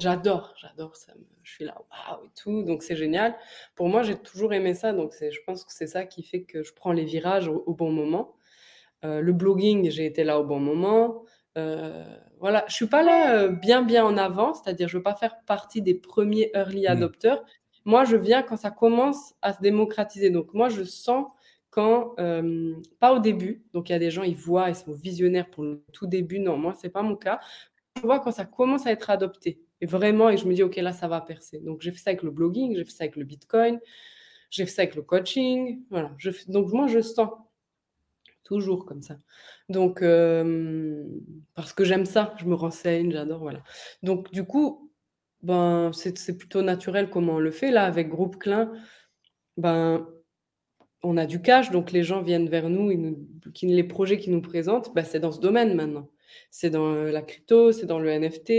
j'adore, 0.00 0.54
j'adore 0.60 0.96
ça. 0.96 1.12
Je 1.42 1.52
suis 1.52 1.64
là, 1.64 1.76
waouh 1.90 2.24
et 2.24 2.30
tout. 2.34 2.62
Donc, 2.64 2.82
c'est 2.82 2.96
génial. 2.96 3.36
Pour 3.76 3.88
moi, 3.88 4.02
j'ai 4.02 4.16
toujours 4.16 4.52
aimé 4.52 4.74
ça. 4.74 4.92
Donc, 4.92 5.14
je 5.20 5.38
pense 5.46 5.64
que 5.64 5.72
c'est 5.72 5.86
ça 5.86 6.04
qui 6.04 6.22
fait 6.24 6.42
que 6.42 6.62
je 6.62 6.72
prends 6.74 6.92
les 6.92 7.04
virages 7.04 7.48
au, 7.48 7.74
bon 7.74 7.92
moment. 7.92 8.34
le 9.04 9.32
blogging, 9.32 9.90
j'ai 9.90 10.06
été 10.06 10.24
là 10.24 10.40
au 10.40 10.44
bon 10.44 10.58
moment. 10.58 11.22
voilà, 12.40 12.64
je 12.66 12.74
suis 12.74 12.88
pas 12.88 13.04
là 13.04 13.46
bien, 13.46 13.82
bien 13.82 14.04
en 14.04 14.16
avant. 14.16 14.54
C'est-à-dire, 14.54 14.88
je 14.88 14.96
veux 14.96 15.04
pas 15.04 15.14
faire 15.14 15.36
partie 15.46 15.82
des 15.82 15.94
premiers 15.94 16.50
early 16.54 16.82
mmh. 16.82 16.90
adopters. 16.90 17.44
Moi, 17.84 18.04
je 18.04 18.16
viens 18.16 18.42
quand 18.42 18.56
ça 18.56 18.70
commence 18.70 19.34
à 19.42 19.52
se 19.52 19.60
démocratiser. 19.60 20.30
Donc, 20.30 20.52
moi, 20.54 20.68
je 20.68 20.82
sens 20.82 21.26
euh, 21.78 22.74
pas 23.00 23.12
au 23.12 23.18
début, 23.18 23.64
donc 23.72 23.88
il 23.88 23.92
y 23.92 23.94
a 23.96 23.98
des 23.98 24.10
gens, 24.10 24.22
ils 24.22 24.36
voient, 24.36 24.68
ils 24.70 24.74
sont 24.76 24.92
visionnaires 24.92 25.50
pour 25.50 25.64
le 25.64 25.84
tout 25.92 26.06
début. 26.06 26.38
Non, 26.38 26.56
moi, 26.56 26.74
c'est 26.74 26.88
pas 26.90 27.02
mon 27.02 27.16
cas. 27.16 27.40
Je 27.96 28.02
vois 28.02 28.20
quand 28.20 28.32
ça 28.32 28.44
commence 28.44 28.86
à 28.86 28.92
être 28.92 29.10
adopté. 29.10 29.60
Et 29.80 29.86
vraiment, 29.86 30.30
et 30.30 30.36
je 30.36 30.46
me 30.46 30.54
dis, 30.54 30.62
OK, 30.62 30.76
là, 30.76 30.92
ça 30.92 31.08
va 31.08 31.20
percer. 31.20 31.60
Donc, 31.60 31.80
j'ai 31.82 31.90
fait 31.90 31.98
ça 31.98 32.10
avec 32.10 32.22
le 32.22 32.30
blogging, 32.30 32.74
j'ai 32.76 32.84
fait 32.84 32.90
ça 32.90 33.04
avec 33.04 33.16
le 33.16 33.24
Bitcoin, 33.24 33.80
j'ai 34.50 34.64
fait 34.66 34.72
ça 34.72 34.82
avec 34.82 34.94
le 34.94 35.02
coaching. 35.02 35.82
Voilà. 35.90 36.12
Je 36.18 36.30
donc, 36.48 36.72
moi, 36.72 36.86
je 36.86 37.00
sens 37.00 37.30
toujours 38.44 38.86
comme 38.86 39.02
ça. 39.02 39.16
Donc, 39.68 40.02
euh, 40.02 41.04
parce 41.54 41.72
que 41.72 41.84
j'aime 41.84 42.06
ça, 42.06 42.34
je 42.38 42.46
me 42.46 42.54
renseigne, 42.54 43.10
j'adore, 43.10 43.40
voilà. 43.40 43.62
Donc, 44.02 44.30
du 44.32 44.44
coup, 44.44 44.92
ben, 45.42 45.90
c'est 45.92 46.36
plutôt 46.38 46.62
naturel 46.62 47.10
comment 47.10 47.34
on 47.34 47.38
le 47.40 47.50
fait. 47.50 47.70
Là, 47.70 47.84
avec 47.84 48.08
Groupe 48.08 48.38
Klein, 48.38 48.72
ben, 49.56 50.06
on 51.04 51.16
a 51.16 51.26
du 51.26 51.40
cash, 51.40 51.70
donc 51.70 51.92
les 51.92 52.02
gens 52.02 52.22
viennent 52.22 52.48
vers 52.48 52.68
nous, 52.68 53.16
qui, 53.52 53.66
les 53.66 53.84
projets 53.84 54.18
qu'ils 54.18 54.32
nous 54.32 54.40
présentent, 54.40 54.94
ben, 54.94 55.04
c'est 55.04 55.20
dans 55.20 55.32
ce 55.32 55.40
domaine 55.40 55.74
maintenant. 55.74 56.08
C'est 56.50 56.70
dans 56.70 56.92
euh, 56.94 57.10
la 57.10 57.22
crypto, 57.22 57.72
c'est 57.72 57.86
dans 57.86 58.00
le 58.00 58.10
NFT, 58.10 58.52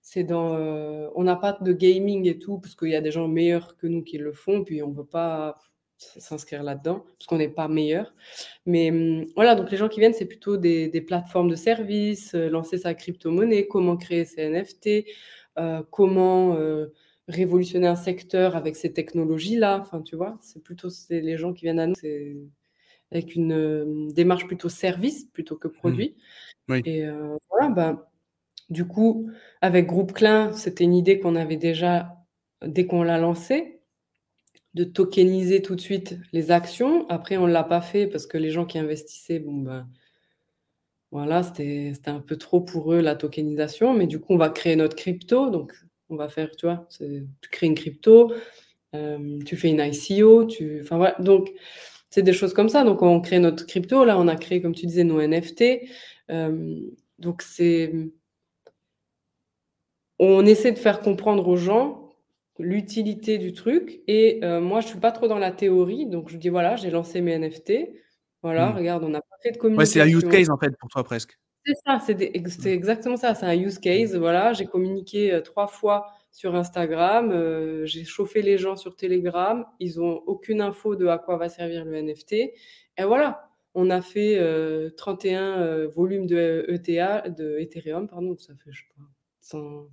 c'est 0.00 0.24
dans. 0.24 0.54
Euh, 0.54 1.08
on 1.14 1.24
n'a 1.24 1.36
pas 1.36 1.58
de 1.60 1.72
gaming 1.72 2.28
et 2.28 2.38
tout, 2.38 2.58
parce 2.58 2.76
qu'il 2.76 2.90
y 2.90 2.94
a 2.94 3.00
des 3.00 3.10
gens 3.10 3.26
meilleurs 3.28 3.76
que 3.76 3.86
nous 3.86 4.02
qui 4.02 4.18
le 4.18 4.32
font, 4.32 4.62
puis 4.62 4.82
on 4.82 4.90
ne 4.90 4.94
veut 4.94 5.06
pas 5.06 5.58
s'inscrire 5.98 6.62
là-dedans, 6.62 7.04
parce 7.18 7.26
qu'on 7.26 7.38
n'est 7.38 7.48
pas 7.48 7.68
meilleur. 7.68 8.14
Mais 8.66 8.90
hum, 8.90 9.26
voilà, 9.34 9.54
donc 9.54 9.70
les 9.70 9.76
gens 9.76 9.88
qui 9.88 10.00
viennent, 10.00 10.12
c'est 10.12 10.26
plutôt 10.26 10.56
des, 10.56 10.88
plateformes 11.06 11.50
de 11.50 11.56
services, 11.56 12.34
euh, 12.34 12.48
lancer 12.48 12.78
sa 12.78 12.94
crypto-monnaie, 12.94 13.66
comment 13.66 13.96
créer 13.96 14.24
ses 14.24 14.48
NFT, 14.48 15.06
comment 15.90 16.54
révolutionner 17.28 17.86
un 17.86 17.96
secteur 17.96 18.56
avec 18.56 18.76
ces 18.76 18.92
technologies-là. 18.92 19.80
Enfin, 19.80 20.02
tu 20.02 20.16
vois, 20.16 20.38
c'est 20.40 20.62
plutôt 20.62 20.90
c'est 20.90 21.20
les 21.20 21.36
gens 21.36 21.52
qui 21.52 21.64
viennent 21.64 21.80
à 21.80 21.86
nous, 21.86 21.94
c'est 21.96 22.36
avec 23.10 23.34
une 23.34 24.12
démarche 24.12 24.46
plutôt 24.46 24.68
service 24.68 25.24
plutôt 25.26 25.56
que 25.56 25.68
produit. 25.68 26.16
Mmh. 26.68 26.80
Et 26.84 27.06
voilà, 27.50 27.68
bah, 27.70 28.10
du 28.70 28.84
coup, 28.86 29.30
avec 29.60 29.86
Groupe 29.86 30.12
Klein, 30.12 30.52
c'était 30.52 30.84
une 30.84 30.94
idée 30.94 31.20
qu'on 31.20 31.36
avait 31.36 31.56
déjà 31.56 32.16
dès 32.64 32.86
qu'on 32.86 33.02
l'a 33.02 33.18
lancé, 33.18 33.80
de 34.74 34.84
tokeniser 34.84 35.62
tout 35.62 35.74
de 35.74 35.80
suite 35.80 36.18
les 36.32 36.50
actions. 36.50 37.08
Après, 37.08 37.36
on 37.36 37.46
ne 37.46 37.52
l'a 37.52 37.64
pas 37.64 37.80
fait 37.80 38.06
parce 38.06 38.26
que 38.26 38.38
les 38.38 38.50
gens 38.50 38.66
qui 38.66 38.78
investissaient, 38.78 39.38
bon, 39.38 39.54
ben, 39.54 39.88
voilà, 41.12 41.42
c'était 41.42 41.92
un 42.06 42.20
peu 42.20 42.36
trop 42.36 42.60
pour 42.60 42.92
eux 42.92 43.00
la 43.00 43.14
tokenisation. 43.16 43.94
Mais 43.94 44.06
du 44.06 44.20
coup, 44.20 44.34
on 44.34 44.36
va 44.36 44.50
créer 44.50 44.76
notre 44.76 44.96
crypto. 44.96 45.50
Donc, 45.50 45.74
on 46.08 46.16
va 46.16 46.28
faire, 46.28 46.50
tu 46.56 46.66
vois, 46.66 46.86
tu 46.98 47.50
crées 47.50 47.66
une 47.66 47.74
crypto, 47.74 48.32
tu 48.92 49.56
fais 49.56 49.68
une 49.68 49.80
ICO, 49.80 50.44
tu, 50.46 50.80
enfin 50.82 50.96
voilà. 50.96 51.16
Donc, 51.20 51.52
c'est 52.10 52.22
des 52.22 52.32
choses 52.32 52.54
comme 52.54 52.68
ça. 52.68 52.84
Donc, 52.84 53.02
on 53.02 53.20
crée 53.20 53.38
notre 53.38 53.66
crypto. 53.66 54.04
Là, 54.04 54.18
on 54.18 54.28
a 54.28 54.36
créé, 54.36 54.62
comme 54.62 54.74
tu 54.74 54.86
disais, 54.86 55.04
nos 55.04 55.20
NFT. 55.20 55.64
donc, 57.18 57.42
c'est. 57.42 57.92
On 60.18 60.46
essaie 60.46 60.72
de 60.72 60.78
faire 60.78 61.00
comprendre 61.00 61.46
aux 61.46 61.56
gens 61.56 62.06
l'utilité 62.58 63.38
du 63.38 63.52
truc. 63.52 64.00
Et 64.06 64.40
euh, 64.42 64.60
moi, 64.60 64.80
je 64.80 64.88
suis 64.88 64.98
pas 64.98 65.12
trop 65.12 65.28
dans 65.28 65.38
la 65.38 65.50
théorie, 65.50 66.06
donc 66.06 66.28
je 66.28 66.36
dis 66.36 66.48
voilà, 66.48 66.76
j'ai 66.76 66.90
lancé 66.90 67.20
mes 67.20 67.38
NFT. 67.38 67.72
Voilà, 68.42 68.70
hmm. 68.70 68.76
regarde, 68.76 69.04
on 69.04 69.08
n'a 69.08 69.20
pas 69.20 69.36
fait 69.42 69.52
de 69.52 69.58
communication. 69.58 70.00
Ouais, 70.00 70.06
c'est 70.06 70.14
un 70.14 70.18
use 70.18 70.28
case 70.28 70.50
en 70.50 70.58
fait 70.58 70.76
pour 70.78 70.88
toi 70.88 71.04
presque. 71.04 71.38
C'est 71.66 71.74
ça, 71.84 71.98
c'est 71.98 72.20
exactement 72.66 73.16
ça. 73.16 73.34
C'est 73.34 73.46
un 73.46 73.56
use 73.56 73.78
case. 73.80 74.14
Voilà, 74.16 74.52
j'ai 74.52 74.66
communiqué 74.66 75.32
euh, 75.32 75.40
trois 75.40 75.66
fois 75.66 76.06
sur 76.30 76.54
Instagram, 76.54 77.32
euh, 77.32 77.86
j'ai 77.86 78.04
chauffé 78.04 78.42
les 78.42 78.56
gens 78.58 78.76
sur 78.76 78.94
Telegram. 78.94 79.66
Ils 79.80 80.00
ont 80.00 80.22
aucune 80.26 80.60
info 80.60 80.94
de 80.94 81.06
à 81.06 81.18
quoi 81.18 81.36
va 81.38 81.48
servir 81.48 81.84
le 81.84 81.96
NFT. 81.96 82.32
Et 82.34 83.04
voilà, 83.04 83.50
on 83.74 83.90
a 83.90 84.00
fait 84.02 84.38
31 84.96 85.86
volumes 85.86 86.26
de 86.26 86.64
ETA, 86.68 87.28
de 87.30 87.58
Ethereum, 87.58 88.06
pardon, 88.08 88.36
ça 88.38 88.54
fait 88.54 88.70
je 88.70 88.80
sais 88.82 88.88
pas 88.96 89.02
100, 89.40 89.88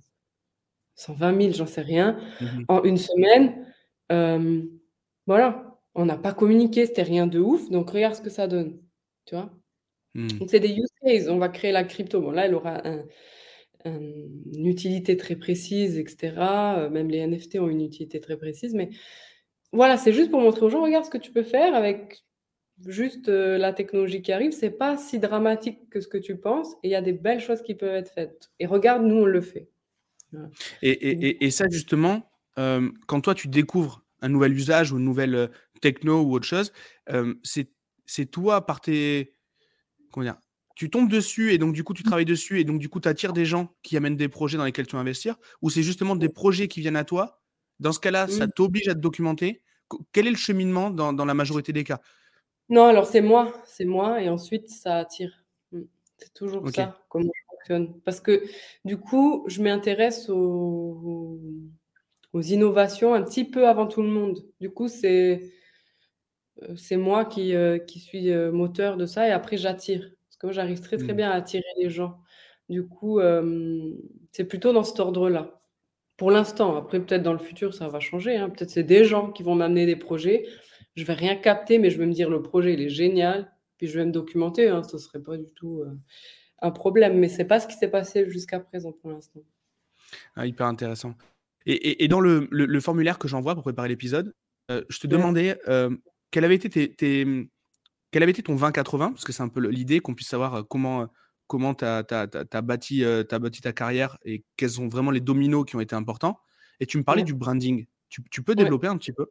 120 0.96 1.40
000, 1.42 1.52
j'en 1.54 1.66
sais 1.66 1.82
rien, 1.82 2.18
mmh 2.40 2.64
en 2.68 2.82
une 2.84 2.98
semaine. 2.98 3.66
voilà, 5.26 5.78
on 5.94 6.04
n'a 6.06 6.16
pas 6.18 6.32
communiqué, 6.34 6.86
c'était 6.86 7.02
rien 7.02 7.26
de 7.26 7.40
ouf, 7.40 7.70
donc 7.70 7.90
regarde 7.90 8.14
ce 8.14 8.22
que 8.22 8.30
ça 8.30 8.46
donne, 8.46 8.78
tu 9.26 9.34
vois. 9.34 9.50
Mmh. 10.14 10.28
Donc 10.38 10.50
c'est 10.50 10.60
des 10.60 10.72
use 10.72 10.88
cases, 11.04 11.28
on 11.28 11.38
va 11.38 11.48
créer 11.48 11.72
la 11.72 11.84
crypto. 11.84 12.20
Bon 12.20 12.30
là, 12.30 12.46
elle 12.46 12.54
aura 12.54 12.82
une 13.84 14.66
utilité 14.66 15.16
très 15.16 15.36
précise, 15.36 15.98
etc. 15.98 16.32
même 16.90 17.08
les 17.08 17.26
NFT 17.26 17.56
ont 17.58 17.68
une 17.68 17.82
utilité 17.82 18.20
très 18.20 18.36
précise, 18.36 18.74
mais 18.74 18.88
voilà, 19.72 19.96
c'est 19.96 20.12
juste 20.12 20.30
pour 20.30 20.40
montrer 20.40 20.64
aux 20.64 20.70
gens, 20.70 20.82
regarde 20.82 21.04
ce 21.04 21.10
que 21.10 21.18
tu 21.18 21.32
peux 21.32 21.42
faire 21.42 21.74
avec 21.74 22.24
juste 22.86 23.28
la 23.28 23.72
technologie 23.72 24.22
qui 24.22 24.32
arrive. 24.32 24.52
C'est 24.52 24.70
pas 24.70 24.96
si 24.96 25.18
dramatique 25.18 25.90
que 25.90 26.00
ce 26.00 26.08
que 26.08 26.18
tu 26.18 26.36
penses, 26.36 26.74
et 26.82 26.88
il 26.88 26.90
y 26.90 26.94
a 26.94 27.02
des 27.02 27.12
belles 27.12 27.40
choses 27.40 27.60
qui 27.60 27.74
peuvent 27.74 27.94
être 27.94 28.12
faites. 28.12 28.50
Et 28.58 28.66
regarde, 28.66 29.04
nous 29.04 29.16
on 29.16 29.26
le 29.26 29.40
fait. 29.40 29.68
Et, 30.82 31.50
ça, 31.50 31.66
justement, 31.70 32.30
euh, 32.58 32.90
quand 33.06 33.20
toi, 33.20 33.34
tu 33.34 33.48
découvres 33.48 34.04
un 34.20 34.28
nouvel 34.28 34.52
usage 34.52 34.92
ou 34.92 34.98
une 34.98 35.04
nouvelle 35.04 35.34
euh, 35.34 35.46
techno 35.80 36.22
ou 36.22 36.34
autre 36.34 36.46
chose, 36.46 36.72
euh, 37.10 37.34
c'est 37.42 38.30
toi, 38.30 38.66
par 38.66 38.80
tes. 38.80 39.33
Comment 40.14 40.24
dire 40.24 40.38
tu 40.76 40.90
tombes 40.90 41.08
dessus 41.08 41.52
et 41.52 41.58
donc 41.58 41.72
du 41.72 41.84
coup 41.84 41.94
tu 41.94 42.02
mmh. 42.02 42.06
travailles 42.06 42.24
dessus 42.24 42.60
et 42.60 42.64
donc 42.64 42.80
du 42.80 42.88
coup 42.88 43.00
tu 43.00 43.08
attires 43.08 43.32
des 43.32 43.44
gens 43.44 43.68
qui 43.82 43.96
amènent 43.96 44.16
des 44.16 44.28
projets 44.28 44.58
dans 44.58 44.64
lesquels 44.64 44.86
tu 44.86 44.96
vas 44.96 45.02
investir 45.02 45.36
ou 45.60 45.70
c'est 45.70 45.82
justement 45.82 46.16
des 46.16 46.28
projets 46.28 46.68
qui 46.68 46.80
viennent 46.80 46.96
à 46.96 47.04
toi? 47.04 47.40
Dans 47.80 47.92
ce 47.92 47.98
cas-là, 48.00 48.28
ça 48.28 48.46
mmh. 48.46 48.52
t'oblige 48.52 48.88
à 48.88 48.94
te 48.94 49.00
documenter. 49.00 49.62
Quel 50.12 50.28
est 50.28 50.30
le 50.30 50.36
cheminement 50.36 50.90
dans, 50.90 51.12
dans 51.12 51.24
la 51.24 51.34
majorité 51.34 51.72
des 51.72 51.84
cas? 51.84 52.00
Non, 52.68 52.86
alors 52.86 53.06
c'est 53.06 53.20
moi, 53.20 53.52
c'est 53.64 53.84
moi 53.84 54.22
et 54.22 54.28
ensuite 54.28 54.68
ça 54.68 54.98
attire. 54.98 55.44
Mmh. 55.72 55.82
C'est 56.18 56.32
toujours 56.32 56.68
ça, 56.70 56.98
comment 57.08 57.30
parce 58.04 58.20
que 58.20 58.44
du 58.84 58.98
coup, 58.98 59.44
je 59.46 59.62
m'intéresse 59.62 60.28
aux, 60.28 61.40
aux, 62.32 62.42
innovations 62.42 63.14
un 63.14 63.22
petit 63.22 63.44
peu 63.44 63.66
avant 63.66 63.86
tout 63.86 64.02
le 64.02 64.08
monde. 64.08 64.44
Du 64.60 64.70
coup, 64.70 64.88
c'est 64.88 65.52
c'est 66.76 66.96
moi 66.96 67.24
qui, 67.24 67.54
euh, 67.54 67.78
qui 67.78 68.00
suis 68.00 68.30
euh, 68.30 68.52
moteur 68.52 68.96
de 68.96 69.06
ça 69.06 69.28
et 69.28 69.32
après 69.32 69.56
j'attire. 69.56 70.10
Parce 70.26 70.36
que 70.36 70.46
moi, 70.46 70.52
j'arrive 70.52 70.80
très 70.80 70.96
très 70.96 71.12
mmh. 71.12 71.16
bien 71.16 71.30
à 71.30 71.34
attirer 71.34 71.64
les 71.78 71.90
gens. 71.90 72.18
Du 72.68 72.86
coup, 72.86 73.20
c'est 74.32 74.44
plutôt 74.44 74.72
dans 74.72 74.84
cet 74.84 74.98
ordre-là. 74.98 75.60
Pour 76.16 76.30
l'instant, 76.30 76.76
après 76.76 76.98
peut-être 76.98 77.22
dans 77.22 77.34
le 77.34 77.38
futur, 77.38 77.74
ça 77.74 77.88
va 77.88 78.00
changer. 78.00 78.36
Hein. 78.36 78.48
Peut-être 78.48 78.70
c'est 78.70 78.84
des 78.84 79.04
gens 79.04 79.30
qui 79.30 79.42
vont 79.42 79.54
m'amener 79.54 79.84
des 79.84 79.96
projets. 79.96 80.46
Je 80.94 81.04
vais 81.04 81.12
rien 81.12 81.36
capter, 81.36 81.78
mais 81.78 81.90
je 81.90 81.98
vais 81.98 82.06
me 82.06 82.12
dire 82.12 82.30
le 82.30 82.40
projet 82.40 82.72
il 82.72 82.80
est 82.80 82.88
génial, 82.88 83.52
puis 83.76 83.86
je 83.86 83.98
vais 83.98 84.06
me 84.06 84.12
documenter. 84.12 84.68
Hein. 84.68 84.82
Ce 84.82 84.96
serait 84.96 85.20
pas 85.20 85.36
du 85.36 85.48
tout 85.54 85.84
un 86.62 86.70
problème, 86.70 87.18
mais 87.18 87.28
c'est 87.28 87.44
pas 87.44 87.60
ce 87.60 87.66
qui 87.66 87.74
s'est 87.74 87.90
passé 87.90 88.28
jusqu'à 88.30 88.60
présent 88.60 88.92
pour 88.92 89.10
l'instant. 89.10 89.40
Ah, 90.36 90.46
hyper 90.46 90.66
intéressant. 90.66 91.14
Et, 91.66 92.08
dans 92.08 92.20
le, 92.20 92.80
formulaire 92.80 93.18
que 93.18 93.28
j'envoie 93.28 93.54
pour 93.54 93.62
préparer 93.62 93.88
l'épisode, 93.88 94.34
euh, 94.70 94.82
je 94.88 94.98
te 94.98 95.06
demandais 95.06 95.58
euh, 95.68 95.90
quel, 96.34 96.44
avait 96.44 96.56
été 96.56 96.68
tes, 96.68 97.48
quel 98.10 98.22
avait 98.22 98.32
été 98.32 98.42
ton 98.42 98.56
20-80, 98.56 99.12
parce 99.12 99.24
que 99.24 99.32
c'est 99.32 99.44
un 99.44 99.48
peu 99.48 99.60
l'idée 99.68 100.00
qu'on 100.00 100.14
puisse 100.14 100.28
savoir 100.28 100.54
euh, 100.54 100.62
comment 100.62 101.06
comment 101.46 101.74
tu 101.74 101.84
as, 101.84 102.02
bâti, 102.62 103.04
bâti 103.30 103.60
ta 103.60 103.72
carrière 103.72 104.18
et 104.24 104.44
quels 104.56 104.70
sont 104.70 104.88
vraiment 104.88 105.10
les 105.10 105.20
dominos 105.20 105.64
qui 105.64 105.76
ont 105.76 105.80
été 105.80 105.94
importants. 105.94 106.38
Et 106.80 106.86
tu 106.86 106.96
me 106.98 107.04
parlais 107.04 107.22
du 107.22 107.34
branding. 107.34 107.86
Tu, 108.08 108.42
peux 108.42 108.54
développer 108.54 108.86
un 108.86 108.96
petit 108.96 109.12
peu? 109.12 109.26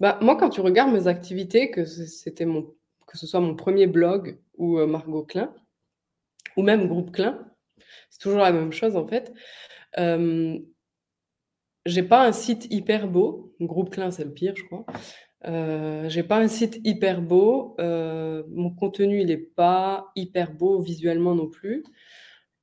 Bah, 0.00 0.18
Moi, 0.22 0.36
quand 0.36 0.48
tu 0.48 0.62
regardes 0.62 0.92
mes 0.92 1.08
activités, 1.08 1.70
que, 1.70 1.84
c'était 1.84 2.46
mon, 2.46 2.74
que 3.06 3.18
ce 3.18 3.26
soit 3.26 3.40
mon 3.40 3.54
premier 3.54 3.86
blog 3.86 4.40
ou 4.56 4.78
Margot 4.86 5.24
Klein, 5.24 5.54
ou 6.56 6.62
même 6.62 6.88
Groupe 6.88 7.12
Klein, 7.12 7.46
c'est 8.08 8.20
toujours 8.20 8.40
la 8.40 8.50
même 8.50 8.72
chose 8.72 8.96
en 8.96 9.06
fait. 9.06 9.32
Euh, 9.98 10.58
j'ai 11.86 12.02
pas 12.02 12.26
un 12.26 12.32
site 12.32 12.66
hyper 12.70 13.08
beau. 13.08 13.54
Groupe 13.60 13.90
Klein, 13.90 14.10
c'est 14.10 14.24
le 14.24 14.32
pire, 14.32 14.54
je 14.56 14.64
crois. 14.64 14.84
Euh, 15.46 16.08
j'ai 16.08 16.22
pas 16.22 16.38
un 16.38 16.48
site 16.48 16.80
hyper 16.84 17.22
beau. 17.22 17.76
Euh, 17.78 18.42
mon 18.48 18.70
contenu, 18.70 19.20
il 19.20 19.30
est 19.30 19.36
pas 19.36 20.10
hyper 20.16 20.52
beau 20.52 20.80
visuellement 20.80 21.34
non 21.34 21.48
plus. 21.48 21.84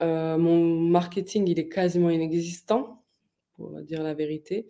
Euh, 0.02 0.38
mon 0.38 0.80
marketing, 0.82 1.48
il 1.48 1.60
est 1.60 1.70
quasiment 1.70 2.10
inexistant, 2.10 3.04
pour 3.56 3.82
dire 3.82 4.04
la 4.04 4.14
vérité. 4.14 4.68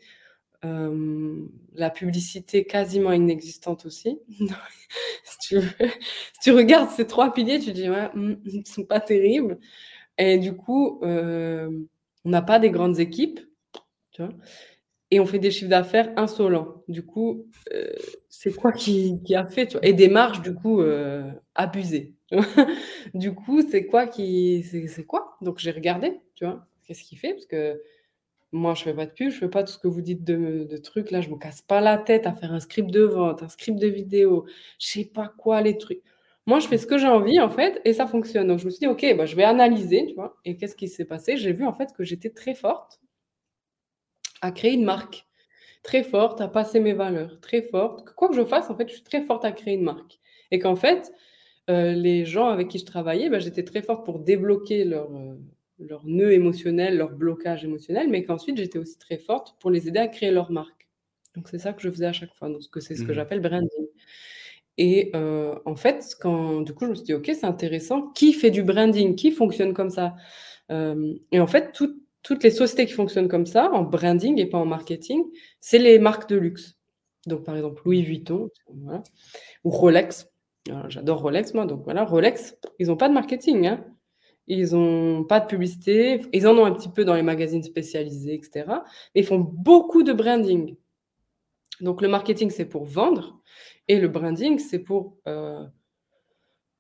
la 0.64 1.90
publicité 1.90 2.66
quasiment 2.66 3.12
inexistante 3.12 3.86
aussi. 3.86 4.20
si, 5.24 5.58
tu 6.42 6.52
regardes 6.52 6.90
ces 6.90 7.08
trois 7.08 7.34
piliers, 7.34 7.60
tu 7.60 7.74
dis 7.74 7.90
ouais, 7.90 8.10
hmm, 8.14 8.36
ils 8.46 8.68
sont 8.68 8.86
pas 8.86 9.00
terribles. 9.00 9.60
Et 10.18 10.38
du 10.38 10.56
coup, 10.56 11.00
euh, 11.04 11.70
on 12.26 12.30
n'a 12.30 12.42
pas 12.42 12.60
des 12.60 12.70
grandes 12.70 13.00
équipes, 13.00 13.40
et 15.14 15.20
on 15.20 15.28
fait 15.28 15.38
des 15.38 15.52
chiffres 15.52 15.70
d'affaires 15.70 16.12
insolents. 16.18 16.82
Du 16.88 17.06
coup, 17.06 17.46
euh, 17.72 17.86
c'est 18.30 18.52
quoi 18.52 18.72
qui, 18.72 19.22
a 19.36 19.46
fait, 19.46 19.78
et 19.84 19.94
des 19.94 20.08
marges 20.10 20.42
du 20.42 20.56
coup 20.56 20.82
euh, 20.82 21.32
abusées. 21.54 22.16
du 23.14 23.36
coup, 23.36 23.62
c'est 23.62 23.86
quoi 23.86 24.08
qui, 24.08 24.64
c'est 24.64 25.06
quoi? 25.06 25.38
Donc 25.42 25.60
j'ai 25.60 25.70
regardé, 25.70 26.20
tu 26.34 26.46
vois, 26.46 26.66
qu'est-ce 26.88 27.04
qu'il 27.04 27.20
fait? 27.20 27.34
Parce 27.34 27.46
que 27.46 27.80
moi, 28.52 28.74
je 28.74 28.82
fais 28.82 28.94
pas 28.96 29.06
de 29.06 29.12
pub, 29.12 29.30
je 29.30 29.38
fais 29.38 29.48
pas 29.50 29.64
tout 29.64 29.74
ce 29.74 29.78
que 29.78 29.88
vous 29.88 30.02
dites 30.02 30.24
de, 30.24 30.78
trucs. 30.78 31.12
Là, 31.12 31.22
je 31.22 31.30
me 31.30 31.38
casse 31.38 31.62
pas 31.62 31.80
la 31.80 32.00
tête 32.00 32.26
à 32.26 32.34
faire 32.34 32.52
un 32.52 32.60
script 32.60 32.90
de 32.90 33.04
vente, 33.04 33.44
un 33.44 33.50
script 33.50 33.78
de 33.78 33.88
vidéo, 33.88 34.48
je 34.80 34.88
sais 34.88 35.06
pas 35.06 35.32
quoi, 35.38 35.62
les 35.62 35.78
trucs. 35.78 36.02
Moi, 36.48 36.58
je 36.58 36.68
fais 36.68 36.80
ce 36.80 36.88
que 36.88 36.98
j'ai 36.98 37.08
envie, 37.08 37.40
en 37.40 37.52
fait, 37.52 37.82
et 37.86 37.94
ça 37.94 38.08
fonctionne. 38.08 38.48
Donc, 38.48 38.58
je 38.58 38.66
me 38.66 38.72
suis 38.72 38.80
dit: 38.80 38.88
«OK, 38.88 39.06
bah, 39.16 39.28
je 39.28 39.36
vais 39.36 39.44
analyser», 39.44 40.08
tu 40.08 40.16
vois? 40.16 40.38
Et 40.44 40.58
qu'est-ce 40.58 40.76
qui 40.76 40.88
s'est 40.88 41.06
passé? 41.06 41.38
J'ai 41.38 41.54
vu, 41.54 41.66
en 41.66 41.74
fait, 41.74 41.94
que 41.94 42.04
j'étais 42.04 42.32
très 42.32 42.56
forte 42.56 43.00
à 44.44 44.52
créer 44.52 44.74
une 44.74 44.86
marque, 44.86 45.28
très 45.84 46.04
forte 46.04 46.42
à 46.42 46.48
passer 46.48 46.80
mes 46.80 46.94
valeurs, 46.94 47.40
très 47.42 47.62
forte 47.64 48.10
quoi 48.16 48.30
que 48.30 48.36
je 48.36 48.46
fasse, 48.46 48.70
en 48.70 48.76
fait, 48.78 48.88
je 48.90 48.96
suis 48.96 49.04
très 49.04 49.22
forte 49.24 49.46
à 49.46 49.52
créer 49.52 49.76
une 49.76 49.84
marque 49.84 50.20
et 50.52 50.60
qu'en 50.60 50.76
fait, 50.76 51.12
heu, 51.70 51.94
les 51.94 52.26
gens 52.26 52.50
avec 52.50 52.70
qui 52.70 52.80
je 52.80 52.86
travaillais, 52.86 53.30
bah, 53.30 53.40
j'étais 53.40 53.64
très 53.64 53.82
forte 53.82 54.06
pour 54.06 54.20
débloquer 54.20 54.86
leur, 54.86 55.12
heu, 55.16 55.40
leur 55.80 56.06
nœud 56.08 56.34
émotionnel, 56.34 56.98
leur 56.98 57.12
blocage 57.12 57.64
émotionnel, 57.66 58.10
mais 58.10 58.24
qu'ensuite 58.24 58.58
j'étais 58.58 58.80
aussi 58.80 58.98
très 59.00 59.18
forte 59.20 59.58
pour 59.62 59.72
les 59.72 59.88
aider 59.88 60.00
à 60.00 60.08
créer 60.08 60.32
leur 60.32 60.52
marque. 60.52 60.88
Donc 61.36 61.50
c'est 61.50 61.60
ça 61.60 61.74
que 61.74 61.82
je 61.82 61.90
faisais 61.92 62.06
à 62.08 62.14
chaque 62.14 62.34
fois, 62.36 62.50
donc 62.50 62.62
c'est 62.80 62.96
ce 62.96 63.04
que 63.04 63.14
Mmh. 63.14 63.14
j'appelle 63.14 63.42
branding 63.42 63.88
et 64.78 65.12
heu, 65.16 65.54
en 65.66 65.76
fait, 65.76 66.16
quand 66.20 66.62
du 66.62 66.74
coup, 66.74 66.86
je 66.86 66.90
me 66.92 66.96
suis 66.96 67.06
dit: 67.06 67.14
«OK, 67.14 67.26
c'est 67.34 67.46
intéressant. 67.46 68.10
Qui 68.14 68.34
fait 68.34 68.52
du 68.52 68.64
branding? 68.64 69.16
Qui 69.16 69.32
fonctionne 69.32 69.74
comme 69.74 69.90
ça?» 69.92 70.16
et 71.32 71.40
en 71.40 71.48
fait, 71.48 71.72
toutes 71.74 72.03
toutes 72.24 72.44
les 72.44 72.52
sociétés 72.52 72.86
qui 72.86 72.94
fonctionnent 72.94 73.28
comme 73.28 73.46
ça, 73.46 73.72
en 73.72 73.84
branding 73.84 74.40
et 74.40 74.46
pas 74.46 74.58
en 74.58 74.66
marketing, 74.66 75.24
c'est 75.60 75.80
les 75.80 76.00
marques 76.00 76.30
de 76.30 76.38
luxe. 76.38 76.78
Donc 77.28 77.44
par 77.44 77.56
exemple, 77.56 77.82
Louis 77.86 78.02
Vuitton, 78.02 78.50
ou 79.64 79.70
Rolex. 79.70 80.30
J'adore 80.88 81.22
Rolex 81.22 81.54
moi, 81.54 81.66
donc 81.66 81.84
voilà, 81.84 82.06
Rolex, 82.06 82.58
ils 82.80 82.90
ont 82.90 82.98
pas 82.98 83.10
de 83.10 83.14
marketing, 83.14 83.68
hein. 83.68 83.86
Ils 84.48 84.76
ont 84.76 85.24
pas 85.24 85.40
de 85.40 85.46
publicité, 85.46 86.22
ils 86.34 86.48
en 86.48 86.58
ont 86.58 86.66
un 86.66 86.74
petit 86.74 86.90
peu 86.90 87.06
dans 87.06 87.16
les 87.16 87.22
magazines 87.22 87.64
spécialisés 87.64 88.34
et 88.34 88.42
cetera, 88.44 88.84
mais 89.16 89.22
ils 89.22 89.26
font 89.26 89.40
beaucoup 89.40 90.04
de 90.04 90.12
branding. 90.12 90.76
Donc 91.80 92.02
le 92.02 92.10
marketing, 92.10 92.50
c'est 92.50 92.66
pour 92.66 92.84
vendre 92.84 93.42
et 93.88 94.00
le 94.00 94.10
branding, 94.10 94.60
c'est 94.60 94.80
pour, 94.80 95.18
heu 95.28 95.66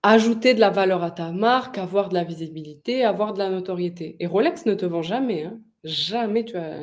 ajouter 0.03 0.53
de 0.53 0.59
la 0.59 0.69
valeur 0.69 1.03
à 1.03 1.11
ta 1.11 1.31
marque, 1.31 1.77
avoir 1.77 2.09
de 2.09 2.13
la 2.15 2.23
visibilité, 2.25 3.03
avoir 3.05 3.33
de 3.33 3.39
la 3.39 3.49
notoriété 3.49 4.15
et 4.19 4.27
Rolex 4.27 4.65
ne 4.65 4.73
te 4.75 4.85
vend 4.85 5.01
jamais, 5.01 5.43
hein. 5.45 5.59
Jamais 5.85 6.45
tu 6.45 6.55
as 6.57 6.79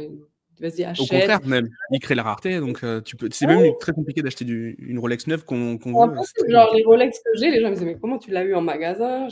vas-y 0.60 0.84
Au 0.98 1.06
contraire 1.06 1.36
achète. 1.36 1.46
même, 1.46 1.68
ils 1.90 2.00
créent 2.00 2.14
la 2.14 2.22
rareté 2.22 2.60
donc 2.60 2.84
heu, 2.84 3.00
tu 3.02 3.16
peux 3.16 3.28
c'est 3.32 3.46
même 3.46 3.72
très 3.80 3.92
compliqué 3.92 4.20
d'acheter 4.22 4.44
du 4.44 4.76
une 4.78 4.98
Rolex 4.98 5.26
neuve 5.26 5.44
qu'on 5.44 5.78
qu'on 5.78 5.92
veut, 6.08 6.14
très 6.36 6.50
genre 6.50 6.74
les 6.74 6.84
Rolex 6.84 7.18
que 7.20 7.30
j'ai, 7.38 7.50
les 7.50 7.60
gens 7.62 7.68
me 7.70 7.74
disaient: 7.74 7.86
«Mais 7.86 7.98
comment 7.98 8.18
tu 8.18 8.30
l'as 8.30 8.44
eu 8.44 8.54
en 8.54 8.60
magasin?» 8.62 9.28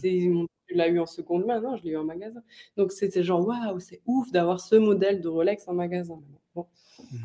«C'est 0.00 0.10
ils 0.12 0.30
m'ont 0.30 0.46
tu 0.68 0.74
l'as 0.74 0.88
eu 0.88 0.98
en 1.00 1.06
seconde 1.06 1.44
main?» 1.46 1.60
«Non, 1.60 1.76
je 1.76 1.82
l'ai 1.84 1.90
eu 1.90 1.96
en 1.96 2.04
magasin». 2.04 2.42
Donc 2.78 2.92
c'était 2.92 3.22
genre: 3.22 3.46
«Waouh, 3.46 3.78
c'est 3.80 4.00
ouf 4.06 4.30
d'avoir 4.32 4.60
ce 4.60 4.76
modèle 4.76 5.20
de 5.20 5.28
Rolex 5.28 5.66
en 5.68 5.74
magasin». 5.74 6.18
Bon 6.54 6.66
Mmh. 7.12 7.16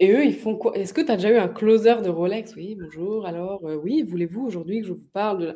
Et 0.00 0.12
eux, 0.12 0.24
ils 0.24 0.34
font 0.34 0.56
quoi? 0.56 0.76
«Est-ce 0.76 0.94
que 0.94 1.00
tu 1.00 1.10
as 1.12 1.16
déjà 1.16 1.30
eu 1.32 1.36
un 1.38 1.48
closer 1.48 1.96
de 2.02 2.08
Rolex?» 2.10 2.54
«Oui, 2.56 2.76
bonjour, 2.80 3.26
alors, 3.26 3.68
heu, 3.68 3.76
oui, 3.76 4.02
voulez-vous 4.02 4.42
aujourd'hui 4.46 4.80
que 4.80 4.86
je 4.88 4.92
vous 4.92 5.00
parle 5.12 5.38
de 5.40 5.46
la» 5.46 5.54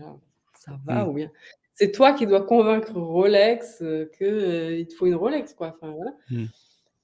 là: 0.00 0.16
«Ça 0.54 0.72
va 0.86 1.06
Mmh. 1.06 1.08
ou 1.08 1.12
bien?» 1.14 1.30
c'est 1.74 1.90
toi 1.92 2.12
qui 2.12 2.26
dois 2.26 2.42
convaincre 2.46 2.92
Rolex, 2.94 3.82
heu, 3.82 4.10
que, 4.18 4.24
heu, 4.24 4.78
il 4.78 4.86
te 4.88 4.94
faut 4.94 5.06
une 5.06 5.14
Rolex, 5.16 5.54
quoi, 5.54 5.74
enfin 5.80 5.92
voilà. 5.92 6.12
Mmh. 6.30 6.52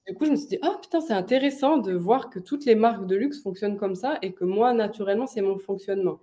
Du 0.07 0.15
coup, 0.15 0.25
je 0.25 0.31
me 0.31 0.35
suis 0.37 0.47
dit: 0.47 0.59
«Ah 0.63 0.77
putain, 0.81 1.01
c'est 1.01 1.13
intéressant 1.13 1.77
de 1.77 1.93
voir 1.93 2.29
que 2.31 2.39
toutes 2.39 2.65
les 2.65 2.75
marques 2.75 3.07
de 3.07 3.15
luxe 3.15 3.41
fonctionnent 3.43 3.77
comme 3.77 3.95
ça 3.95 4.17
et 4.23 4.33
que 4.33 4.45
moi, 4.45 4.73
naturellement, 4.73 5.27
c'est 5.27 5.41
mon 5.41 5.57
fonctionnement». 5.59 6.19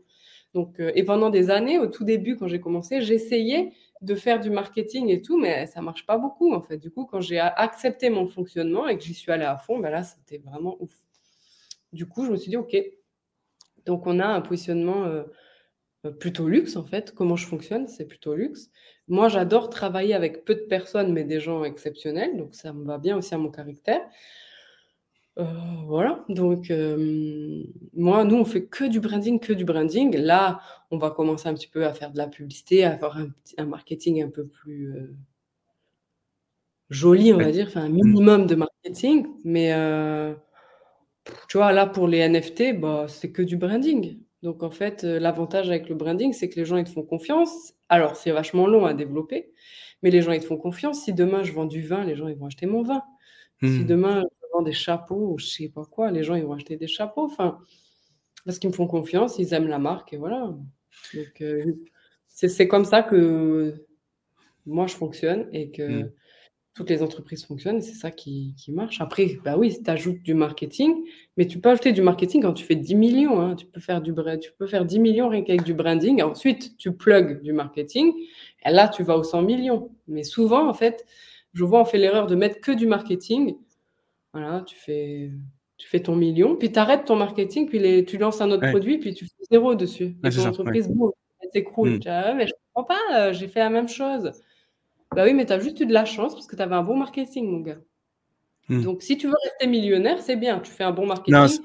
Donc 0.54 0.80
heu 0.80 0.92
et 0.96 1.04
pendant 1.04 1.30
des 1.30 1.50
années, 1.50 1.78
au 1.80 1.86
tout 1.88 2.04
début, 2.04 2.36
quand 2.36 2.48
j'ai 2.48 2.60
commencé, 2.60 3.00
j'essayais 3.02 3.72
de 4.02 4.14
faire 4.14 4.40
du 4.40 4.50
marketing 4.50 5.08
et 5.10 5.22
tout, 5.22 5.38
mais 5.38 5.66
ça 5.66 5.82
marche 5.82 6.06
pas 6.06 6.18
beaucoup, 6.18 6.52
en 6.54 6.62
fait. 6.62 6.78
Du 6.78 6.90
coup, 6.90 7.06
quand 7.06 7.20
j'ai 7.20 7.40
accepté 7.40 8.10
mon 8.10 8.28
fonctionnement 8.28 8.88
et 8.88 8.98
que 8.98 9.04
j'y 9.04 9.14
suis 9.14 9.32
allée 9.32 9.44
à 9.44 9.56
fond, 9.58 9.78
bah 9.78 9.90
là, 9.90 10.02
c'était 10.02 10.38
vraiment 10.38 10.76
ouf. 10.80 10.92
Du 11.92 12.06
coup, 12.06 12.24
je 12.24 12.30
me 12.30 12.36
suis 12.36 12.50
dit: 12.50 12.56
«OK». 12.56 12.76
Donc 13.86 14.06
on 14.06 14.18
a 14.20 14.26
un 14.26 14.40
positionnement, 14.40 15.06
heu, 15.06 15.26
plutôt 16.20 16.48
luxe, 16.48 16.76
en 16.76 16.84
fait. 16.84 17.12
Comment 17.14 17.36
je 17.36 17.46
fonctionne, 17.46 17.88
c'est 17.88 18.06
plutôt 18.06 18.34
luxe. 18.34 18.70
Moi, 19.08 19.28
j'adore 19.28 19.70
travailler 19.70 20.14
avec 20.14 20.44
peu 20.44 20.54
de 20.54 20.60
personnes, 20.62 21.12
mais 21.12 21.24
des 21.24 21.40
gens 21.40 21.64
exceptionnels, 21.64 22.36
donc 22.36 22.54
ça 22.54 22.72
me 22.72 22.84
va 22.84 22.98
bien 22.98 23.16
aussi 23.18 23.34
à 23.34 23.38
mon 23.38 23.50
caractère. 23.50 24.02
Heu, 25.38 25.44
voilà, 25.86 26.24
donc 26.30 26.70
hem, 26.70 27.64
moi, 27.94 28.24
nous, 28.24 28.36
on 28.36 28.44
fait 28.46 28.64
que 28.66 28.84
du 28.84 29.00
branding, 29.00 29.38
que 29.38 29.52
du 29.52 29.64
branding. 29.66 30.16
Là, 30.16 30.60
on 30.90 30.96
va 30.98 31.10
commencer 31.10 31.48
un 31.48 31.54
petit 31.54 31.68
peu 31.68 31.84
à 31.86 31.92
faire 31.92 32.10
de 32.12 32.16
la 32.18 32.26
publicité, 32.26 32.84
à 32.84 32.92
avoir 32.94 33.18
un 33.58 33.66
marketing 33.66 34.22
un 34.22 34.30
peu 34.30 34.46
plus, 34.46 34.92
heu 34.96 35.16
joli, 36.90 37.32
on 37.32 37.38
va 37.38 37.50
dire, 37.50 37.66
enfin 37.68 37.82
un 37.84 37.88
Mmh. 37.88 37.92
minimum 37.92 38.46
de 38.46 38.54
marketing, 38.54 39.26
mais 39.44 39.72
tu 41.48 41.58
vois, 41.58 41.72
là, 41.72 41.86
pour 41.86 42.08
les 42.08 42.18
NFT, 42.18 42.72
bah, 42.78 43.06
c'est 43.08 43.32
que 43.32 43.42
du 43.42 43.56
branding. 43.56 44.18
Donc 44.42 44.62
en 44.62 44.70
fait, 44.70 45.02
l'avantage 45.04 45.68
avec 45.68 45.88
le 45.88 45.94
branding, 45.94 46.32
c'est 46.32 46.48
que 46.48 46.56
les 46.56 46.64
gens, 46.64 46.76
ils 46.76 46.84
te 46.84 46.90
font 46.90 47.02
confiance. 47.02 47.74
Alors 47.88 48.16
c'est 48.16 48.30
vachement 48.32 48.66
long 48.66 48.84
à 48.86 48.94
développer, 48.94 49.52
mais 50.02 50.10
les 50.10 50.22
gens, 50.22 50.32
ils 50.32 50.40
te 50.40 50.46
font 50.46 50.56
confiance. 50.58 51.02
Si 51.04 51.12
demain 51.12 51.42
je 51.42 51.52
vends 51.52 51.64
du 51.66 51.82
vin, 51.82 52.04
les 52.04 52.16
gens, 52.16 52.28
ils 52.28 52.36
vont 52.36 52.46
acheter 52.46 52.66
mon 52.66 52.82
vin. 52.82 53.02
Si 53.64 53.84
Mmh. 53.84 53.86
demain 53.86 54.22
des 54.62 54.72
chapeaux 54.72 55.32
ou 55.34 55.38
je 55.38 55.46
sais 55.46 55.68
pas 55.68 55.84
quoi, 55.84 56.10
les 56.10 56.22
gens, 56.24 56.34
ils 56.34 56.44
vont 56.44 56.54
acheter 56.54 56.76
des 56.76 56.86
chapeaux, 56.88 57.24
enfin, 57.24 57.58
parce 58.44 58.58
qu'ils 58.58 58.70
me 58.70 58.74
font 58.74 58.86
confiance, 58.86 59.38
ils 59.38 59.54
aiment 59.54 59.68
la 59.68 59.78
marque 59.78 60.12
et 60.12 60.16
voilà. 60.18 60.54
Donc 61.14 61.40
heu, 61.42 61.84
c'est 62.28 62.48
c'est 62.48 62.68
comme 62.68 62.84
ça 62.84 63.02
que 63.02 63.74
moi 64.66 64.86
je 64.86 64.94
fonctionne 64.96 65.48
et 65.52 65.68
Mmh. 65.68 65.72
que 65.72 66.12
toutes 66.74 66.90
les 66.90 67.02
entreprises 67.02 67.44
fonctionnent 67.46 67.80
c'est 67.82 67.94
ça 67.94 68.10
qui 68.10 68.54
qui 68.58 68.72
marche. 68.72 69.00
Après, 69.00 69.38
bah 69.44 69.56
oui, 69.58 69.76
tu 69.82 69.90
ajoutes 69.90 70.22
du 70.22 70.34
marketing, 70.34 70.94
mais 71.36 71.46
tu 71.46 71.60
peux 71.60 71.70
ajouter 71.70 71.92
du 71.92 72.02
marketing 72.02 72.42
quand 72.42 72.52
tu 72.54 72.64
fais 72.64 72.76
10 72.76 72.88
000 72.96 73.00
000, 73.34 73.40
hein. 73.40 73.56
Tu 73.56 73.66
peux 73.66 73.80
faire 73.80 74.02
du 74.02 74.14
tu 74.40 74.52
peux 74.58 74.66
faire 74.66 74.84
10 74.84 74.96
000 74.96 75.06
000 75.14 75.28
rien 75.30 75.42
qu'avec 75.44 75.62
du 75.64 75.74
branding. 75.74 76.22
Ensuite, 76.22 76.76
tu 76.78 76.92
plugs 76.96 77.42
du 77.42 77.52
marketing 77.54 78.12
et 78.66 78.70
là, 78.70 78.88
tu 78.88 79.02
vas 79.04 79.16
aux 79.16 79.24
100 79.24 79.46
000 79.48 79.62
000. 79.62 79.92
Mais 80.08 80.24
souvent, 80.24 80.68
en 80.68 80.74
fait, 80.74 81.06
je 81.54 81.64
vois, 81.64 81.80
on 81.80 81.84
fait 81.86 81.98
l'erreur 81.98 82.26
de 82.26 82.34
mettre 82.34 82.60
que 82.60 82.72
du 82.72 82.86
marketing. 82.86 83.56
Voilà, 84.38 84.60
tu 84.66 84.76
fais 84.76 85.30
tu 85.78 85.88
fais 85.88 86.00
ton 86.00 86.14
1 86.14 86.34
000 86.34 86.36
000, 86.36 86.54
puis 86.56 86.70
tu 86.70 86.78
arrêtes 86.78 87.06
ton 87.06 87.16
marketing, 87.16 87.68
puis 87.68 87.78
les 87.78 88.04
tu 88.04 88.18
lances 88.18 88.42
un 88.42 88.50
autre 88.50 88.62
Ouais. 88.64 88.70
produit, 88.70 88.98
puis 88.98 89.14
tu 89.14 89.24
fais 89.24 89.44
0 89.50 89.74
dessus 89.74 90.14
Ouais, 90.22 90.28
et 90.28 90.34
ton 90.34 90.42
ça, 90.42 90.48
entreprise, 90.50 90.88
boum, 90.88 91.10
elle 91.40 91.48
s'écroule. 91.54 91.88
Mmh. 91.90 92.00
«Ouais, 92.06 92.34
mais 92.34 92.46
je 92.46 92.52
comprends 92.74 92.94
pas, 92.94 93.30
heu, 93.30 93.32
j'ai 93.32 93.48
fait 93.48 93.60
la 93.60 93.70
même 93.70 93.88
chose». 93.88 94.30
Bah 95.14 95.24
oui, 95.24 95.32
mais 95.32 95.46
tu 95.46 95.54
as 95.54 95.58
juste 95.60 95.80
eu 95.80 95.86
de 95.86 95.92
la 95.94 96.04
chance 96.04 96.34
parce 96.34 96.46
que 96.46 96.54
tu 96.54 96.60
avais 96.60 96.74
un 96.74 96.82
bon 96.82 96.96
marketing, 96.98 97.50
mon 97.50 97.60
gars. 97.60 97.78
Mmh. 98.68 98.82
Donc 98.82 99.02
si 99.02 99.16
tu 99.16 99.26
veux 99.26 99.34
rester 99.44 99.66
millionnaire, 99.68 100.20
c'est 100.20 100.36
bien, 100.36 100.60
tu 100.60 100.70
fais 100.70 100.84
un 100.84 100.92
bon 100.92 101.06
marketing. 101.06 101.60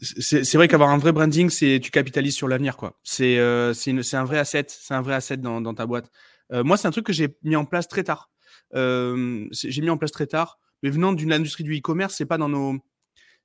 c'est 0.00 0.42
c'est 0.44 0.56
vrai 0.58 0.66
qu'avoir 0.66 0.90
un 0.90 0.98
vrai 0.98 1.12
branding, 1.12 1.50
c'est 1.50 1.78
tu 1.80 1.92
capitalises 1.92 2.34
sur 2.34 2.48
l'avenir, 2.48 2.76
quoi. 2.76 2.98
C'est, 3.04 3.36
heu, 3.38 3.74
c'est 3.74 3.90
une 3.92 4.02
c'est 4.02 4.16
un 4.16 4.24
vrai 4.24 4.38
asset, 4.38 4.66
c'est 4.68 4.94
un 4.94 5.02
vrai 5.02 5.14
asset 5.14 5.36
dans 5.36 5.60
dans 5.60 5.74
ta 5.74 5.86
boîte. 5.86 6.10
Heu, 6.52 6.64
moi, 6.64 6.76
c'est 6.76 6.88
un 6.88 6.90
truc 6.90 7.06
que 7.06 7.12
j'ai 7.12 7.28
mis 7.44 7.54
en 7.54 7.64
place 7.64 7.86
très 7.86 8.02
tard. 8.02 8.30
J'ai 8.74 9.82
mis 9.82 9.90
en 9.90 9.98
place 9.98 10.10
très 10.12 10.26
tard, 10.26 10.58
mais 10.82 10.90
venant 10.90 11.12
d'une 11.12 11.32
industrie 11.32 11.64
du 11.64 11.76
e-commerce, 11.78 12.14
c'est 12.16 12.26
pas 12.26 12.38
dans 12.38 12.48
nos 12.48 12.76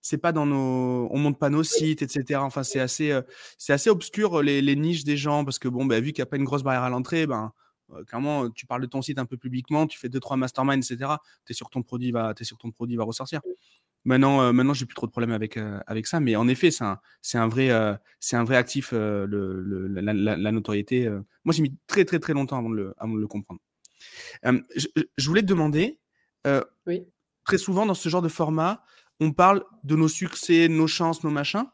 c'est 0.01 0.17
pas 0.17 0.31
dans 0.31 0.45
nos 0.45 1.07
on 1.11 1.17
monte 1.19 1.39
pas 1.39 1.49
nos 1.49 1.63
sites 1.63 2.01
et 2.01 2.07
cetera. 2.07 2.43
Enfin, 2.45 2.63
c'est 2.63 2.79
assez, 2.79 3.11
heu, 3.11 3.23
c'est 3.57 3.73
assez 3.73 3.89
obscur 3.89 4.41
les 4.43 4.61
les 4.61 4.75
niches 4.75 5.03
des 5.03 5.17
gens 5.17 5.45
parce 5.45 5.59
que 5.59 5.67
bon, 5.67 5.85
bah, 5.85 5.99
vu 5.99 6.07
qu'il 6.13 6.19
y 6.19 6.23
a 6.23 6.25
pas 6.27 6.37
une 6.37 6.43
grosse 6.45 6.63
barrière 6.63 6.83
à 6.83 6.89
l'entrée, 6.89 7.27
ben, 7.27 7.51
heu, 7.93 8.03
clairement, 8.05 8.49
tu 8.51 8.65
parles 8.67 8.81
de 8.81 8.87
ton 8.87 9.01
site 9.01 9.19
un 9.19 9.25
peu 9.25 9.37
publiquement, 9.37 9.87
tu 9.87 9.99
fais 9.99 10.09
2-3 10.09 10.37
masterminds 10.37 10.79
et 10.79 10.83
cetera. 10.83 11.21
Tu 11.45 11.51
es 11.53 11.55
sûr 11.55 11.67
que 11.69 11.73
ton 11.73 11.83
produit 11.83 12.11
va 12.11 12.33
es 12.39 12.43
ton 12.59 12.71
produit 12.71 12.95
va 12.97 13.03
ressortir. 13.05 13.41
Maintenant, 14.05 14.41
heu, 14.43 14.53
maintenant, 14.53 14.73
j'ai 14.73 14.85
plus 14.87 14.95
trop 14.95 15.07
de 15.07 15.11
problèmes 15.11 15.31
avec, 15.33 15.57
avec 15.87 16.07
ça, 16.07 16.19
mais 16.19 16.35
en 16.35 16.47
effet, 16.47 16.71
c'est 16.71 16.83
un 16.85 16.99
c'est 17.21 17.37
un 17.37 17.47
vrai, 17.47 17.69
c'est 18.19 18.35
un 18.37 18.43
vrai 18.43 18.57
actif, 18.57 18.93
heu, 18.93 19.25
le 19.27 19.61
le 19.61 19.87
la 19.89 20.13
la 20.13 20.37
la 20.37 20.51
notoriété. 20.51 21.07
Moi, 21.45 21.53
j'ai 21.53 21.61
mis 21.63 21.75
très, 21.87 22.05
très, 22.05 22.19
très 22.19 22.33
longtemps 22.33 22.57
avant 22.59 22.69
de 22.71 22.75
le 22.77 22.93
avant 22.97 23.13
de 23.15 23.19
le 23.21 23.27
comprendre. 23.27 23.61
Je 24.75 24.87
je 25.17 25.27
voulais 25.29 25.41
te 25.41 25.47
demander, 25.47 25.99
Oui. 26.85 27.05
Très 27.45 27.57
souvent 27.57 27.85
dans 27.85 27.93
ce 27.95 28.09
genre 28.09 28.21
de 28.21 28.29
format, 28.29 28.83
on 29.19 29.31
parle 29.33 29.63
de 29.83 29.95
nos 29.95 30.07
succès, 30.09 30.67
nos 30.69 30.87
chances, 30.87 31.23
nos 31.23 31.31
machins, 31.31 31.65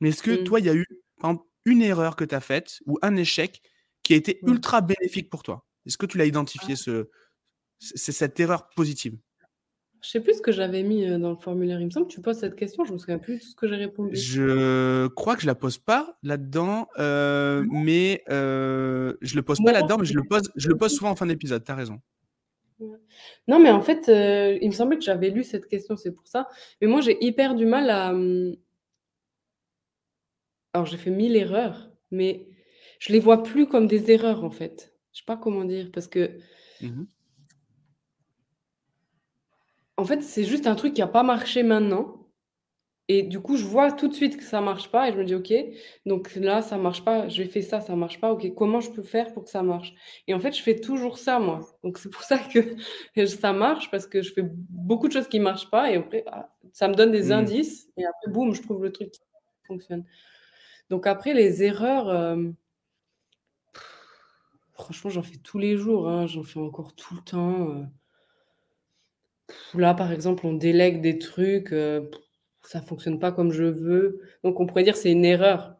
mais 0.00 0.10
est-ce 0.10 0.22
que 0.24 0.32
Mmh. 0.32 0.36
toi, 0.36 0.60
il 0.60 0.66
y 0.66 0.70
a 0.70 0.74
eu, 0.76 0.86
par 1.20 1.32
exemple, 1.32 1.48
une 1.66 1.82
erreur 1.82 2.16
que 2.16 2.24
tu 2.24 2.34
as 2.34 2.40
faite 2.40 2.80
ou 2.86 2.98
un 3.02 3.16
échec 3.16 3.62
qui 4.04 4.14
a 4.14 4.16
été 4.16 4.42
Mmh. 4.42 4.48
ultra 4.48 4.80
bénéfique 4.82 5.30
pour 5.30 5.42
toi? 5.44 5.66
Est-ce 5.86 5.98
que 5.98 6.06
tu 6.06 6.18
l'as 6.18 6.26
identifié 6.26 6.76
Ah. 6.76 6.76
ce 6.76 7.10
c 7.80 8.12
cette 8.12 8.40
erreur 8.40 8.70
positive? 8.76 9.18
Je 10.02 10.08
sais 10.10 10.20
plus 10.20 10.34
ce 10.34 10.42
que 10.42 10.52
j'avais 10.52 10.82
mis, 10.82 11.04
heu, 11.06 11.18
dans 11.18 11.30
le 11.30 11.36
formulaire. 11.36 11.80
Il 11.80 11.86
me 11.86 11.90
semble 11.90 12.06
que 12.08 12.12
tu 12.12 12.20
poses 12.20 12.38
cette 12.38 12.56
question, 12.56 12.84
je 12.84 12.92
me 12.92 12.98
souviens 12.98 13.18
plus 13.18 13.38
de 13.38 13.42
ce 13.42 13.54
que 13.54 13.68
j'ai 13.68 13.76
répondu. 13.76 14.16
Je 14.16 15.06
crois 15.08 15.36
que 15.36 15.42
je 15.42 15.46
la 15.46 15.54
pose 15.54 15.78
pas 15.78 16.18
là-dedans, 16.22 16.88
Non? 17.56 17.66
mais 17.70 18.22
heu, 18.30 19.18
je 19.22 19.36
le 19.36 19.42
pose 19.42 19.60
pas 19.62 19.72
là-dedans, 19.72 19.98
mais 19.98 20.04
je 20.06 20.14
le 20.14 20.24
pose 20.24 20.50
je 20.56 20.68
le 20.68 20.76
pose 20.76 20.92
souvent 20.92 21.10
en 21.10 21.16
fin 21.16 21.26
d'épisode, 21.26 21.64
tu 21.64 21.70
as 21.72 21.74
raison. 21.76 22.00
Non, 23.48 23.58
mais 23.60 23.70
en 23.70 23.82
fait, 23.82 24.08
heu, 24.08 24.58
il 24.62 24.68
me 24.68 24.72
semblait 24.74 24.98
que 24.98 25.04
j'avais 25.04 25.30
lu 25.30 25.44
cette 25.44 25.66
question, 25.68 25.96
c'est 25.96 26.12
pour 26.12 26.26
ça. 26.28 26.48
Mais 26.80 26.86
moi, 26.88 27.00
j'ai 27.00 27.22
hyper 27.24 27.54
du 27.54 27.66
mal 27.66 27.90
à, 27.90 28.12
mmh 28.12 28.54
alors 30.74 30.86
j'ai 30.86 30.96
fait 30.98 31.10
1000 31.10 31.36
erreurs, 31.36 31.90
mais 32.10 32.48
je 32.98 33.12
les 33.12 33.20
vois 33.20 33.42
plus 33.42 33.66
comme 33.66 33.86
des 33.86 34.10
erreurs, 34.10 34.44
en 34.44 34.50
fait. 34.50 34.94
Je 35.12 35.18
sais 35.20 35.24
pas 35.26 35.36
comment 35.36 35.64
dire 35.64 35.90
parce 35.92 36.08
que 36.08 36.38
Mmh 36.80 36.88
mh. 37.02 37.06
en 39.96 40.04
fait, 40.04 40.22
c'est 40.22 40.44
juste 40.44 40.66
un 40.66 40.74
truc 40.74 40.94
qui 40.94 41.02
a 41.02 41.06
pas 41.06 41.22
marché 41.22 41.62
maintenant 41.62 42.21
Et 43.08 43.22
du 43.24 43.40
coup, 43.40 43.56
je 43.56 43.64
vois 43.64 43.92
tout 43.92 44.08
de 44.08 44.14
suite 44.14 44.36
que 44.36 44.44
ça 44.44 44.60
marche 44.60 44.90
pas 44.90 45.08
et 45.08 45.12
je 45.12 45.18
me 45.18 45.24
dis: 45.24 45.34
«OK, 45.34 45.52
donc 46.06 46.34
là, 46.36 46.62
ça 46.62 46.78
marche 46.78 47.04
pas, 47.04 47.28
j'ai 47.28 47.44
fait 47.46 47.60
ça, 47.62 47.80
ça 47.80 47.96
marche 47.96 48.20
pas. 48.20 48.32
OK, 48.32 48.54
comment 48.54 48.80
je 48.80 48.90
peux 48.90 49.02
faire 49.02 49.32
pour 49.32 49.44
que 49.44 49.50
ça 49.50 49.62
marche?» 49.62 49.92
et 50.28 50.34
en 50.34 50.40
fait, 50.40 50.52
je 50.56 50.62
fais 50.62 50.76
toujours 50.80 51.18
ça, 51.18 51.38
moi. 51.40 51.60
Donc 51.82 51.98
c'est 51.98 52.10
pour 52.10 52.22
ça 52.22 52.38
que 52.38 52.60
ça 53.26 53.52
marche 53.52 53.90
parce 53.90 54.06
que 54.06 54.22
je 54.22 54.32
fais 54.32 54.42
beaucoup 54.44 55.08
de 55.08 55.12
choses 55.12 55.28
qui 55.28 55.40
marchent 55.40 55.70
pas 55.70 55.90
et 55.90 55.96
après, 55.96 56.24
ah, 56.28 56.50
ça 56.72 56.88
me 56.88 56.94
donne 56.94 57.10
des 57.12 57.30
Mmh. 57.30 57.32
indices 57.32 57.88
et 57.96 58.04
après, 58.06 58.30
boum, 58.32 58.54
je 58.54 58.62
trouve 58.62 58.82
le 58.82 58.92
truc 58.92 59.10
qui 59.12 59.20
fonctionne. 59.66 60.04
Donc 60.90 61.06
après 61.06 61.34
les 61.34 61.62
erreurs, 61.64 62.10
hem 62.14 62.54
franchement, 64.74 65.08
j'en 65.10 65.22
fais 65.22 65.38
tous 65.38 65.58
les 65.58 65.78
jours, 65.78 66.06
hein, 66.10 66.26
j'en 66.26 66.42
fais 66.42 66.60
encore 66.60 66.94
tout 66.94 67.14
le 67.14 67.22
temps, 67.22 67.70
heu 67.70 67.86
Là, 69.74 69.94
par 69.94 70.12
exemple, 70.12 70.46
on 70.46 70.52
délègue 70.54 71.00
des 71.00 71.18
trucs, 71.18 71.72
heu, 71.72 72.10
ça 72.64 72.82
fonctionne 72.82 73.18
pas 73.18 73.32
comme 73.32 73.52
je 73.52 73.64
veux. 73.64 74.20
Donc 74.44 74.60
on 74.60 74.66
pourrait 74.66 74.84
dire 74.84 74.96
c'est 74.96 75.12
une 75.12 75.24
erreur. 75.24 75.76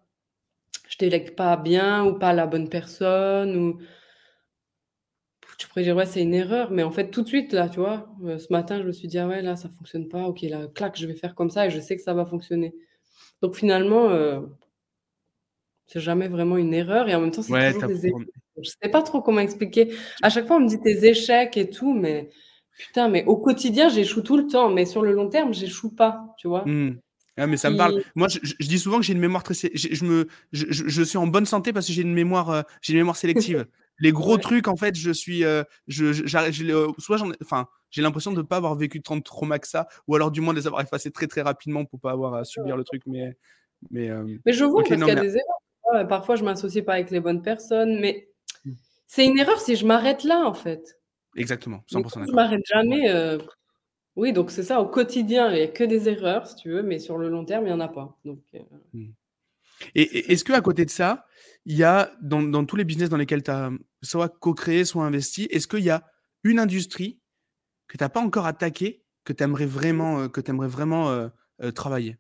Je 0.89 0.99
délègue 0.99 1.35
pas 1.37 1.57
bien 1.57 2.05
ou 2.07 2.19
pas 2.19 2.31
à 2.31 2.35
la 2.35 2.47
bonne 2.47 2.69
personne 2.71 3.57
ou 3.57 3.79
tu 5.59 5.69
pourrais 5.69 5.83
dire: 5.83 5.97
«Ouais, 5.97 6.07
c'est 6.07 6.23
une 6.23 6.35
erreur», 6.35 6.71
mais 6.71 6.83
en 6.83 6.91
fait, 6.91 7.11
tout 7.11 7.23
de 7.23 7.29
suite, 7.29 7.53
là, 7.53 7.69
tu 7.69 7.81
vois, 7.81 8.09
heu, 8.25 8.39
ce 8.39 8.53
matin, 8.53 8.79
je 8.81 8.87
me 8.87 8.93
suis 8.93 9.09
dit: 9.09 9.19
«Ah 9.19 9.29
ouais, 9.29 9.43
là, 9.43 9.57
ça 9.57 9.69
fonctionne 9.69 10.09
pas. 10.09 10.25
OK, 10.25 10.43
là, 10.43 10.67
clac, 10.75 10.97
je 10.99 11.07
vais 11.07 11.15
faire 11.15 11.35
comme 11.35 11.51
ça 11.51 11.67
et 11.67 11.71
je 11.71 11.81
sais 11.81 11.97
que 11.97 12.03
ça 12.03 12.15
va 12.15 12.25
fonctionner». 12.27 12.75
Donc 13.43 13.57
finalement, 13.57 14.11
heu 14.11 14.49
c'est 15.87 16.01
jamais 16.01 16.29
vraiment 16.29 16.57
une 16.57 16.75
erreur 16.75 17.09
et 17.09 17.15
en 17.15 17.21
même 17.21 17.31
temps, 17.31 17.43
c'est 17.43 17.55
Ouais, 17.55 17.73
toujours 17.73 17.83
des 17.85 18.07
é 18.07 18.13
apprends 18.13 18.25
je 18.63 18.69
sais 18.83 18.91
pas 18.91 19.03
trop 19.03 19.23
comment 19.23 19.41
expliquer. 19.41 19.95
À 20.21 20.29
chaque 20.29 20.47
fois, 20.47 20.57
on 20.57 20.61
me 20.61 20.69
dit: 20.69 20.79
«Tes 20.81 21.07
échecs 21.09 21.57
et 21.57 21.71
tout», 21.71 21.95
mais 21.95 22.29
putain, 22.79 23.09
mais 23.09 23.25
au 23.25 23.37
quotidien, 23.37 23.89
j'échoue 23.89 24.23
tout 24.23 24.37
le 24.37 24.47
temps, 24.47 24.71
mais 24.71 24.87
sur 24.87 25.03
le 25.03 25.13
long 25.13 25.29
terme, 25.29 25.53
j'échoue 25.53 25.95
pas, 25.95 26.35
tu 26.39 26.49
vois? 26.49 26.65
Mmh. 26.67 26.99
Ah 27.39 27.47
mais 27.47 27.57
ça 27.57 27.71
me 27.71 27.79
parle. 27.79 28.03
Moi, 28.15 28.29
je 28.29 28.67
dis 28.67 28.79
souvent 28.79 28.99
que 28.99 29.05
j'ai 29.05 29.15
une 29.15 29.19
mémoire 29.19 29.43
très 29.43 29.55
je 29.55 30.05
me 30.05 30.29
je 30.53 31.03
suis 31.03 31.17
en 31.17 31.27
bonne 31.27 31.47
santé 31.47 31.73
parce 31.73 31.87
que 31.87 31.93
j'ai 31.93 32.03
une 32.03 32.13
mémoire, 32.13 32.65
j'ai 32.83 32.93
une 32.93 32.99
mémoire 32.99 33.17
sélective. 33.17 33.67
Les 33.99 34.11
gros 34.11 34.35
ouais. 34.35 34.41
trucs, 34.41 34.69
en 34.69 34.77
fait, 34.77 34.97
je 34.97 35.11
suis, 35.13 35.45
heu, 35.45 35.65
je 35.87 36.07
le 36.65 36.89
soit 36.99 37.17
j'en 37.19 37.31
enfin, 37.43 37.69
j'ai 37.91 38.03
l'impression 38.03 38.33
de 38.33 38.43
pas 38.43 38.57
avoir 38.57 38.75
vécu 38.75 39.01
tant 39.01 39.17
de 39.17 39.23
traumas 39.23 39.59
que 39.59 39.69
ça 39.69 39.87
ou 40.09 40.15
alors 40.15 40.31
du 40.31 40.41
moins 40.41 40.55
de 40.55 40.59
les 40.59 40.67
avoir 40.67 40.83
effacés 40.83 41.11
très, 41.11 41.27
très 41.27 41.43
rapidement 41.43 41.85
pour 41.85 42.01
pas 42.01 42.11
avoir 42.11 42.35
à 42.35 42.45
subir 42.45 42.77
le 42.77 42.85
truc 42.85 43.03
mais 43.07 43.37
mais 43.91 44.09
je 44.53 44.65
vois 44.65 44.83
parce 44.83 44.89
qu'il 44.89 44.99
y 44.99 45.11
a 45.11 45.15
mais 45.15 45.21
des 45.21 45.37
erreurs? 45.37 46.09
Parfois, 46.09 46.37
je 46.37 46.45
m'associe 46.45 46.85
pas 46.85 46.95
avec 46.95 47.11
les 47.11 47.21
bonnes 47.21 47.43
personnes, 47.43 47.99
mais 48.01 48.29
mmh, 48.65 48.73
c'est 49.07 49.27
une 49.27 49.39
erreur 49.39 49.61
si 49.61 49.77
je 49.77 49.87
m'arrête 49.87 50.25
là, 50.25 50.47
en 50.47 50.55
fait. 50.55 50.99
Exactement, 51.37 51.85
Mais 51.93 52.03
100 52.03 52.03
comme 52.05 52.23
je 52.27 52.33
d'accord. 52.33 52.35
m'arrête 52.35 52.63
jamais, 52.67 53.09
heu, 53.11 53.39
oui, 54.17 54.33
donc 54.35 54.51
c'est 54.53 54.63
ça, 54.65 54.81
au 54.83 54.89
quotidien, 54.89 55.53
il 55.53 55.59
y 55.59 55.63
a 55.63 55.69
que 55.69 55.85
des 55.85 56.09
erreurs, 56.11 56.47
si 56.49 56.57
tu 56.57 56.71
veux, 56.71 56.83
mais 56.85 56.99
sur 57.01 57.19
le 57.19 57.29
long 57.31 57.45
terme, 57.47 57.67
il 57.67 57.71
y 57.71 57.75
en 57.75 57.81
a 57.81 57.89
pas. 57.89 58.19
Donc 58.25 58.43
heu, 58.55 58.61
Mmh. 58.93 59.11
Et 59.95 60.33
est-ce 60.33 60.45
qu'à 60.45 60.61
côté 60.63 60.85
de 60.87 60.91
ça, 60.91 61.27
il 61.67 61.77
y 61.77 61.85
a 61.85 62.13
dans 62.23 62.43
dans 62.43 62.65
tous 62.67 62.77
les 62.77 62.85
business 62.85 63.09
dans 63.11 63.17
lesquels 63.19 63.43
tu 63.43 63.51
as, 63.53 63.71
soit 64.03 64.29
co-créé, 64.31 64.85
soit 64.85 65.05
investi, 65.07 65.45
est-ce 65.51 65.69
qu'il 65.69 65.81
y 65.85 65.91
a 65.91 66.07
une 66.45 66.59
industrie 66.61 67.21
que 67.89 67.99
tu 67.99 68.05
as 68.05 68.11
pas 68.11 68.21
encore 68.21 68.47
attaquée, 68.47 69.05
que 69.25 69.33
tu 69.35 69.45
aimerais 69.45 69.67
vraiment, 69.67 70.23
heu, 70.23 70.29
que 70.31 70.41
aimerais 70.51 70.69
vraiment, 70.69 71.31
travailler? 71.75 72.19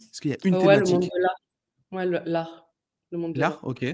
Est-ce 0.00 0.20
qu'il 0.22 0.32
y 0.32 0.34
a 0.34 0.38
une 0.44 0.58
ouais, 0.64 0.76
le 0.76 0.86
monde 0.86 1.04
thématique? 1.04 1.12
de 1.14 1.20
l'art. 1.22 1.36
Ouais, 1.92 2.06
le 2.06 2.20
l'art, 2.26 2.70
le 3.12 3.18
monde 3.18 3.34
de 3.34 3.40
L'art? 3.40 3.44
l'art. 3.44 3.64
OK. 3.64 3.84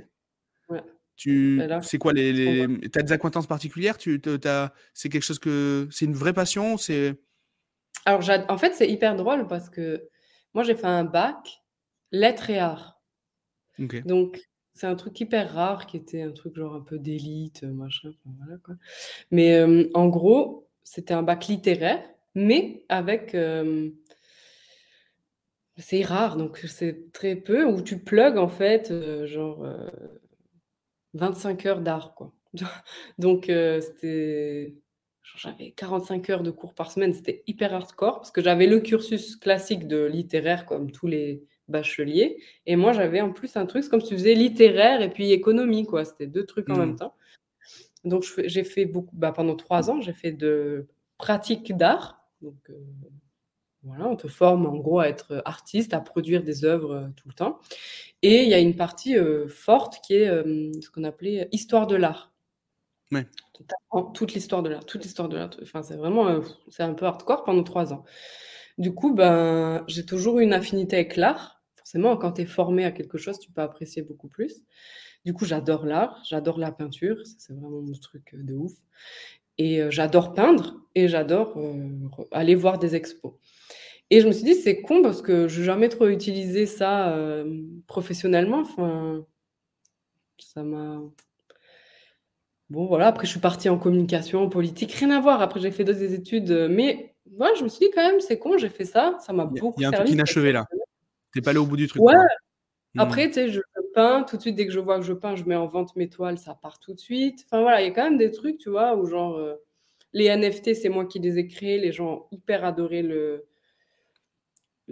Ouais, 0.70 0.82
Tu 1.16 1.61
c'est 1.83 1.98
quoi 1.98 2.12
les 2.12 2.33
trop, 2.33 2.51
ouais. 2.51 2.66
les 2.81 2.90
tu 2.90 2.98
as 2.98 3.03
des 3.03 3.12
accointances 3.12 3.46
particulières? 3.46 3.98
Tu 3.98 4.20
te 4.20 4.37
tu 4.37 4.48
as 4.48 4.72
c'est 4.94 5.09
quelque 5.09 5.22
chose 5.25 5.38
que 5.38 5.88
c'est 5.90 6.05
une 6.05 6.14
vraie 6.14 6.33
passion? 6.33 6.77
C'est 6.79 7.16
Alors 8.07 8.22
j'ad 8.22 8.44
en 8.48 8.59
fait, 8.59 8.75
c'est 8.75 8.88
hyper 8.88 9.16
drôle 9.16 9.46
parce 9.46 9.70
que 9.70 10.09
moi, 10.55 10.64
j'ai 10.64 10.75
fait 10.75 10.87
un 10.87 11.05
bac 11.05 11.62
lettres 12.11 12.51
et 12.51 12.59
arts. 12.59 13.01
Donc 14.05 14.40
c'est 14.75 14.87
un 14.87 14.94
truc 14.96 15.20
hyper 15.20 15.53
rare 15.53 15.87
qui 15.87 15.96
était 15.96 16.22
un 16.22 16.33
truc 16.33 16.57
genre 16.57 16.75
un 16.75 16.81
peu 16.81 16.98
d'élite, 16.98 17.62
heu, 17.62 17.68
machin, 17.72 18.09
enfin 18.09 18.35
voilà 18.38 18.57
quoi. 18.64 18.75
Mais, 19.31 19.62
en 19.94 20.09
gros, 20.09 20.68
c'était 20.83 21.14
un 21.14 21.22
bac 21.22 21.46
littéraire, 21.48 22.03
mais 22.35 22.85
avec, 22.88 23.37
c'est 25.79 26.03
rare 26.03 26.37
donc 26.37 26.59
c'est 26.66 27.12
très 27.12 27.37
peu 27.37 27.64
où 27.64 27.83
tu 27.83 27.98
plugs 27.98 28.37
en 28.38 28.48
fait, 28.48 28.90
heu, 28.90 29.27
genre, 29.27 29.64
heu, 29.64 29.90
25 31.14 31.66
heures 31.66 31.81
d'art 31.81 32.14
quoi. 32.14 32.33
Donc, 33.18 33.48
heu, 33.51 33.81
c'était 33.81 34.77
j'avais 35.37 35.70
45 35.72 36.29
heures 36.31 36.42
de 36.42 36.51
cours 36.51 36.75
par 36.75 36.90
semaine, 36.92 37.14
c'était 37.14 37.42
hyper 37.46 37.72
hardcore 37.75 38.16
parce 38.20 38.31
que 38.33 38.42
j'avais 38.42 38.66
le 38.66 38.81
cursus 38.81 39.37
classique 39.37 39.87
de 39.88 40.05
littéraire 40.05 40.66
comme 40.66 40.90
tous 40.90 41.07
les 41.07 41.44
bacheliers 41.68 42.38
et 42.66 42.77
moi 42.77 42.92
j'avais 42.92 43.20
en 43.22 43.33
plus 43.33 43.57
un 43.57 43.64
truc, 43.66 43.85
c'est 43.85 43.88
comme 43.90 44.01
si 44.03 44.09
tu 44.09 44.14
faisais 44.16 44.35
littéraire 44.35 45.01
et 45.01 45.11
puis 45.11 45.33
économie 45.33 45.87
quoi, 45.87 46.05
c'était 46.05 46.27
2 46.27 46.44
trucs 46.44 46.70
en 46.70 46.77
même 46.77 46.94
Mmh. 46.94 46.96
temps. 46.96 47.14
Donc 48.05 48.25
j'ai 48.46 48.64
fait 48.64 48.87
beaucoup 48.87 49.16
bah, 49.16 49.33
pendant 49.33 49.57
3 49.57 49.90
ans, 49.90 50.01
j'ai 50.01 50.12
fait 50.14 50.33
de 50.33 50.88
pratique 51.18 51.77
d'art, 51.77 52.25
donc, 52.42 52.57
heu, 52.70 52.77
voilà, 53.85 54.09
on 54.09 54.16
te 54.16 54.29
forme 54.29 54.66
en 54.66 54.77
gros 54.77 55.01
à 55.01 55.09
être 55.09 55.42
artiste, 55.45 55.95
à 55.95 56.01
produire 56.01 56.42
des 56.45 56.64
œuvres, 56.64 56.95
heu, 56.95 57.12
tout 57.16 57.29
le 57.29 57.35
temps 57.35 57.61
et 58.23 58.45
il 58.45 58.49
y 58.51 58.55
a 58.55 58.61
une 58.61 58.77
partie, 58.77 59.16
heu, 59.16 59.49
forte 59.49 60.01
qui 60.05 60.14
est, 60.14 60.29
ce 60.29 60.90
qu'on 60.90 61.05
appelait 61.05 61.49
histoire 61.53 61.87
de 61.88 61.97
l'art. 61.97 62.33
Ouais. 63.12 63.27
Toute 64.14 64.35
l'histoire 64.35 64.62
de 64.62 64.71
l'art, 64.71 64.85
toute 64.87 65.05
l'histoire 65.05 65.29
de 65.29 65.37
l'art, 65.37 65.51
enfin 65.62 65.83
c'est 65.83 65.97
vraiment, 65.97 66.40
c'est 66.68 66.83
un 66.85 66.95
peu 66.95 67.07
hardcore 67.07 67.45
pendant 67.45 67.62
3 67.64 67.92
ans. 67.92 68.05
Du 68.79 68.95
coup, 68.95 69.14
ben, 69.14 69.85
j'ai 69.88 70.07
toujours 70.07 70.40
eu 70.40 70.45
une 70.45 70.55
affinité 70.55 70.97
avec 70.97 71.16
l'art. 71.16 71.62
Forcément, 71.77 72.16
quand 72.16 72.33
tu 72.33 72.42
es 72.42 72.47
formé 72.47 72.85
à 72.85 72.92
quelque 72.92 73.18
chose, 73.18 73.38
tu 73.38 73.51
peux 73.53 73.62
apprécier 73.62 74.03
beaucoup 74.03 74.29
plus. 74.29 74.62
Du 75.25 75.35
coup, 75.35 75.45
j'adore 75.47 75.87
l'art, 75.87 76.23
j'adore 76.29 76.59
la 76.59 76.73
peinture, 76.73 77.18
c'est 77.38 77.53
vraiment 77.55 77.71
mon 77.83 77.92
truc, 77.95 78.35
de 78.35 78.55
ouf 78.55 78.73
et 79.59 79.83
j'adore 79.90 80.35
peindre 80.35 80.77
et 80.95 81.09
j'adore, 81.09 81.59
aller 82.33 82.55
voir 82.55 82.79
des 82.79 82.97
expos 82.97 83.35
et 84.16 84.20
je 84.20 84.27
me 84.29 84.33
suis 84.33 84.44
dit: 84.44 84.55
«C'est 84.55 84.83
con 84.83 85.03
parce 85.03 85.22
que 85.22 85.48
j'ai 85.48 85.64
jamais 85.64 85.88
trop 85.88 86.07
utilisé 86.09 86.66
ça, 86.66 87.16
hem, 87.16 87.83
professionnellement», 87.87 88.61
enfin, 88.61 89.27
ça 90.38 90.62
m'a 90.62 91.01
Bon 92.70 92.87
voilà, 92.87 93.09
après 93.09 93.27
je 93.27 93.31
suis 93.33 93.40
partie 93.40 93.68
en 93.68 93.79
communication, 93.79 94.42
en 94.42 94.48
politique, 94.48 94.92
rien 94.92 95.11
à 95.11 95.20
voir. 95.20 95.42
Après 95.42 95.61
j'ai 95.61 95.70
fait 95.70 95.85
d'autres 95.85 96.03
études, 96.14 96.51
heu, 96.51 96.68
mais 96.68 97.14
ouais, 97.33 97.51
je 97.59 97.64
me 97.64 97.68
suis 97.68 97.87
dit 97.87 97.92
quand 97.94 98.07
même: 98.07 98.20
«C'est 98.20 98.38
con, 98.38 98.57
j'ai 98.57 98.70
fait 98.70 98.85
ça, 98.87 99.16
ça 99.20 99.33
m'a 99.33 99.44
Il 99.51 99.57
y 99.57 99.59
a 99.59 99.61
beaucoup 99.61 99.81
il 99.81 99.83
y 99.83 99.85
a 99.85 99.88
un 99.88 99.92
truc 99.92 100.09
inachevé 100.09 100.53
là. 100.53 100.64
professionnel». 100.64 100.87
Tu 101.33 101.38
es 101.40 101.42
pas 101.42 101.51
allé 101.51 101.59
au 101.59 101.66
bout 101.66 101.77
du 101.77 101.88
truc 101.88 102.03
Ouais, 102.03 102.14
quoi. 102.14 102.22
Mmh. 102.94 103.01
après 103.01 103.29
tu 103.29 103.35
sais, 103.35 103.48
je 103.51 103.61
peins, 103.94 104.25
tout 104.25 104.37
de 104.38 104.42
suite 104.42 104.57
dès 104.57 104.66
que 104.66 104.72
je 104.72 104.81
vois 104.81 104.98
que 104.98 105.05
je 105.07 105.12
peins, 105.14 105.37
je 105.37 105.44
mets 105.44 105.57
en 105.57 105.66
vente 105.66 105.96
mes 105.96 106.09
toiles, 106.11 106.38
ça 106.38 106.55
part 106.55 106.79
tout 106.81 106.94
de 106.94 107.01
suite. 107.01 107.44
Enfin 107.46 107.62
voilà, 107.62 107.83
il 107.83 107.87
y 107.88 107.90
a 107.90 107.92
quand 107.92 108.05
même 108.05 108.18
des 108.18 108.31
trucs, 108.33 108.59
tu 108.59 108.70
vois, 108.70 108.96
où 108.96 109.07
genre, 109.07 109.38
heu, 109.38 109.57
les 110.14 110.27
NFT, 110.27 110.75
c'est 110.75 110.88
moi 110.90 111.07
qui 111.07 111.18
les 111.20 111.38
ai 111.38 111.46
créés, 111.48 111.79
les 111.79 111.92
gens 111.92 112.12
ont 112.14 112.27
hyper 112.33 112.64
adoré 112.64 113.03
le 113.03 113.46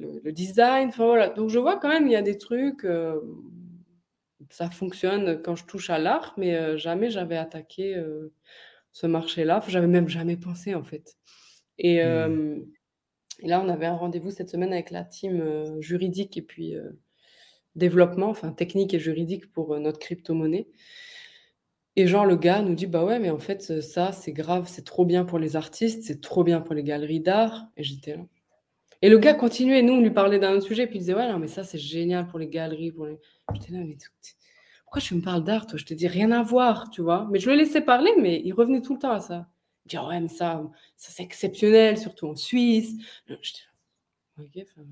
le 0.00 0.20
le 0.24 0.32
design, 0.32 0.88
enfin 0.88 1.06
voilà. 1.06 1.28
Donc 1.30 1.50
je 1.50 1.58
vois 1.58 1.78
quand 1.78 1.88
même, 1.88 2.06
il 2.06 2.12
y 2.12 2.16
a 2.16 2.22
des 2.22 2.38
trucs, 2.38 2.84
hem, 2.84 3.20
ça 4.50 4.70
fonctionne 4.70 5.40
quand 5.42 5.56
je 5.56 5.64
touche 5.66 5.90
à 5.90 5.98
l'art, 5.98 6.34
mais 6.38 6.54
heu, 6.56 6.76
jamais 6.76 7.10
j'avais 7.10 7.36
attaqué, 7.36 7.96
heu, 7.96 8.32
ce 8.92 9.06
marché-là. 9.08 9.58
Enfin, 9.58 9.70
j'avais 9.70 9.86
même 9.88 10.08
jamais 10.08 10.36
pensé 10.38 10.74
en 10.76 10.84
fait. 10.84 11.16
Et 11.78 11.98
Mmh. 12.02 12.40
et 13.42 13.48
là, 13.48 13.60
on 13.64 13.68
avait 13.70 13.86
un 13.86 13.96
rendez-vous 13.96 14.30
cette 14.32 14.50
semaine 14.50 14.72
avec 14.72 14.90
la 14.92 15.04
team, 15.04 15.42
juridique 15.80 16.36
et 16.38 16.42
puis, 16.42 16.74
développement, 17.76 18.30
enfin 18.30 18.52
technique 18.52 18.94
et 18.94 19.00
juridique 19.00 19.52
pour, 19.52 19.78
notre 19.80 19.98
crypto-monnaie 20.00 20.68
et 21.96 22.06
genre 22.06 22.24
le 22.26 22.36
gars 22.36 22.62
nous 22.62 22.74
dit: 22.74 22.86
«Bah 22.86 23.04
ouais, 23.04 23.18
mais 23.18 23.30
en 23.30 23.38
fait, 23.38 23.80
ça, 23.80 24.12
c'est 24.12 24.32
grave, 24.32 24.66
c'est 24.68 24.84
trop 24.84 25.04
bien 25.04 25.24
pour 25.24 25.38
les 25.38 25.56
artistes, 25.56 26.02
c'est 26.04 26.20
trop 26.20 26.44
bien 26.44 26.60
pour 26.60 26.74
les 26.74 26.84
galeries 26.84 27.20
d'art» 27.20 27.66
et 27.76 27.82
j'étais 27.84 28.16
là 28.16 28.24
et 29.02 29.08
le 29.08 29.18
gars 29.18 29.34
continuait, 29.34 29.82
nous, 29.82 29.94
on 29.94 30.00
lui 30.00 30.10
parlait 30.10 30.38
d'un 30.38 30.52
autre 30.54 30.66
sujet, 30.66 30.86
puis 30.86 30.96
il 30.96 31.00
disait: 31.00 31.14
«Ouais, 31.14 31.30
non, 31.30 31.38
mais 31.38 31.48
ça, 31.48 31.64
c'est 31.64 31.78
génial 31.78 32.26
pour 32.28 32.38
les 32.38 32.48
galeries, 32.48 32.92
pour 32.92 33.06
les» 33.06 33.18
j'étais 33.54 33.72
là: 33.72 33.78
«Mais 33.84 33.96
pourquoi 34.84 35.00
tu 35.02 35.14
me 35.14 35.22
parles 35.22 35.44
d'art, 35.44 35.66
toi?» 35.66 35.78
je 35.78 35.84
te 35.86 35.94
dis: 35.94 36.08
«Rien 36.08 36.30
à 36.32 36.42
voir», 36.42 36.90
tu 36.90 37.02
vois? 37.02 37.28
Mais 37.30 37.38
je 37.40 37.48
le 37.50 37.56
laissais 37.56 37.80
parler, 37.82 38.10
mais 38.18 38.42
il 38.44 38.52
revenait 38.52 38.82
tout 38.82 38.94
le 38.94 39.00
temps 39.00 39.12
à 39.12 39.20
ça. 39.20 39.48
Il 39.86 39.90
dit: 39.90 39.96
«Ah 39.96 40.06
ouais, 40.08 40.20
mais 40.20 40.28
ça, 40.28 40.62
ça, 40.96 41.12
c'est 41.12 41.22
exceptionnel, 41.22 41.98
surtout 41.98 42.26
en 42.28 42.36
Suisse». 42.36 42.94
J'étais 43.28 43.60
là: 44.38 44.44
«OK, 44.44 44.58
enfin» 44.62 44.82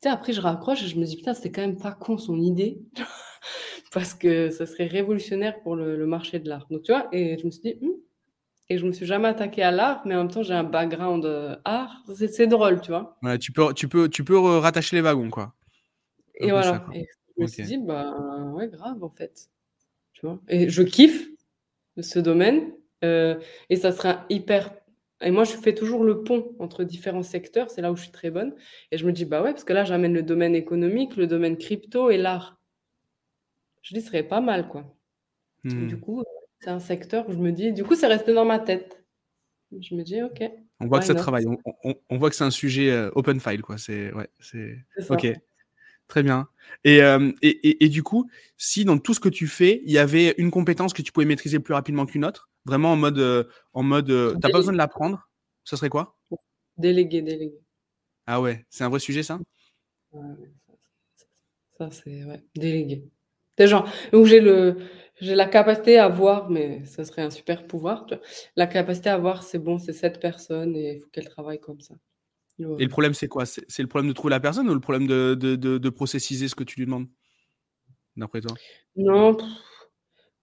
Tu 0.00 0.08
sais, 0.08 0.14
après 0.14 0.32
je 0.32 0.40
raccroche 0.40 0.82
et 0.84 0.86
je 0.86 0.96
me 0.98 1.04
dis: 1.04 1.16
«Putain, 1.16 1.34
c'était 1.34 1.50
quand 1.50 1.60
même 1.62 1.76
pas 1.78 1.92
con 1.92 2.18
son 2.18 2.40
idée, 2.40 2.80
parce 3.92 4.14
que 4.14 4.50
ça 4.50 4.66
serait 4.66 4.86
révolutionnaire 4.86 5.60
pour 5.62 5.76
le 5.76 6.06
marché 6.06 6.38
de 6.38 6.48
l'art». 6.48 6.66
Donc 6.70 6.82
tu 6.82 6.92
vois? 6.92 7.08
Et 7.12 7.36
je 7.38 7.46
me 7.46 7.50
suis 7.50 7.62
dit: 7.62 7.74
«Mmh» 7.82 7.90
et 8.70 8.78
je 8.78 8.86
me 8.86 8.92
suis 8.92 9.06
jamais 9.06 9.28
attaquée 9.28 9.62
à 9.62 9.70
l'art, 9.70 10.02
mais 10.06 10.14
en 10.14 10.18
même 10.24 10.30
temps 10.30 10.42
j'ai 10.42 10.54
un 10.54 10.64
background, 10.64 11.24
heu, 11.24 11.56
art. 11.64 12.04
C'est 12.30 12.46
drôle, 12.46 12.80
tu 12.80 12.90
vois? 12.90 13.20
Ouais, 13.22 13.38
tu 13.38 13.52
peux 13.52 13.72
tu 13.74 13.88
peux 13.88 14.08
tu 14.08 14.24
peux 14.24 14.38
re 14.38 14.60
rattacher 14.62 14.96
les 14.96 15.02
wagons 15.02 15.30
quoi. 15.30 15.54
Et 16.34 16.50
ça 16.62 16.78
voilà 16.78 16.80
quoi. 16.80 16.94
et 16.94 17.06
je 17.36 17.42
me 17.42 17.46
suis 17.46 17.62
dit: 17.62 17.78
«Bah, 17.78 18.14
ouais, 18.54 18.68
grave, 18.68 19.02
en 19.02 19.10
fait», 19.10 19.50
tu 20.14 20.26
vois? 20.26 20.40
Et 20.48 20.70
je 20.70 20.82
kiffe 20.82 21.28
ce 22.00 22.18
domaine, 22.20 22.74
heu 23.04 23.40
et 23.70 23.76
ça 23.76 23.92
serait 23.92 24.10
un 24.10 24.26
hyper 24.30 24.72
Et 25.22 25.30
moi, 25.32 25.44
je 25.44 25.52
fais 25.56 25.74
toujours 25.74 26.04
le 26.04 26.24
pont 26.24 26.56
entre 26.60 26.84
différents 26.84 27.22
secteurs, 27.24 27.70
c'est 27.70 27.82
là 27.82 27.92
où 27.92 27.96
je 27.96 28.02
suis 28.04 28.12
très 28.12 28.30
bonne. 28.32 28.54
Et 28.92 28.98
je 28.98 29.06
me 29.06 29.12
dis, 29.12 29.24
bah 29.26 29.42
ouais, 29.42 29.52
parce 29.52 29.64
que 29.64 29.74
là, 29.74 29.84
j'amène 29.84 30.14
le 30.14 30.22
domaine 30.24 30.54
économique, 30.56 31.16
le 31.16 31.26
domaine 31.28 31.58
crypto 31.58 32.10
et 32.10 32.18
l'art. 32.18 32.60
Je 33.82 33.94
dis, 33.94 34.00
ce 34.00 34.08
serait 34.08 34.22
pas 34.28 34.40
mal, 34.40 34.68
quoi. 34.68 34.96
Du 35.78 35.98
Mmh. 35.98 36.00
coup, 36.00 36.24
c'est 36.60 36.70
un 36.70 36.80
secteur 36.80 37.28
où 37.28 37.32
je 37.32 37.38
me 37.38 37.52
dis, 37.52 37.72
du 37.72 37.84
coup, 37.84 37.94
c'est 37.94 38.06
resté 38.06 38.34
dans 38.34 38.44
ma 38.44 38.58
tête. 38.58 39.04
Je 39.80 39.94
me 39.94 40.02
dis, 40.02 40.22
ok, 40.22 40.42
On 40.80 40.86
voit 40.86 41.00
que 41.00 41.06
ça 41.06 41.14
travaille. 41.14 41.46
On, 41.46 41.58
on- 41.84 41.94
on 42.08 42.18
voit 42.18 42.30
que 42.30 42.36
c'est 42.36 42.44
un 42.44 42.50
sujet 42.50 42.90
euh, 42.90 43.10
open 43.14 43.40
file, 43.40 43.62
quoi. 43.62 43.78
C'est 43.78 44.12
ouais, 44.14 44.28
c'est 44.40 44.78
C'est 44.98 45.10
ok, 45.12 45.26
très 46.08 46.22
bien. 46.22 46.48
Et, 46.84 47.02
euh, 47.02 47.32
et, 47.42 47.50
et, 47.68 47.84
et 47.84 47.88
du 47.88 48.02
coup, 48.02 48.30
si 48.56 48.84
dans 48.84 48.98
tout 48.98 49.14
ce 49.14 49.20
que 49.20 49.28
tu 49.28 49.46
fais, 49.48 49.82
il 49.84 49.92
y 49.92 49.98
avait 49.98 50.34
une 50.38 50.50
compétence 50.50 50.92
que 50.94 51.02
tu 51.02 51.12
pouvais 51.12 51.26
maîtriser 51.26 51.60
plus 51.60 51.74
rapidement 51.74 52.06
qu'une 52.06 52.24
autre, 52.24 52.50
vraiment 52.66 52.92
en 52.92 52.96
mode, 52.96 53.18
euh, 53.18 53.44
en 53.74 53.82
mode, 53.82 54.10
euh, 54.10 54.36
t'as 54.40 54.50
pas 54.50 54.58
besoin 54.58 54.72
de 54.74 54.78
l'apprendre, 54.78 55.28
ce 55.64 55.76
serait 55.76 55.90
quoi? 55.90 56.18
Délégué, 56.78 57.22
délégué. 57.22 57.60
Ah 58.26 58.40
ouais, 58.40 58.64
c'est 58.70 58.84
un 58.84 58.88
vrai 58.90 59.00
sujet 59.00 59.22
ça? 59.22 59.38
Ouais, 60.12 60.36
ça, 61.16 61.26
ça, 61.78 61.90
c'est 61.90 62.24
ouais, 62.24 62.42
délégué. 62.54 63.04
Des 63.56 63.66
gens 63.66 63.84
où 64.12 64.24
j'ai 64.24 64.40
le 64.40 64.76
j'ai 65.20 65.34
la 65.34 65.46
capacité 65.46 65.98
à 65.98 66.08
voir, 66.08 66.50
mais 66.50 66.84
ça 66.84 67.04
serait 67.04 67.22
un 67.22 67.30
super 67.30 67.66
pouvoir, 67.66 68.06
tu 68.06 68.14
vois. 68.14 68.24
La 68.56 68.66
capacité 68.66 69.10
à 69.10 69.18
voir, 69.18 69.42
c'est 69.42 69.58
bon, 69.58 69.78
c'est 69.78 69.92
cette 69.92 70.20
personne 70.20 70.76
et 70.76 70.94
il 70.94 71.00
faut 71.00 71.08
qu'elle 71.08 71.28
travaille 71.28 71.60
comme 71.60 71.80
ça. 71.80 71.94
Et 72.58 72.82
le 72.82 72.88
problème, 72.88 73.14
c'est 73.14 73.28
quoi? 73.28 73.46
C'est 73.46 73.82
le 73.82 73.86
problème 73.86 74.08
de 74.08 74.14
trouver 74.14 74.32
la 74.32 74.40
personne 74.40 74.68
ou 74.68 74.74
le 74.74 74.80
problème 74.80 75.06
de, 75.06 75.34
de, 75.34 75.54
de, 75.54 75.78
de 75.78 75.90
processiser 75.90 76.48
ce 76.48 76.56
que 76.56 76.64
tu 76.64 76.80
lui 76.80 76.86
demandes? 76.86 77.06
D'après 78.16 78.40
toi? 78.40 78.56
Non, 78.96 79.36
pff, 79.36 79.46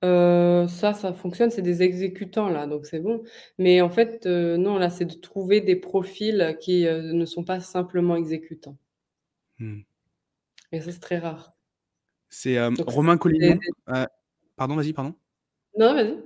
euh, 0.06 0.68
ça, 0.68 0.94
ça 0.94 1.14
fonctionne, 1.14 1.52
c'est 1.52 1.62
des 1.62 1.82
exécutants 1.82 2.48
là, 2.48 2.68
donc 2.68 2.86
c'est 2.86 3.00
bon. 3.00 3.24
Mais 3.58 3.82
en 3.82 3.90
fait, 3.90 4.26
euh, 4.28 4.56
non, 4.56 4.78
là, 4.78 4.90
c'est 4.90 5.06
de 5.06 5.16
trouver 5.16 5.60
des 5.60 5.76
profils 5.76 6.58
qui 6.62 6.88
euh, 6.88 7.14
ne 7.14 7.26
sont 7.26 7.44
pas 7.44 7.60
simplement 7.60 8.16
exécutants. 8.16 8.78
Hmm. 9.60 9.80
Et 10.72 10.80
ça, 10.80 10.92
c'est 10.92 11.00
très 11.00 11.20
rare. 11.20 11.54
C'est 12.30 12.58
Romain 12.88 13.18
Collignon. 13.18 13.60
Pardon, 14.56 14.76
vas-y, 14.76 14.94
pardon. 14.94 15.16
Non, 15.78 15.94
vas-y. 15.94 16.18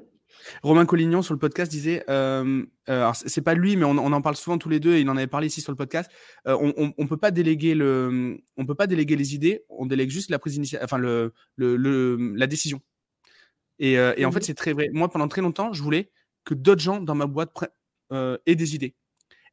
Romain 0.61 0.85
Collignon 0.85 1.23
sur 1.23 1.33
le 1.33 1.39
podcast 1.39 1.71
disait, 1.71 2.03
euh, 2.07 2.63
euh, 2.87 3.01
alors 3.01 3.15
c'est 3.15 3.41
pas 3.41 3.55
lui, 3.55 3.75
mais 3.75 3.83
on, 3.83 3.97
on 3.97 4.11
en 4.13 4.21
parle 4.21 4.35
souvent 4.35 4.59
tous 4.59 4.69
les 4.69 4.79
deux. 4.79 4.93
Et 4.93 5.01
il 5.01 5.09
en 5.09 5.17
avait 5.17 5.25
parlé 5.25 5.47
ici 5.47 5.59
sur 5.61 5.71
le 5.71 5.75
podcast. 5.75 6.11
euh, 6.47 6.55
on, 6.61 6.71
on, 6.77 6.93
on 6.99 7.07
peut 7.07 7.17
pas 7.17 7.31
déléguer 7.31 7.73
le, 7.73 8.37
on 8.55 8.65
peut 8.67 8.75
pas 8.75 8.85
déléguer 8.85 9.15
les 9.15 9.33
idées. 9.33 9.63
On 9.69 9.87
délègue 9.87 10.11
juste 10.11 10.29
la 10.29 10.37
prise 10.37 10.53
d'initiative, 10.53 10.85
enfin 10.85 10.99
le, 10.99 11.33
le, 11.55 11.75
le- 11.77 12.33
la 12.35 12.45
décision. 12.45 12.79
Et, 13.79 13.93
et 13.93 14.25
en 14.25 14.31
fait, 14.31 14.39
Mhm. 14.39 14.43
c'est 14.43 14.53
très 14.55 14.73
vrai. 14.73 14.89
Moi, 14.93 15.09
pendant 15.09 15.27
très 15.27 15.41
longtemps, 15.41 15.73
je 15.73 15.81
voulais 15.81 16.11
que 16.43 16.53
d'autres 16.53 16.81
gens 16.81 16.99
dans 17.01 17.15
ma 17.15 17.25
boîte 17.25 17.51
aient 18.11 18.55
des 18.55 18.75
idées. 18.75 18.93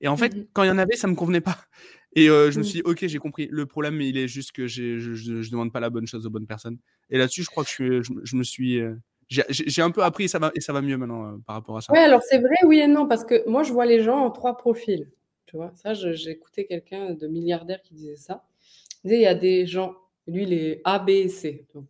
Et 0.03 0.09
en 0.09 0.17
fait, 0.19 0.35
Mhm. 0.35 0.47
quand 0.53 0.63
il 0.65 0.67
y 0.67 0.71
en 0.71 0.79
avait, 0.79 0.97
ça 0.97 1.07
me 1.09 1.15
convenait 1.15 1.41
pas. 1.41 1.57
Et 2.17 2.29
euh, 2.29 2.51
je 2.51 2.59
me 2.59 2.65
Mhm. 2.65 2.65
suis 2.65 2.79
dit, 2.79 2.83
ok, 2.85 3.07
j'ai 3.07 3.19
compris. 3.19 3.47
Le 3.51 3.67
problème, 3.67 4.01
il 4.01 4.17
est 4.19 4.27
juste 4.27 4.51
que 4.53 4.67
je, 4.67 4.99
je 4.99 5.51
demande 5.51 5.73
pas 5.73 5.81
la 5.81 5.91
bonne 5.91 6.07
chose 6.07 6.27
aux 6.27 6.31
bonnes 6.31 6.47
personnes. 6.47 6.79
Et 7.11 7.19
là-dessus, 7.19 7.43
je 7.45 7.51
crois 7.51 7.63
que 7.63 7.69
je, 7.71 7.75
suis- 7.75 8.03
je, 8.03 8.13
je 8.25 8.37
me 8.37 8.43
suis, 8.43 8.81
euh, 8.81 8.95
j'ai 9.29 9.83
un 9.83 9.91
peu 9.93 10.03
appris 10.03 10.25
et 10.25 10.29
ça 10.29 10.39
va, 10.39 10.51
et 10.55 10.61
ça 10.61 10.73
va 10.73 10.83
mieux 10.83 10.97
maintenant 10.97 11.27
euh, 11.35 11.37
par 11.47 11.55
rapport 11.57 11.77
à 11.77 11.81
ça. 11.83 11.93
Ouais, 11.93 12.01
alors 12.01 12.23
c'est 12.23 12.39
vrai, 12.39 12.57
oui 12.65 12.79
et 12.81 12.87
non, 12.89 13.07
parce 13.07 13.25
que 13.25 13.49
moi, 13.49 13.63
je 13.63 13.73
vois 13.73 13.87
les 13.87 14.03
gens 14.03 14.19
en 14.25 14.31
trois 14.31 14.57
profils. 14.57 15.09
Tu 15.47 15.57
vois, 15.57 15.73
ça, 15.77 15.95
j'ai 15.95 16.31
écouté 16.31 16.67
quelqu'un 16.67 17.15
de 17.15 17.27
milliardaire 17.29 17.81
qui 17.83 17.95
disait 17.95 18.17
ça. 18.17 18.45
Il 19.05 19.09
disait, 19.11 19.21
il 19.21 19.23
y 19.23 19.27
a 19.27 19.35
des 19.35 19.67
gens, 19.67 19.95
lui, 20.27 20.43
il 20.45 20.53
est 20.53 20.81
A, 20.85 20.99
B 20.99 21.11
et 21.11 21.29
C, 21.29 21.67
donc. 21.75 21.87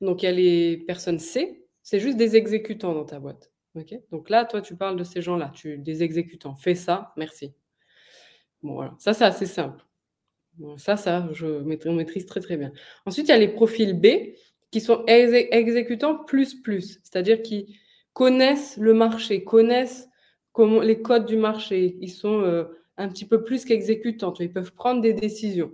Donc, 0.00 0.22
il 0.22 0.26
y 0.26 0.28
a 0.28 0.32
les 0.32 0.76
personnes 0.78 1.18
C, 1.18 1.64
c'est 1.82 2.00
juste 2.00 2.16
des 2.16 2.36
exécutants 2.36 2.94
dans 2.94 3.04
ta 3.04 3.20
boîte. 3.20 3.52
ok? 3.74 3.94
Donc 4.10 4.30
là, 4.30 4.44
toi, 4.44 4.60
tu 4.60 4.76
parles 4.76 4.96
de 4.96 5.04
ces 5.04 5.22
gens-là, 5.22 5.52
tu, 5.54 5.78
des 5.78 6.02
exécutants. 6.02 6.56
Fais 6.56 6.74
ça, 6.74 7.12
merci. 7.16 7.52
Bon, 8.64 8.74
voilà. 8.74 8.96
Ça, 8.98 9.14
c'est 9.14 9.24
assez 9.26 9.46
simple. 9.46 9.84
Ça, 10.78 10.96
ça, 10.96 11.28
je 11.32 11.46
maîtrise, 11.46 12.26
très, 12.26 12.40
très 12.40 12.56
bien. 12.56 12.72
Ensuite, 13.06 13.26
il 13.28 13.30
y 13.30 13.34
a 13.34 13.38
les 13.38 13.48
profils 13.48 13.94
B 14.00 14.36
qui 14.70 14.80
sont 14.80 15.04
exé- 15.06 15.48
exécutants 15.50 16.16
plus 16.24 16.54
plus, 16.62 17.00
c'est-à-dire 17.02 17.42
qui 17.42 17.76
connaissent 18.12 18.76
le 18.78 18.94
marché, 18.94 19.44
connaissent 19.44 20.08
les 20.82 21.02
codes 21.02 21.26
du 21.26 21.36
marché. 21.36 21.96
Ils 22.00 22.10
sont 22.10 22.40
euh, 22.42 22.64
un 22.96 23.08
petit 23.08 23.26
peu 23.26 23.44
plus 23.44 23.64
qu'exécutants. 23.64 24.34
Ils 24.40 24.52
peuvent 24.52 24.72
prendre 24.74 25.00
des 25.02 25.14
décisions. 25.14 25.72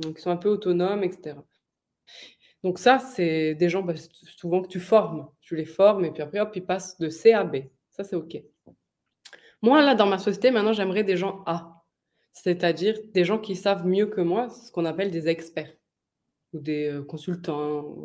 Donc, 0.00 0.18
ils 0.18 0.22
sont 0.22 0.30
un 0.30 0.36
peu 0.38 0.50
autonomes, 0.50 1.04
etc. 1.04 1.44
Donc, 2.62 2.78
ça, 2.78 2.98
c'est 2.98 3.54
des 3.54 3.68
gens 3.68 3.82
bah, 3.82 3.94
souvent 4.36 4.62
que 4.62 4.68
tu 4.68 4.80
formes. 4.80 5.28
Tu 5.40 5.56
les 5.56 5.64
formes 5.66 6.04
et 6.04 6.10
puis 6.10 6.22
après, 6.22 6.40
hop, 6.40 6.52
ils 6.54 6.64
passent 6.64 6.98
de 6.98 7.08
C 7.08 7.32
à 7.32 7.44
B. 7.44 7.56
Ça, 7.90 8.04
c'est 8.04 8.16
OK. 8.16 8.36
Moi, 9.62 9.82
là, 9.82 9.94
dans 9.94 10.06
ma 10.06 10.18
société, 10.18 10.50
maintenant, 10.50 10.72
j'aimerais 10.72 11.04
des 11.04 11.16
gens 11.16 11.42
A. 11.46 11.79
C'est-à-dire 12.32 12.98
des 13.12 13.24
gens 13.24 13.38
qui 13.38 13.56
savent 13.56 13.86
mieux 13.86 14.06
que 14.06 14.20
moi, 14.20 14.48
ce 14.50 14.70
qu'on 14.70 14.84
appelle 14.84 15.10
des 15.10 15.28
experts 15.28 15.74
ou 16.52 16.60
des 16.60 16.86
euh, 16.86 17.02
consultants. 17.02 18.04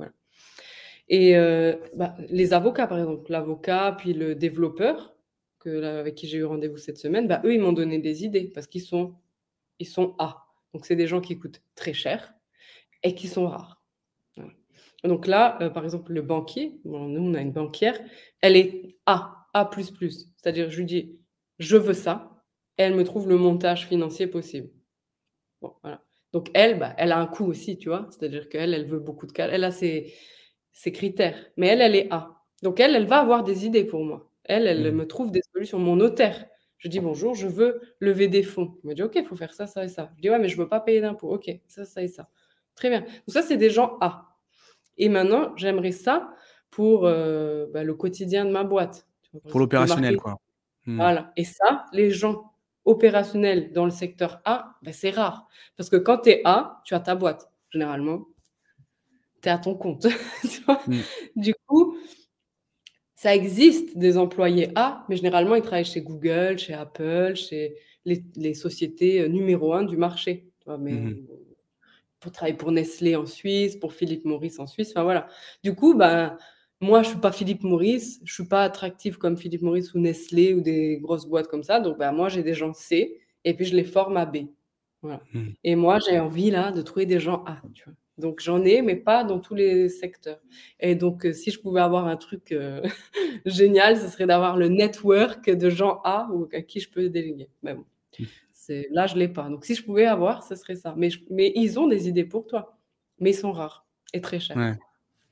Et 1.08 1.38
euh, 1.38 1.76
bah, 1.96 2.16
les 2.30 2.54
avocats, 2.54 2.88
par 2.88 2.98
exemple, 2.98 3.32
l'avocat, 3.32 3.96
puis 3.98 4.14
le 4.14 4.36
développeur, 4.36 5.16
que, 5.60 5.84
avec 5.84 6.16
qui 6.16 6.28
j'ai 6.28 6.40
eu 6.40 6.46
rendez-vous 6.46 6.78
cette 6.78 6.98
semaine, 6.98 7.28
bah, 7.28 7.42
eux, 7.46 7.54
ils 7.54 7.62
m'ont 7.62 7.74
donné 7.74 8.00
des 8.00 8.26
idées 8.26 8.52
parce 8.54 8.68
qu'ils 8.68 8.82
sont, 8.82 9.16
ils 9.80 9.88
sont 9.88 10.16
A. 10.20 10.48
Donc, 10.74 10.86
c'est 10.86 10.96
des 10.96 11.08
gens 11.08 11.22
qui 11.22 11.38
coûtent 11.38 11.62
très 11.76 11.94
cher 11.94 12.34
et 13.04 13.16
qui 13.16 13.28
sont 13.28 13.48
rares. 13.48 13.82
Donc 15.04 15.28
là, 15.28 15.58
euh, 15.62 15.70
par 15.70 15.84
exemple, 15.84 16.14
le 16.14 16.22
banquier, 16.22 16.80
nous, 16.84 16.96
on 16.96 17.34
a 17.36 17.42
une 17.42 17.52
banquière, 17.52 18.00
elle 18.42 18.56
est 18.58 18.98
A, 19.06 19.48
A++. 19.54 19.70
C'est-à-dire, 19.72 20.70
je 20.70 20.78
lui 20.78 20.86
dis, 20.86 21.20
je 21.60 21.78
veux 21.78 21.94
ça, 21.94 22.35
elle 22.78 22.96
me 22.96 23.04
trouve 23.04 23.28
le 23.30 23.38
montage 23.38 23.88
financier 23.88 24.28
possible. 24.28 24.70
Bon, 25.62 25.74
voilà. 25.84 26.02
Donc 26.34 26.50
elle, 26.54 26.80
bah, 26.80 26.94
elle 26.98 27.12
a 27.12 27.20
un 27.20 27.28
coût 27.28 27.46
aussi, 27.46 27.78
tu 27.78 27.90
vois. 27.90 28.08
C'est-à-dire 28.12 28.50
qu'elle, 28.50 28.74
elle 28.74 28.86
veut 28.88 29.00
beaucoup 29.00 29.28
de 29.28 29.32
cas. 29.32 29.48
Elle 29.50 29.64
a 29.64 29.72
ses, 29.72 30.14
ses 30.74 30.92
critères. 30.92 31.38
Mais 31.58 31.68
elle, 31.68 31.82
elle 31.82 31.96
est 31.96 32.08
A. 32.12 32.42
Donc 32.64 32.80
elle, 32.80 32.96
elle 32.96 33.06
va 33.08 33.20
avoir 33.20 33.44
des 33.44 33.66
idées 33.66 33.86
pour 33.86 34.04
moi. 34.06 34.30
Elle, 34.46 34.68
elle 34.68 34.84
Mhm. 34.92 34.98
me 34.98 35.08
trouve 35.08 35.32
des 35.32 35.42
solutions. 35.54 35.80
Mon 35.80 35.96
notaire, 35.98 36.46
je 36.78 36.90
dis 36.90 37.00
bonjour, 37.00 37.36
je 37.36 37.48
veux 37.48 37.82
lever 38.00 38.28
des 38.28 38.44
fonds. 38.44 38.78
Il 38.84 38.90
me 38.90 38.94
dit 38.96 39.04
ok, 39.04 39.14
il 39.16 39.26
faut 39.26 39.36
faire 39.36 39.54
ça, 39.54 39.68
ça 39.68 39.84
et 39.86 39.88
ça. 39.90 40.12
Je 40.18 40.22
dis 40.24 40.30
ouais, 40.30 40.40
mais 40.40 40.50
je 40.50 40.58
veux 40.58 40.68
pas 40.70 40.80
payer 40.82 41.02
d'impôts. 41.02 41.34
Ok, 41.34 41.50
ça, 41.68 41.86
ça 41.86 42.04
et 42.04 42.08
ça. 42.10 42.30
Très 42.76 42.90
bien. 42.90 43.02
Donc 43.02 43.10
ça, 43.30 43.42
c'est 43.42 43.58
des 43.58 43.70
gens 43.70 43.98
A. 44.02 44.38
Et 44.98 45.10
maintenant, 45.10 45.54
j'aimerais 45.58 45.92
ça 45.92 46.30
pour 46.72 47.06
euh, 47.08 47.68
bah, 47.74 47.84
le 47.84 47.94
quotidien 47.96 48.46
de 48.46 48.52
ma 48.52 48.64
boîte. 48.66 49.08
Pour 49.50 49.60
l'opérationnel, 49.62 50.18
quoi. 50.18 50.38
Hmm. 50.86 50.98
Voilà. 50.98 51.32
Et 51.38 51.44
ça, 51.46 51.86
les 51.94 52.12
gens 52.12 52.52
opérationnels 52.86 53.74
dans 53.74 53.86
le 53.86 53.92
secteur 53.92 54.42
A, 54.46 54.76
ben, 54.84 54.94
c'est 54.94 55.10
rare. 55.12 55.48
Parce 55.78 55.90
que 55.90 55.98
quand 55.98 56.20
tu 56.20 56.30
es 56.30 56.42
A, 56.46 56.82
tu 56.86 56.94
as 56.96 57.00
ta 57.02 57.16
boîte. 57.16 57.50
Généralement, 57.72 58.26
tu 59.42 59.50
es 59.50 59.52
à 59.52 59.58
ton 59.58 59.76
compte. 59.76 60.08
Tu 60.44 60.62
vois 60.64 60.82
Mm. 60.88 61.00
Du 61.36 61.54
coup, 61.68 61.98
ça 63.16 63.34
existe 63.36 63.98
des 63.98 64.18
employés 64.18 64.70
A, 64.76 65.06
mais 65.10 65.16
généralement, 65.16 65.56
ils 65.56 65.62
travaillent 65.62 65.86
chez 65.86 66.02
Google, 66.02 66.58
chez 66.60 66.74
Apple, 66.74 67.36
chez 67.36 67.76
les, 68.06 68.24
les 68.36 68.54
sociétés 68.54 69.22
euh, 69.22 69.28
numéro 69.28 69.74
un 69.74 69.84
du 69.84 69.98
marché. 69.98 70.50
Tu 70.60 70.66
vois, 70.66 70.78
mais 70.78 70.92
Mhm. 70.92 71.28
pour 72.20 72.32
travailler 72.32 72.58
pour 72.58 72.72
Nestlé 72.72 73.16
en 73.16 73.26
Suisse, 73.26 73.76
pour 73.78 73.94
Philippe 73.94 74.26
Maurice 74.26 74.60
en 74.60 74.68
Suisse. 74.68 74.90
Enfin 74.92 75.04
voilà. 75.04 75.28
Du 75.64 75.76
coup, 75.76 75.94
ben, 75.96 76.38
moi, 76.82 77.04
je 77.04 77.10
suis 77.10 77.18
pas 77.18 77.32
Philippe 77.32 77.64
Maurice, 77.64 78.20
je 78.26 78.34
suis 78.34 78.46
pas 78.48 78.64
attractive 78.64 79.18
comme 79.18 79.38
Philippe 79.38 79.62
Maurice 79.62 79.94
ou 79.94 80.00
Nestlé 80.00 80.54
ou 80.54 80.62
des 80.62 80.98
grosses 81.02 81.26
boîtes 81.26 81.48
comme 81.48 81.64
ça. 81.64 81.80
Donc, 81.80 81.98
ben, 81.98 82.12
moi, 82.12 82.30
j'ai 82.30 82.44
des 82.44 82.54
gens 82.54 82.74
C 82.74 83.20
et 83.44 83.54
puis 83.54 83.66
je 83.66 83.76
les 83.76 83.84
forme 83.86 84.18
à 84.18 84.26
B. 84.26 84.38
Voilà. 85.02 85.22
Mm. 85.34 85.48
Et 85.64 85.76
moi, 85.76 86.00
j'ai 86.00 86.20
envie 86.20 86.52
là 86.52 86.72
de 86.72 86.82
trouver 86.82 87.06
des 87.06 87.20
gens 87.20 87.44
A. 87.46 87.62
Tu 87.74 87.84
vois. 87.86 87.94
Donc, 88.18 88.40
j'en 88.42 88.64
ai, 88.64 88.82
mais 88.82 88.96
pas 88.96 89.24
dans 89.24 89.40
tous 89.40 89.56
les 89.56 89.90
secteurs. 89.90 90.40
Et 90.80 90.96
donc, 90.96 91.26
euh, 91.26 91.34
si 91.34 91.52
je 91.52 91.60
pouvais 91.60 91.82
avoir 91.82 92.08
un 92.08 92.18
truc 92.18 92.52
euh, 92.52 92.82
génial, 93.46 93.98
ce 93.98 94.08
serait 94.08 94.26
d'avoir 94.26 94.58
le 94.58 94.68
network 94.70 95.50
de 95.50 95.70
gens 95.70 96.02
A 96.04 96.28
ou 96.34 96.48
à 96.54 96.62
qui 96.62 96.80
je 96.80 96.90
peux 96.90 97.10
déléguer. 97.10 97.50
Mais 97.64 97.74
bon, 97.74 97.86
Mm. 98.20 98.24
c'est 98.54 98.88
là, 98.92 99.08
je 99.08 99.16
l'ai 99.18 99.28
pas. 99.28 99.50
Donc, 99.50 99.66
si 99.66 99.76
je 99.76 99.84
pouvais 99.84 100.06
avoir, 100.06 100.44
ce 100.44 100.56
serait 100.56 100.76
ça. 100.78 100.94
Mais, 100.98 101.10
je- 101.10 101.20
mais 101.30 101.52
ils 101.56 101.78
ont 101.80 101.88
des 101.88 102.08
idées 102.08 102.24
pour 102.26 102.48
toi, 102.48 102.78
mais 103.20 103.32
ils 103.32 103.36
sont 103.36 103.52
rares 103.52 103.86
et 104.14 104.22
très 104.22 104.40
chers. 104.40 104.56
Ouais. 104.58 104.78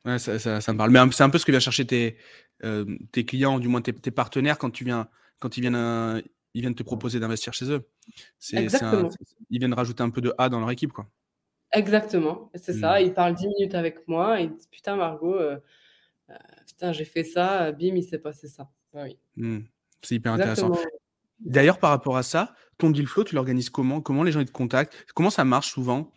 Ouais, 0.06 0.20
ça, 0.20 0.38
ça, 0.40 0.62
ça 0.62 0.74
me 0.74 0.78
parle. 0.78 0.92
Mais 0.92 1.00
c'est 1.12 1.24
un 1.24 1.30
peu 1.30 1.38
ce 1.38 1.46
que 1.46 1.52
viennent 1.52 1.62
chercher 1.62 1.86
tes, 1.86 2.18
euh, 2.64 2.86
tes 3.12 3.26
clients, 3.26 3.60
du 3.60 3.68
moins 3.68 3.82
tes, 3.82 3.94
tes 3.94 4.12
partenaires, 4.12 4.58
quand, 4.58 4.70
tu 4.70 4.84
viens, 4.84 5.08
quand 5.40 5.58
ils, 5.58 5.62
viennent, 5.62 5.76
euh, 5.76 6.22
ils 6.54 6.62
viennent 6.62 6.76
te 6.76 6.84
proposer 6.84 7.20
d'investir 7.20 7.54
chez 7.54 7.72
eux. 7.72 7.88
Un- 8.54 9.10
ils 9.50 9.60
viennent 9.60 9.74
rajouter 9.74 10.04
un 10.04 10.10
peu 10.10 10.22
de 10.22 10.34
A 10.38 10.50
dans 10.50 10.60
leur 10.60 10.72
équipe. 10.72 10.92
Quoi. 10.92 11.08
Exactement. 11.72 12.52
C'est 12.56 12.74
ça. 12.74 13.00
Mm. 13.00 13.06
Ils 13.06 13.14
parlent 13.14 13.36
10 13.36 13.48
minutes 13.48 13.76
avec 13.76 14.08
moi 14.08 14.40
et 14.42 14.46
ils 14.46 14.54
disent 14.54 14.68
Putain, 14.68 14.96
Margot, 14.96 15.36
euh, 15.36 15.58
putain, 16.68 16.92
j'ai 16.92 17.06
fait 17.06 17.24
ça, 17.24 17.72
bim, 17.72 17.96
il 17.96 18.04
s'est 18.04 18.20
passé 18.20 18.48
ça. 18.48 18.70
Bah 18.94 19.04
oui. 19.04 19.18
Mm. 19.38 19.60
C'est 20.02 20.16
hyper 20.16 20.34
intéressant. 20.34 20.72
D'ailleurs, 21.40 21.80
par 21.80 21.90
rapport 21.90 22.18
à 22.18 22.24
ça, 22.24 22.56
ton 22.78 22.90
deal 22.90 23.08
flow, 23.08 23.24
tu 23.24 23.36
l'organises 23.36 23.70
comment? 23.70 24.02
Comment 24.02 24.24
les 24.24 24.32
gens 24.32 24.40
ils 24.40 24.46
te 24.46 24.52
contactent? 24.52 24.94
Comment 25.14 25.30
ça 25.30 25.44
marche 25.46 25.72
souvent? 25.72 26.12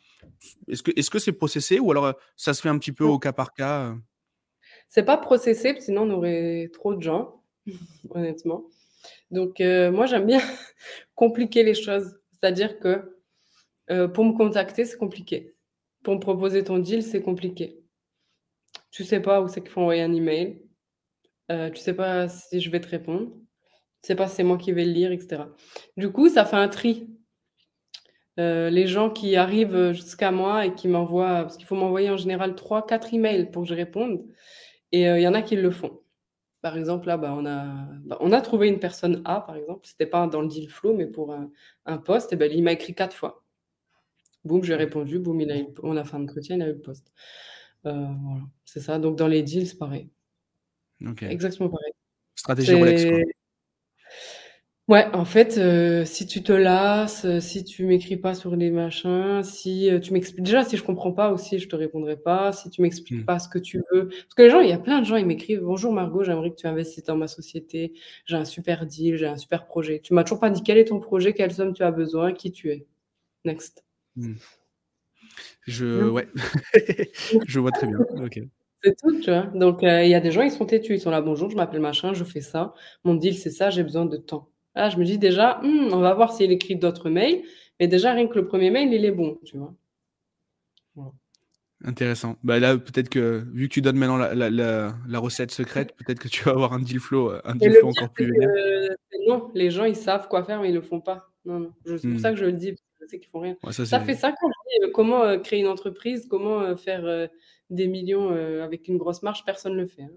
Est-ce 0.69 0.83
que 0.83 0.91
est-ce 0.97 1.11
que 1.11 1.19
c'est 1.19 1.33
processé 1.33 1.79
ou 1.79 1.91
alors 1.91 2.07
euh, 2.07 2.13
ça 2.37 2.55
se 2.55 2.61
fait 2.61 2.69
un 2.69 2.79
petit 2.79 2.93
peu 2.93 3.05
au 3.05 3.19
cas 3.19 3.33
par 3.33 3.53
cas 3.55 3.91
euh? 3.91 3.95
C'est 4.89 5.05
pas 5.05 5.17
processé, 5.17 5.75
sinon 5.81 6.03
on 6.03 6.11
aurait 6.11 6.71
trop 6.73 6.95
de 6.95 7.03
gens, 7.03 7.43
honnêtement. 8.11 8.69
Donc, 9.31 9.61
moi, 9.61 10.07
j'aime 10.07 10.27
bien 10.27 10.41
compliquer 11.15 11.65
les 11.65 11.75
choses. 11.75 12.19
C'est-à-dire 12.33 12.79
que 12.79 13.17
pour 14.09 14.25
me 14.25 14.37
contacter, 14.37 14.85
c'est 14.85 14.97
compliqué. 14.97 15.57
Pour 16.05 16.15
me 16.15 16.21
proposer 16.21 16.63
ton 16.63 16.79
deal, 16.79 17.03
c'est 17.03 17.21
compliqué. 17.21 17.81
Tu 18.97 19.05
sais 19.05 19.21
pas 19.21 19.43
où 19.43 19.49
c'est 19.49 19.61
qu'il 19.61 19.71
faut 19.71 19.81
envoyer 19.81 20.03
un 20.03 20.13
email. 20.15 20.63
Euh, 21.51 21.71
tu 21.71 21.81
sais 21.81 21.95
pas 21.95 22.29
si 22.29 22.61
je 22.61 22.71
vais 22.71 22.81
te 22.81 22.89
répondre. 22.89 23.31
Tu 24.03 24.09
sais 24.09 24.15
pas 24.15 24.29
si 24.29 24.37
c'est 24.37 24.43
moi 24.43 24.57
qui 24.57 24.73
vais 24.73 24.85
le 24.85 24.93
lire, 24.93 25.13
etc. 25.13 25.43
Du 25.97 26.11
coup, 26.11 26.29
ça 26.29 26.45
fait 26.45 26.57
un 26.57 26.69
tri. 26.69 27.09
Euh, 28.39 28.69
les 28.69 28.87
gens 28.87 29.09
qui 29.11 29.37
arrivent 29.37 29.93
jusqu'à 29.93 30.31
moi 30.31 30.67
et 30.67 30.75
qui 30.75 30.89
m'envoient, 30.89 31.43
parce 31.43 31.57
qu'il 31.57 31.67
faut 31.67 31.75
m'envoyer 31.75 32.11
en 32.11 32.17
général 32.17 32.55
3, 32.55 32.87
4 32.87 33.15
emails 33.15 33.51
pour 33.51 33.63
que 33.63 33.69
je 33.69 33.75
réponde. 33.75 34.25
Et 34.93 35.09
euh, 35.09 35.19
il 35.19 35.23
y 35.23 35.29
en 35.29 35.35
a 35.35 35.43
qui 35.43 35.57
le 35.57 35.71
font. 35.71 36.01
Par 36.61 36.77
exemple, 36.77 37.07
là, 37.07 37.17
bah, 37.17 37.35
on, 37.37 37.47
a, 37.47 37.65
bah, 38.05 38.19
on 38.21 38.33
a 38.33 38.41
trouvé 38.41 38.69
une 38.69 38.79
personne 38.79 39.23
A, 39.25 39.41
par 39.41 39.57
exemple. 39.57 39.87
C'était 39.87 40.07
pas 40.07 40.27
dans 40.27 40.43
le 40.43 40.49
deal 40.49 40.69
flow, 40.69 40.95
mais 40.95 41.07
pour 41.07 41.33
un, 41.33 41.51
un 41.87 41.99
poste. 41.99 42.33
Et 42.33 42.37
ben, 42.37 42.51
il 42.53 42.63
m'a 42.63 42.73
écrit 42.73 42.95
quatre 42.95 43.15
fois. 43.15 43.45
Boum, 44.45 44.63
j'ai 44.63 44.75
répondu. 44.75 45.19
Boum, 45.19 45.41
il 45.41 45.51
a 45.51 45.57
on 45.83 45.97
a 45.97 46.05
fait 46.05 46.17
un 46.17 46.23
entretien, 46.25 46.57
il 46.57 46.63
a 46.63 46.67
eu 46.69 46.73
le 46.73 46.81
poste. 46.81 47.13
voilà, 47.85 48.17
c'est 48.65 48.81
ça. 48.81 48.99
Donc, 48.99 49.17
dans 49.17 49.29
les 49.29 49.43
deals, 49.43 49.67
c'est 49.67 49.79
pareil. 49.79 50.11
Exactement 51.31 51.71
pareil. 51.71 51.93
Stratégie 52.35 52.75
Rolex, 52.75 53.05
quoi. 53.07 53.19
Ouais, 54.89 55.05
en 55.15 55.25
fait, 55.25 55.59
euh, 55.59 56.05
si 56.05 56.29
tu 56.29 56.45
te 56.45 56.53
lasses, 56.53 57.25
euh, 57.25 57.41
si 57.41 57.65
tu 57.65 57.85
m'écris 57.87 58.17
pas 58.17 58.35
sur 58.37 58.55
les 58.55 58.71
machins, 58.71 59.43
si 59.43 59.91
euh, 59.91 59.99
tu 59.99 60.13
m'expliques 60.13 60.45
déjà, 60.45 60.63
si 60.65 60.77
je 60.77 60.85
comprends 60.85 61.11
pas 61.11 61.33
aussi, 61.33 61.59
je 61.59 61.69
te 61.69 61.75
répondrai 61.75 62.17
pas. 62.17 62.53
Si 62.53 62.71
tu 62.71 62.83
m'expliques 62.83 63.23
mmh. 63.23 63.25
pas 63.25 63.41
ce 63.41 63.49
que 63.49 63.59
tu 63.59 63.83
veux, 63.91 64.07
parce 64.11 64.35
que 64.37 64.43
les 64.43 64.51
gens, 64.51 64.61
il 64.61 64.69
y 64.69 64.73
a 64.73 64.79
plein 64.79 65.01
de 65.01 65.05
gens, 65.05 65.17
ils 65.17 65.27
m'écrivent: 65.27 65.63
«Bonjour 65.65 65.93
Margot, 65.93 66.23
j'aimerais 66.23 66.51
que 66.51 66.55
tu 66.55 66.69
investisses 66.69 67.03
dans 67.03 67.17
ma 67.17 67.27
société. 67.27 67.95
J'ai 68.27 68.37
un 68.37 68.45
super 68.45 68.87
deal, 68.87 69.17
j'ai 69.17 69.27
un 69.27 69.37
super 69.37 69.67
projet». 69.67 69.99
Tu 70.05 70.15
m'as 70.15 70.23
toujours 70.23 70.39
pas 70.39 70.51
dit 70.51 70.63
quel 70.63 70.79
est 70.79 70.85
ton 70.85 71.01
projet, 71.01 71.33
quelle 71.33 71.53
somme 71.53 71.73
tu 71.75 71.83
as 71.83 71.91
besoin, 71.91 72.33
qui 72.33 72.53
tu 72.53 72.71
es. 72.71 72.87
Next. 73.45 73.85
Mmh. 74.15 74.35
Je 75.67 76.09
ouais, 76.09 76.29
je 77.47 77.61
vois 77.61 77.73
très 77.73 77.89
bien. 77.89 77.99
OK. 78.25 78.41
C'est 78.85 78.97
tout, 79.01 79.19
tu 79.21 79.31
vois? 79.31 79.43
Donc 79.55 79.81
il 79.83 80.09
y 80.09 80.15
a 80.15 80.21
des 80.21 80.31
gens, 80.31 80.43
ils 80.43 80.53
sont 80.53 80.67
têtus, 80.67 80.95
ils 80.95 81.01
sont 81.01 81.11
là: 81.11 81.21
«Bonjour, 81.23 81.51
je 81.51 81.57
m'appelle 81.57 81.81
machin, 81.81 82.15
je 82.15 82.23
fais 82.25 82.41
ça. 82.41 82.73
Mon 83.05 83.15
deal, 83.15 83.37
c'est 83.37 83.51
ça, 83.51 83.71
j'ai 83.71 83.83
besoin 83.83 84.07
de 84.07 84.17
temps». 84.17 84.49
Là, 84.77 84.91
je 84.91 84.99
me 84.99 85.05
dis 85.05 85.19
déjà: 85.19 85.61
«Mmh, 85.63 85.89
on 85.93 86.01
va 86.01 86.15
voir 86.15 86.33
s'il 86.33 86.53
écrit 86.53 86.77
d'autres 86.77 87.11
mails», 87.11 87.43
mais 87.81 87.89
déjà 87.89 88.13
rien 88.13 88.29
que 88.29 88.35
le 88.35 88.47
premier 88.47 88.71
mail, 88.71 88.93
il 88.93 89.05
est 89.05 89.11
bon, 89.11 89.39
tu 89.45 89.59
vois? 89.59 89.75
Intéressant. 91.85 92.37
Bah, 92.43 92.59
là, 92.59 92.79
peut-être 92.79 93.09
que 93.09 93.45
vu 93.53 93.69
que 93.69 93.75
tu 93.75 93.83
donnes 93.83 93.97
maintenant 93.97 94.17
la 94.17 94.35
la 94.35 94.51
la 94.51 95.19
recette 95.19 95.51
secrète, 95.51 95.95
peut-être 95.99 96.19
que 96.19 96.29
tu 96.29 96.45
vas 96.45 96.53
avoir 96.53 96.73
un 96.73 96.81
deal 96.81 97.01
flow, 97.01 97.33
un 97.45 97.55
deal 97.55 97.73
flow 97.73 97.89
encore 97.89 98.11
plus 98.11 98.33
non, 99.27 99.51
les 99.55 99.73
gens, 99.73 99.85
ils 99.85 99.97
savent 99.97 100.29
quoi 100.29 100.45
faire, 100.45 100.61
mais 100.61 100.69
ils 100.69 100.75
le 100.75 100.81
font 100.81 101.01
pas. 101.01 101.33
Non, 101.45 101.59
non, 101.59 101.73
c'est 101.85 102.09
pour 102.09 102.21
ça 102.21 102.31
mmh. 102.31 102.35
que 102.35 102.41
je 102.41 102.45
le 102.45 102.53
dis, 102.53 102.77
sais 103.09 103.19
qu'ils 103.19 103.29
font 103.29 103.41
rien. 103.41 103.57
ça 103.71 104.01
fait 104.01 104.15
5 104.15 104.31
ans 104.31 104.49
que 104.49 104.87
dis, 104.87 104.93
comment, 104.93 105.39
créer 105.41 105.61
une 105.61 105.67
entreprise, 105.67 106.27
comment, 106.31 106.77
faire, 106.77 107.29
des 107.71 107.89
millions 107.89 108.31
avec 108.63 108.89
une 108.89 108.99
grosse 108.99 109.23
marge, 109.23 109.45
personne 109.45 109.73
ne 109.73 109.81
le 109.81 109.87
fait. 109.87 110.03
Hein, 110.03 110.11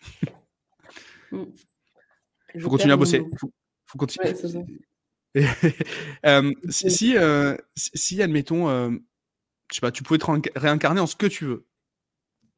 mmh. 1.32 1.44
Il 2.54 2.60
faut 2.60 2.70
continuer 2.70 2.92
à 2.92 2.96
bosser. 2.96 3.22
Faut, 3.38 3.52
faut 3.86 3.98
continuer. 3.98 4.34
si, 6.70 7.16
si, 7.76 8.22
admettons, 8.22 8.68
je 9.70 9.74
sais 9.74 9.80
pas, 9.80 9.90
tu 9.90 10.02
pouvais 10.02 10.18
te 10.18 10.58
réincarner 10.58 11.00
en 11.00 11.06
ce 11.06 11.16
que 11.16 11.26
tu 11.26 11.44
veux. 11.44 11.66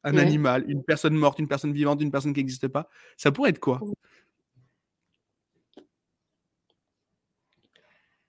Un 0.04 0.18
animal, 0.18 0.64
une 0.68 0.84
personne 0.84 1.14
morte, 1.14 1.40
une 1.40 1.48
personne 1.48 1.72
vivante, 1.72 2.00
une 2.00 2.12
personne 2.12 2.32
qui 2.32 2.38
n'existe 2.38 2.68
pas. 2.68 2.88
Ça 3.16 3.32
pourrait 3.32 3.50
être 3.50 3.58
quoi? 3.58 3.80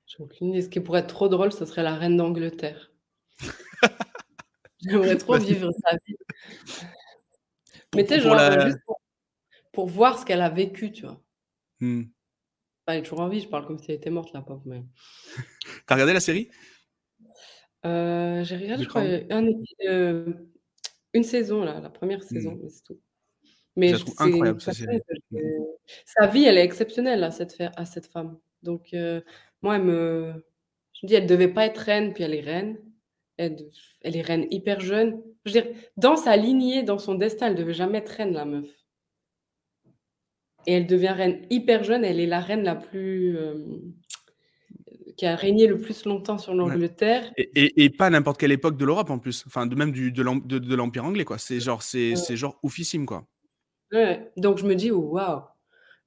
J'ai 0.08 0.24
aucune 0.24 0.50
idée. 0.50 0.62
Ce 0.62 0.70
qui 0.70 0.80
pourrait 0.80 1.02
être 1.02 1.08
trop 1.08 1.30
drôle, 1.30 1.52
ce 1.52 1.66
serait 1.66 1.84
la 1.84 1.96
reine 1.96 2.18
d'Angleterre. 2.18 2.92
J'aimerais 4.80 5.18
trop 5.18 5.38
vivre 5.38 5.70
sa 5.84 5.96
vie. 6.06 6.18
Mais 7.96 8.04
tu 8.04 8.16
sais, 8.16 8.22
genre, 8.22 8.40
juste 8.62 8.80
pour, 9.74 9.88
voir 9.88 10.18
ce 10.18 10.26
qu'elle 10.26 10.42
a 10.42 10.50
vécu, 10.50 10.92
tu 10.92 11.04
vois. 11.06 11.22
Mmh. 11.80 12.04
elle 12.88 13.00
est 13.00 13.04
toujours 13.04 13.22
en 13.22 13.30
vie, 13.30 13.42
je 13.42 13.48
parle 13.48 13.66
comme 13.66 13.78
si 13.78 13.92
elle 13.92 13.98
était 13.98 14.10
morte, 14.10 14.34
la 14.34 14.42
pauvre. 14.42 14.64
Mais... 14.66 14.84
T'as 15.88 15.96
regardé 15.96 16.14
la 16.14 16.20
série? 16.20 16.50
Euh, 17.86 18.44
J'ai 18.44 18.58
regardé, 18.58 18.84
je 18.84 18.90
crois, 18.90 19.04
euh, 19.04 20.34
une 21.14 21.24
saison, 21.24 21.64
là, 21.64 21.80
la 21.80 21.90
première 21.90 22.24
saison, 22.24 22.54
mmh. 22.54 22.60
mais 22.64 22.70
c'est 22.70 22.84
tout. 22.84 23.00
Mais 23.76 23.90
je 23.90 23.98
trouve 23.98 24.16
incroyable, 24.18 24.60
série. 24.60 25.00
Mmh. 25.32 25.40
Sa 26.06 26.28
vie, 26.28 26.46
elle 26.46 26.58
est 26.58 26.64
exceptionnelle 26.64 27.24
à 27.24 27.32
cette, 27.32 27.62
à 27.62 27.86
cette 27.86 28.08
femme. 28.08 28.40
Donc, 28.64 28.94
euh, 28.94 29.22
moi, 29.62 29.76
elle 29.76 29.84
me... 29.84 30.34
Je 30.94 31.06
me 31.06 31.08
dis, 31.08 31.14
elle 31.14 31.28
devait 31.28 31.48
pas 31.48 31.66
être 31.66 31.78
reine, 31.78 32.14
puis 32.14 32.24
elle 32.24 32.34
est 32.34 32.42
reine. 32.42 32.80
Elle, 33.38 33.70
est 34.02 34.22
reine 34.22 34.48
hyper 34.50 34.80
jeune. 34.80 35.22
Je 35.46 35.54
veux 35.54 35.62
dire, 35.62 35.72
dans 35.96 36.18
sa 36.18 36.36
lignée, 36.36 36.82
dans 36.82 36.98
son 36.98 37.14
destin, 37.14 37.48
elle 37.48 37.56
devait 37.56 37.74
jamais 37.74 38.00
être 38.00 38.10
reine, 38.10 38.34
la 38.34 38.46
meuf. 38.46 38.68
Et 40.68 40.74
elle 40.74 40.86
devient 40.86 41.08
reine 41.16 41.42
hyper 41.50 41.84
jeune. 41.84 42.06
Elle 42.06 42.20
est 42.20 42.28
la 42.28 42.40
reine 42.40 42.64
la 42.64 42.76
plus. 42.76 43.36
Euh, 43.38 43.56
qui 45.18 45.26
a 45.26 45.36
régné 45.36 45.66
le 45.66 45.80
plus 45.80 46.06
longtemps 46.06 46.38
sur 46.38 46.54
l'Angleterre. 46.54 47.34
Et, 47.36 47.90
pas 47.90 48.06
à 48.06 48.10
n'importe 48.12 48.40
quelle 48.40 48.52
époque 48.52 48.78
de 48.78 48.86
l'Europe 48.86 49.10
en 49.10 49.18
plus. 49.18 49.44
Enfin, 49.48 49.66
de 49.66 49.74
même 49.74 49.92
du, 49.92 50.12
de 50.12 50.76
l'Empire 50.76 51.06
anglais, 51.06 51.26
quoi. 51.26 51.40
C'est 51.40 51.60
genre, 51.60 51.82
c'est 51.82 52.36
genre 52.36 52.60
oufissime, 52.62 53.08
quoi. 53.08 53.26
Ouais. 53.92 54.32
Donc 54.38 54.60
je 54.60 54.66
me 54.66 54.76
dis, 54.76 54.92
waouh, 54.92 55.42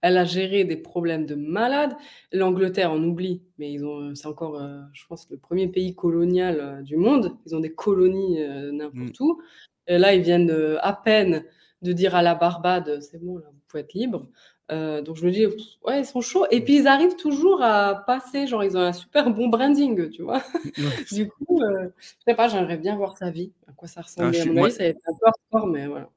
elle 0.03 0.17
a 0.17 0.25
géré 0.25 0.65
des 0.65 0.77
problèmes 0.77 1.27
de 1.27 1.35
malade. 1.35 1.95
L'Angleterre, 2.33 2.93
on 2.93 3.03
oublie, 3.03 3.43
mais 3.59 3.73
ils 3.73 3.85
ont, 3.85 4.15
c'est 4.15 4.27
encore, 4.27 4.61
euh, 4.61 4.81
je 4.93 5.05
pense, 5.07 5.29
le 5.31 5.37
premier 5.37 5.69
pays 5.69 5.95
colonial 5.95 6.61
euh, 6.61 6.83
du 6.83 6.97
monde. 6.97 7.37
Ils 7.47 7.55
ont 7.55 7.61
des 7.61 7.75
colonies 7.75 8.43
euh, 8.43 8.73
n'importe 8.73 9.21
mm. 9.21 9.25
où. 9.25 9.41
Et 9.87 9.99
là, 9.99 10.15
ils 10.15 10.23
viennent 10.23 10.55
à 10.81 10.93
peine 10.93 11.45
de 11.83 11.93
dire 11.93 12.15
à 12.15 12.23
la 12.23 12.35
Barbade, 12.35 13.01
c'est 13.01 13.23
bon, 13.23 13.39
là, 13.39 13.51
pouvez 13.71 13.83
être 13.83 13.95
libre. 13.95 14.29
donc 14.71 15.17
je 15.17 15.25
me 15.25 15.31
dis, 15.31 15.47
ouais, 15.85 16.01
ils 16.01 16.07
sont 16.07 16.21
chauds. 16.21 16.47
Et 16.51 16.63
puis 16.63 16.77
ils 16.77 16.87
arrivent 16.87 17.17
toujours 17.17 17.63
à 17.63 18.05
passer, 18.07 18.47
genre 18.47 18.65
ils 18.65 18.77
ont 18.77 18.81
un 18.81 18.93
super 18.93 19.31
bon 19.31 19.49
branding, 19.49 20.11
tu 20.11 20.23
vois. 20.23 20.43
du 21.13 21.29
coup, 21.29 21.61
je 21.99 22.07
sais 22.27 22.35
pas, 22.35 22.49
j'aimerais 22.49 22.79
bien 22.79 22.97
voir 22.97 23.17
sa 23.17 23.31
vie, 23.31 23.53
à 23.69 23.73
quoi 23.73 23.89
ça 23.89 24.03
ressemble. 24.03 24.35
Ah, 24.37 24.43
à 24.43 24.45
mon 24.47 24.65
avis, 24.65 24.73
ça 24.73 24.85
va 24.85 24.89
être 24.91 25.01
un 25.07 25.61
peu 25.61 25.71
mais 25.71 25.87
voilà. 25.87 26.09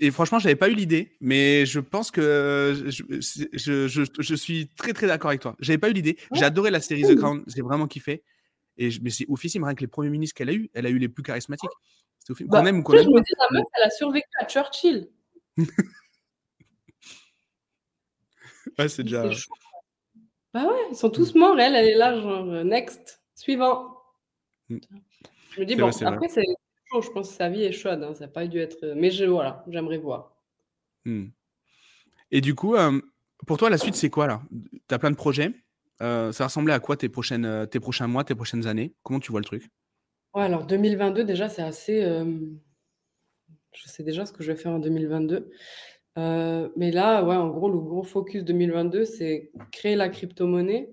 Et 0.00 0.10
franchement, 0.10 0.38
j'avais 0.38 0.56
pas 0.56 0.68
eu 0.68 0.74
l'idée, 0.74 1.16
mais 1.20 1.66
je 1.66 1.80
pense 1.80 2.10
que 2.10 2.74
je, 2.86 3.02
je, 3.52 3.88
je, 3.88 4.02
je 4.18 4.34
suis 4.34 4.68
très 4.76 4.92
très 4.92 5.06
d'accord 5.06 5.30
avec 5.30 5.40
toi. 5.40 5.56
J'avais 5.58 5.78
pas 5.78 5.88
eu 5.88 5.92
l'idée. 5.92 6.16
J'ai 6.32 6.44
adoré 6.44 6.70
la 6.70 6.80
série 6.80 7.02
The 7.02 7.16
Crown, 7.16 7.42
j'ai 7.46 7.62
vraiment 7.62 7.86
kiffé. 7.86 8.22
Et 8.76 8.90
mais 9.02 9.10
c'est 9.10 9.26
oufissime, 9.28 9.64
rien 9.64 9.74
que 9.74 9.80
les 9.80 9.88
premiers 9.88 10.10
ministres 10.10 10.36
qu'elle 10.36 10.48
a 10.48 10.54
eu, 10.54 10.70
elle 10.74 10.86
a 10.86 10.90
eu 10.90 10.98
les 10.98 11.08
plus 11.08 11.22
charismatiques. 11.22 11.70
C'est 12.20 12.32
oufissime. 12.32 12.50
Bah, 12.50 12.62
ou 12.62 12.82
qu'on 12.82 12.96
Je 12.96 13.08
me 13.08 13.20
dis, 13.20 13.32
la 13.38 13.58
meuf, 13.58 13.66
elle 13.76 13.84
a 13.84 13.90
survécu 13.90 14.28
à 14.38 14.46
Churchill. 14.46 15.08
ouais, 18.78 18.88
c'est 18.88 19.02
déjà. 19.02 19.28
Bah 20.52 20.66
ouais, 20.66 20.86
ils 20.90 20.96
sont 20.96 21.10
tous 21.10 21.34
morts. 21.34 21.58
Elle, 21.58 21.74
elle 21.74 21.86
est 21.86 21.96
là, 21.96 22.20
genre, 22.20 22.44
next, 22.64 23.22
suivant. 23.34 23.96
Mm. 24.68 24.78
Je 25.52 25.60
me 25.60 25.66
dis, 25.66 25.76
bon, 25.76 25.90
après, 26.04 26.28
c'est 26.28 26.44
je 27.00 27.10
pense 27.10 27.28
que 27.28 27.34
sa 27.36 27.48
vie 27.48 27.62
est 27.62 27.72
chaude, 27.72 28.02
hein, 28.02 28.14
ça 28.14 28.26
n'a 28.26 28.28
pas 28.28 28.46
dû 28.46 28.58
être. 28.58 28.94
Mais 28.96 29.10
je, 29.10 29.24
voilà, 29.24 29.64
j'aimerais 29.68 29.98
voir. 29.98 30.34
Hmm. 31.04 31.26
Et 32.30 32.40
du 32.40 32.54
coup, 32.54 32.74
euh, 32.74 33.00
pour 33.46 33.58
toi, 33.58 33.70
la 33.70 33.78
suite, 33.78 33.94
c'est 33.94 34.10
quoi 34.10 34.26
là? 34.26 34.42
Tu 34.88 34.94
as 34.94 34.98
plein 34.98 35.10
de 35.10 35.16
projets. 35.16 35.52
Euh, 36.02 36.32
ça 36.32 36.44
ressemblait 36.44 36.72
à 36.72 36.80
quoi 36.80 36.96
tes, 36.96 37.08
prochaines, 37.08 37.44
euh, 37.44 37.66
tes 37.66 37.78
prochains 37.78 38.06
mois, 38.06 38.24
tes 38.24 38.34
prochaines 38.34 38.66
années? 38.66 38.94
Comment 39.02 39.20
tu 39.20 39.30
vois 39.30 39.40
le 39.40 39.44
truc? 39.44 39.70
Ouais, 40.34 40.42
alors 40.42 40.64
2022, 40.64 41.24
déjà, 41.24 41.48
c'est 41.48 41.62
assez. 41.62 42.02
Je 43.72 43.88
sais 43.88 44.02
déjà 44.02 44.26
ce 44.26 44.32
que 44.32 44.42
je 44.42 44.52
vais 44.52 44.58
faire 44.58 44.72
en 44.72 44.78
2022. 44.78 45.50
Mais 46.16 46.90
là, 46.90 47.24
ouais, 47.24 47.36
en 47.36 47.48
gros, 47.48 47.70
le 47.70 47.78
gros 47.78 48.02
focus 48.02 48.44
2022, 48.44 49.04
c'est 49.04 49.50
créer 49.72 49.96
la 49.96 50.08
crypto-monnaie, 50.08 50.92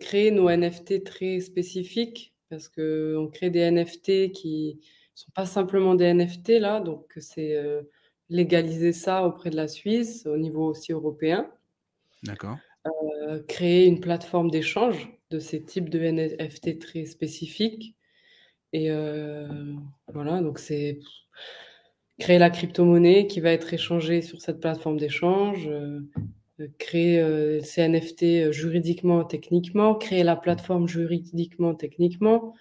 créer 0.00 0.30
nos 0.30 0.50
NFT 0.50 1.04
très 1.04 1.40
spécifiques 1.40 2.34
parce 2.50 2.68
qu'on 2.68 3.28
crée 3.32 3.50
des 3.50 3.70
NFT 3.70 4.32
qui 4.32 4.80
sont 5.14 5.30
pas 5.34 5.46
simplement 5.46 5.94
des 5.94 6.14
NFT 6.14 6.60
là, 6.60 6.80
donc 6.80 7.12
c'est 7.18 7.56
euh, 7.56 7.82
légaliser 8.28 8.92
ça 8.92 9.24
auprès 9.26 9.50
de 9.50 9.56
la 9.56 9.68
Suisse, 9.68 10.26
au 10.26 10.36
niveau 10.36 10.66
aussi 10.66 10.92
européen. 10.92 11.50
D'accord. 12.22 12.56
Euh, 12.86 13.42
créer 13.48 13.86
une 13.86 14.00
plateforme 14.00 14.50
d'échange 14.50 15.10
de 15.30 15.40
ces 15.40 15.62
types 15.62 15.90
de 15.90 15.98
NFT 15.98 16.78
très 16.78 17.04
spécifiques. 17.04 17.96
Et 18.72 18.90
euh, 18.90 19.48
voilà, 20.12 20.40
donc 20.40 20.58
c'est 20.58 21.00
créer 22.18 22.38
la 22.38 22.50
crypto-monnaie 22.50 23.26
qui 23.26 23.40
va 23.40 23.50
être 23.50 23.72
échangée 23.72 24.22
sur 24.22 24.40
cette 24.40 24.60
plateforme 24.60 24.98
d'échange, 24.98 25.68
créer 26.78 27.20
euh, 27.20 27.60
ces 27.62 27.86
NFT 27.88 28.22
euh, 28.22 28.52
juridiquement, 28.52 29.24
techniquement, 29.24 29.94
créer 29.94 30.24
la 30.24 30.36
plateforme 30.36 30.88
juridiquement, 30.88 31.74
techniquement, 31.74 32.54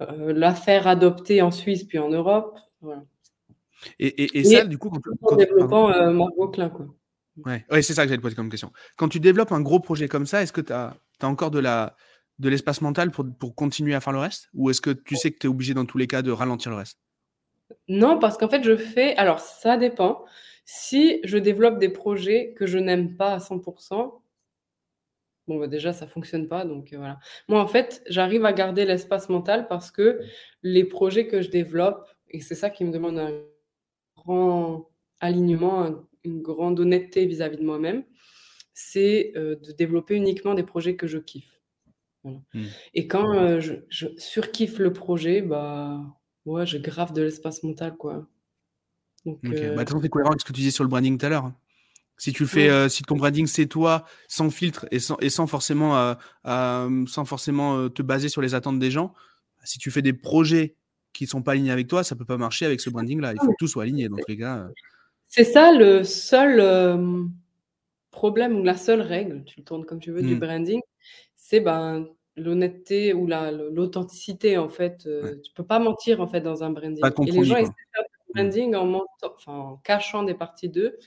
euh, 0.00 0.32
la 0.32 0.54
faire 0.54 0.86
adopter 0.86 1.42
en 1.42 1.50
Suisse 1.50 1.84
puis 1.84 1.98
en 1.98 2.08
Europe. 2.08 2.58
Voilà. 2.80 3.04
Et, 3.98 4.38
et, 4.38 4.44
ça, 4.44 4.64
du 4.64 4.78
coup, 4.78 4.88
quand, 4.90 5.32
en 5.32 5.36
développant 5.36 5.88
Margot 6.12 6.48
Klein, 6.48 6.70
quoi. 6.70 6.86
Ouais, 7.44 7.64
ouais 7.70 7.82
c'est 7.82 7.92
ça 7.92 8.02
que 8.02 8.08
j'allais 8.08 8.16
te 8.16 8.22
poser 8.22 8.34
comme 8.34 8.48
question. 8.48 8.72
Quand 8.96 9.08
tu 9.08 9.20
développes 9.20 9.52
un 9.52 9.60
gros 9.60 9.78
projet 9.78 10.08
comme 10.08 10.24
ça, 10.24 10.42
est-ce 10.42 10.52
que 10.52 10.62
tu 10.62 10.72
as, 10.72 10.96
encore 11.22 11.50
de 11.50 11.58
la 11.58 11.94
de 12.38 12.48
l'espace 12.48 12.82
mental 12.82 13.10
pour, 13.10 13.26
pour 13.38 13.54
continuer 13.54 13.94
à 13.94 14.00
faire 14.00 14.14
le 14.14 14.18
reste? 14.18 14.48
Ou 14.54 14.70
est-ce 14.70 14.80
que 14.80 14.90
tu 14.90 15.16
sais 15.16 15.30
que 15.30 15.38
tu 15.38 15.46
es 15.46 15.50
obligé 15.50 15.74
dans 15.74 15.84
tous 15.84 15.98
les 15.98 16.06
cas 16.06 16.22
de 16.22 16.30
ralentir 16.30 16.70
le 16.70 16.78
reste? 16.78 16.98
Non, 17.88 18.18
parce 18.18 18.36
qu'en 18.36 18.48
fait, 18.48 18.62
je 18.64 18.76
fais. 18.76 19.16
Alors, 19.16 19.40
ça 19.40 19.76
dépend. 19.76 20.24
Si 20.64 21.20
je 21.24 21.38
développe 21.38 21.78
des 21.78 21.88
projets 21.88 22.54
que 22.56 22.66
je 22.66 22.78
n'aime 22.78 23.16
pas 23.16 23.34
à 23.34 23.38
100%, 23.38 24.20
bon, 25.46 25.58
bah 25.58 25.66
déjà, 25.68 25.92
ça 25.92 26.06
fonctionne 26.06 26.48
pas. 26.48 26.64
Donc, 26.64 26.92
euh, 26.92 26.98
voilà. 26.98 27.18
Moi, 27.48 27.60
en 27.60 27.68
fait, 27.68 28.02
j'arrive 28.08 28.44
à 28.44 28.52
garder 28.52 28.84
l'espace 28.84 29.28
mental 29.28 29.68
parce 29.68 29.90
que 29.90 30.20
les 30.62 30.84
projets 30.84 31.26
que 31.26 31.42
je 31.42 31.50
développe, 31.50 32.08
et 32.30 32.40
c'est 32.40 32.54
ça 32.54 32.70
qui 32.70 32.84
me 32.84 32.92
demande 32.92 33.18
un 33.18 33.32
grand 34.16 34.90
alignement, 35.20 36.04
une 36.24 36.42
grande 36.42 36.80
honnêteté 36.80 37.26
vis-à-vis 37.26 37.58
de 37.58 37.64
moi-même, 37.64 38.04
c'est 38.74 39.32
euh, 39.36 39.56
de 39.56 39.72
développer 39.72 40.16
uniquement 40.16 40.54
des 40.54 40.64
projets 40.64 40.96
que 40.96 41.06
je 41.06 41.18
kiffe. 41.18 41.60
Mmh. 42.24 42.64
Et 42.94 43.06
quand 43.06 43.34
euh, 43.36 43.60
je, 43.60 43.74
je 43.88 44.08
surkiffe 44.18 44.78
le 44.78 44.92
projet, 44.92 45.42
bah 45.42 46.00
ouais, 46.46 46.66
j'ai 46.66 46.80
grave 46.80 47.12
de 47.12 47.22
l'espace 47.22 47.62
mental, 47.62 47.96
quoi. 47.96 48.26
Donc, 49.24 49.38
euh, 49.44 49.74
bah, 49.74 49.84
c'est 49.86 50.08
cohérent 50.08 50.30
avec 50.30 50.40
ce 50.40 50.46
que 50.46 50.52
tu 50.52 50.60
disais 50.60 50.70
sur 50.70 50.84
le 50.84 50.88
branding 50.88 51.18
tout 51.18 51.26
à 51.26 51.28
l'heure. 51.28 51.52
Si 52.16 52.32
tu 52.32 52.46
fais, 52.46 52.70
euh, 52.70 52.88
si 52.88 53.02
ton 53.02 53.16
branding 53.16 53.46
c'est 53.46 53.66
toi, 53.66 54.06
sans 54.26 54.48
filtre 54.48 54.86
et 54.90 55.00
sans, 55.00 55.18
et 55.20 55.28
sans 55.28 55.46
forcément, 55.46 56.14
euh, 56.46 57.04
sans 57.06 57.24
forcément 57.26 57.90
te 57.90 58.00
baser 58.00 58.30
sur 58.30 58.40
les 58.40 58.54
attentes 58.54 58.78
des 58.78 58.90
gens, 58.90 59.12
si 59.64 59.78
tu 59.78 59.90
fais 59.90 60.00
des 60.00 60.14
projets 60.14 60.76
qui 61.12 61.26
sont 61.26 61.42
pas 61.42 61.52
alignés 61.52 61.72
avec 61.72 61.88
toi, 61.88 62.04
ça 62.04 62.16
peut 62.16 62.24
pas 62.24 62.38
marcher 62.38 62.64
avec 62.64 62.80
ce 62.80 62.88
branding-là. 62.88 63.34
Il 63.34 63.40
faut 63.40 63.50
que 63.50 63.56
tout 63.58 63.68
soit 63.68 63.82
aligné 63.82 64.08
dans 64.08 64.16
tous 64.16 64.28
les 64.28 64.38
cas. 64.38 64.66
C'est 65.28 65.44
ça 65.44 65.72
le 65.72 66.04
seul 66.04 67.28
problème 68.12 68.58
ou 68.58 68.62
la 68.62 68.76
seule 68.76 69.02
règle, 69.02 69.44
tu 69.44 69.56
le 69.58 69.64
tournes 69.64 69.84
comme 69.84 70.00
tu 70.00 70.10
veux, 70.10 70.22
du 70.22 70.36
mmh. 70.36 70.38
branding, 70.38 70.80
c'est 71.36 71.60
ben, 71.60 72.06
l'honnêteté 72.36 73.14
ou 73.14 73.26
l'authenticité 73.26 74.58
en 74.58 74.68
fait. 74.68 75.08
Tu 75.42 75.52
peux 75.54 75.64
pas 75.64 75.78
mentir 75.78 76.20
en 76.20 76.26
fait 76.26 76.40
dans 76.40 76.62
un 76.62 76.70
branding. 76.70 77.04
et 77.26 77.30
les 77.30 77.44
gens 77.44 77.56
branding 78.34 78.74
en, 78.74 79.04
enfin, 79.22 79.80
cachant 79.84 80.22
des 80.22 80.34
parties 80.34 80.68
d'eux, 80.68 80.98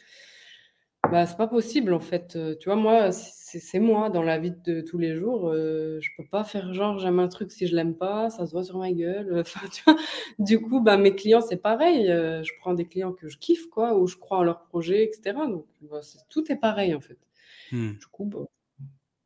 bah, 1.12 1.26
c'est 1.26 1.38
pas 1.38 1.48
possible 1.48 1.94
en 1.94 2.00
fait. 2.00 2.36
Euh, 2.36 2.56
tu 2.60 2.70
vois, 2.70 2.76
moi, 2.76 3.12
c'est 3.12 3.80
moi 3.80 4.10
dans 4.10 4.22
la 4.22 4.38
vie 4.38 4.52
de 4.52 4.82
tous 4.82 4.98
les 4.98 5.16
jours. 5.16 5.50
Euh, 5.50 6.00
je 6.02 6.10
peux 6.18 6.26
pas 6.30 6.44
faire 6.44 6.74
genre 6.74 7.00
j'aime 7.00 7.20
un 7.20 7.28
truc 7.28 7.52
si 7.52 7.68
je 7.68 7.76
l'aime 7.76 7.96
pas, 7.96 8.30
ça 8.30 8.46
se 8.46 8.52
voit 8.52 8.64
sur 8.64 8.78
ma 8.78 8.92
gueule. 8.92 9.40
Enfin, 9.40 9.68
tu 9.72 9.84
vois, 9.86 9.96
du 10.40 10.62
coup, 10.62 10.82
bah, 10.82 10.98
mes 10.98 11.16
clients, 11.16 11.42
c'est 11.42 11.58
pareil. 11.58 12.10
Euh, 12.12 12.44
je 12.44 12.52
prends 12.60 12.74
des 12.74 12.86
clients 12.86 13.14
que 13.14 13.30
je 13.30 13.38
kiffe, 13.38 13.68
quoi, 13.70 13.98
ou 13.98 14.08
je 14.08 14.18
crois 14.18 14.40
en 14.40 14.44
leur 14.44 14.64
projet, 14.66 15.04
etc. 15.04 15.38
Donc, 15.48 15.66
bah, 15.82 16.02
tout 16.30 16.52
est 16.52 16.58
pareil 16.58 16.94
en 16.94 17.02
fait. 17.02 17.18
Hmm. 17.72 17.94
Du 17.94 18.06
coup, 18.08 18.26
bah, 18.26 18.46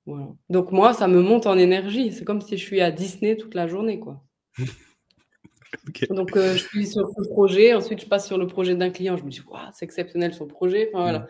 voilà. 0.05 0.27
Donc, 0.49 0.71
moi, 0.71 0.93
ça 0.93 1.07
me 1.07 1.21
monte 1.21 1.47
en 1.47 1.57
énergie. 1.57 2.11
C'est 2.11 2.25
comme 2.25 2.41
si 2.41 2.57
je 2.57 2.63
suis 2.63 2.81
à 2.81 2.91
Disney 2.91 3.37
toute 3.37 3.55
la 3.55 3.67
journée, 3.67 3.99
quoi. 3.99 4.23
Donc, 6.09 6.35
euh, 6.35 6.53
je 6.53 6.63
suis 6.63 6.87
sur 6.87 7.07
ce 7.09 7.27
projet, 7.29 7.73
ensuite 7.73 8.01
je 8.01 8.05
passe 8.05 8.27
sur 8.27 8.37
le 8.37 8.47
projet 8.47 8.75
d'un 8.75 8.89
client, 8.89 9.17
je 9.17 9.23
me 9.23 9.29
dis, 9.29 9.41
c'est 9.73 9.85
exceptionnel 9.85 10.33
son 10.33 10.47
projet. 10.47 10.89
voilà. 10.93 11.27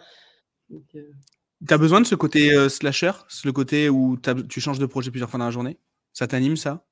Mm. 0.70 0.78
Euh, 0.96 1.12
tu 1.66 1.74
as 1.74 1.78
besoin 1.78 2.02
de 2.02 2.06
ce 2.06 2.16
côté 2.16 2.52
euh, 2.52 2.68
slasher, 2.68 3.12
le 3.46 3.52
côté 3.52 3.88
où 3.88 4.18
tu 4.50 4.60
changes 4.60 4.80
de 4.80 4.86
projet 4.86 5.12
plusieurs 5.12 5.30
fois 5.30 5.38
dans 5.38 5.46
la 5.46 5.52
journée? 5.52 5.78
Ça 6.12 6.28
t'anime 6.28 6.58
ça? 6.58 6.86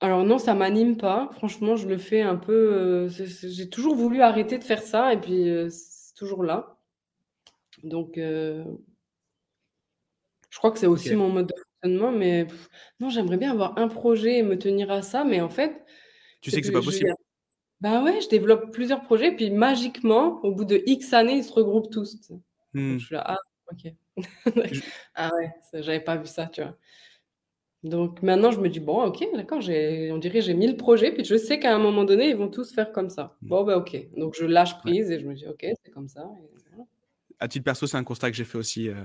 Alors 0.00 0.24
non, 0.24 0.38
ça 0.38 0.54
m'anime 0.54 0.98
pas. 0.98 1.30
Franchement, 1.32 1.76
je 1.76 1.88
le 1.88 1.96
fais 1.96 2.20
un 2.20 2.36
peu. 2.36 3.08
J'ai 3.08 3.70
toujours 3.70 3.94
voulu 3.94 4.20
arrêter 4.20 4.58
de 4.58 4.64
faire 4.64 4.82
ça 4.82 5.14
et 5.14 5.20
puis 5.20 5.46
c'est 5.70 6.14
toujours 6.14 6.42
là. 6.42 6.76
Donc, 7.82 8.18
je 10.50 10.58
crois 10.58 10.70
que 10.70 10.78
c'est 10.78 10.86
aussi 10.86 11.14
mon 11.14 11.28
mode 11.28 11.46
de 11.46 11.54
fonctionnement, 11.56 12.12
mais 12.12 12.46
non, 12.98 13.08
j'aimerais 13.08 13.36
bien 13.36 13.52
avoir 13.52 13.78
un 13.78 13.88
projet 13.88 14.38
et 14.38 14.42
me 14.42 14.58
tenir 14.58 14.90
à 14.90 15.02
ça, 15.02 15.24
mais 15.24 15.40
en 15.40 15.48
fait, 15.48 15.82
tu 16.42 16.50
sais 16.50 16.60
que 16.60 16.66
c'est 16.66 16.72
pas 16.72 16.82
possible. 16.82 17.14
Bah 17.80 18.02
ouais, 18.02 18.20
je 18.20 18.28
développe 18.28 18.72
plusieurs 18.72 19.02
projets, 19.02 19.34
puis 19.34 19.50
magiquement, 19.50 20.40
au 20.44 20.52
bout 20.52 20.66
de 20.66 20.82
X 20.84 21.14
années, 21.14 21.36
ils 21.36 21.44
se 21.44 21.52
regroupent 21.52 21.90
tous. 21.90 22.18
Mmh. 22.74 22.98
je 22.98 23.04
suis 23.04 23.14
là, 23.14 23.24
ah, 23.26 23.38
ok. 23.72 23.94
ah 25.14 25.30
ouais, 25.34 25.50
j'avais 25.80 26.00
pas 26.00 26.16
vu 26.16 26.26
ça, 26.26 26.46
tu 26.46 26.60
vois. 26.60 26.76
Donc 27.82 28.22
maintenant, 28.22 28.50
je 28.50 28.60
me 28.60 28.68
dis, 28.68 28.80
bon, 28.80 29.02
ok, 29.04 29.26
d'accord, 29.34 29.60
on 29.60 30.18
dirait 30.18 30.42
j'ai 30.42 30.52
1000 30.52 30.76
projets, 30.76 31.12
puis 31.12 31.24
je 31.24 31.36
sais 31.36 31.58
qu'à 31.58 31.74
un 31.74 31.78
moment 31.78 32.04
donné, 32.04 32.28
ils 32.28 32.36
vont 32.36 32.48
tous 32.48 32.72
faire 32.72 32.92
comme 32.92 33.08
ça. 33.08 33.38
Mmh. 33.40 33.48
Bon, 33.48 33.64
bah 33.64 33.78
ok. 33.78 33.96
Donc 34.16 34.34
je 34.38 34.44
lâche 34.44 34.76
prise 34.78 35.10
et 35.10 35.18
je 35.18 35.26
me 35.26 35.34
dis, 35.34 35.46
ok, 35.46 35.64
c'est 35.82 35.90
comme 35.90 36.08
ça. 36.08 36.28
À 37.38 37.48
titre 37.48 37.64
perso, 37.64 37.86
c'est 37.86 37.96
un 37.96 38.04
constat 38.04 38.30
que 38.30 38.36
j'ai 38.36 38.44
fait 38.44 38.58
aussi. 38.58 38.90
Euh, 38.90 38.96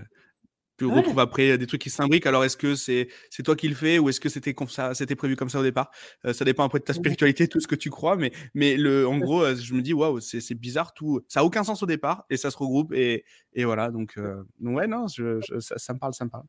tu 0.78 0.86
retrouves 0.86 1.19
après 1.19 1.57
des 1.57 1.67
trucs 1.67 1.82
qui 1.82 1.89
s'imbriquent. 1.89 2.26
Alors, 2.26 2.43
est-ce 2.43 2.57
que 2.57 2.76
c'est 2.76 3.07
c'est 3.30 3.43
toi 3.43 3.55
qui 3.55 3.67
le 3.67 3.76
fais 3.76 3.99
ou 3.99 4.09
est-ce 4.09 4.19
que 4.19 4.30
c'était 4.30 4.53
ça, 4.67 4.93
c'était 4.93 5.15
prévu 5.15 5.36
comme 5.36 5.49
ça 5.49 5.59
au 5.59 5.63
départ? 5.63 5.89
Euh, 6.26 6.34
Ça 6.34 6.45
dépend 6.45 6.63
après 6.63 6.80
de 6.80 6.84
ta 6.84 6.93
spiritualité, 6.93 7.47
tout 7.47 7.59
ce 7.59 7.67
que 7.67 7.76
tu 7.76 7.89
crois, 7.89 8.15
mais 8.17 8.32
mais 8.53 8.78
le, 8.78 9.07
en 9.07 9.17
gros, 9.17 9.43
euh, 9.43 9.55
je 9.55 9.73
me 9.73 9.82
dis 9.82 9.93
waouh, 9.93 10.19
c'est 10.19 10.53
bizarre, 10.53 10.93
tout, 10.93 11.21
ça 11.28 11.41
a 11.41 11.43
aucun 11.43 11.63
sens 11.63 11.84
au 11.84 11.86
départ 11.86 12.26
et 12.30 12.38
ça 12.38 12.51
se 12.51 12.57
regroupe 12.57 12.93
et, 12.93 13.23
et 13.53 13.65
voilà. 13.65 13.91
Donc, 13.91 14.17
euh, 14.17 14.43
ouais, 14.61 14.88
non, 14.88 15.07
je, 15.07 15.39
ça, 15.59 15.93
me 15.93 15.99
parle, 15.99 16.13
ça 16.13 16.26
me 16.26 16.30
parle. 16.30 16.45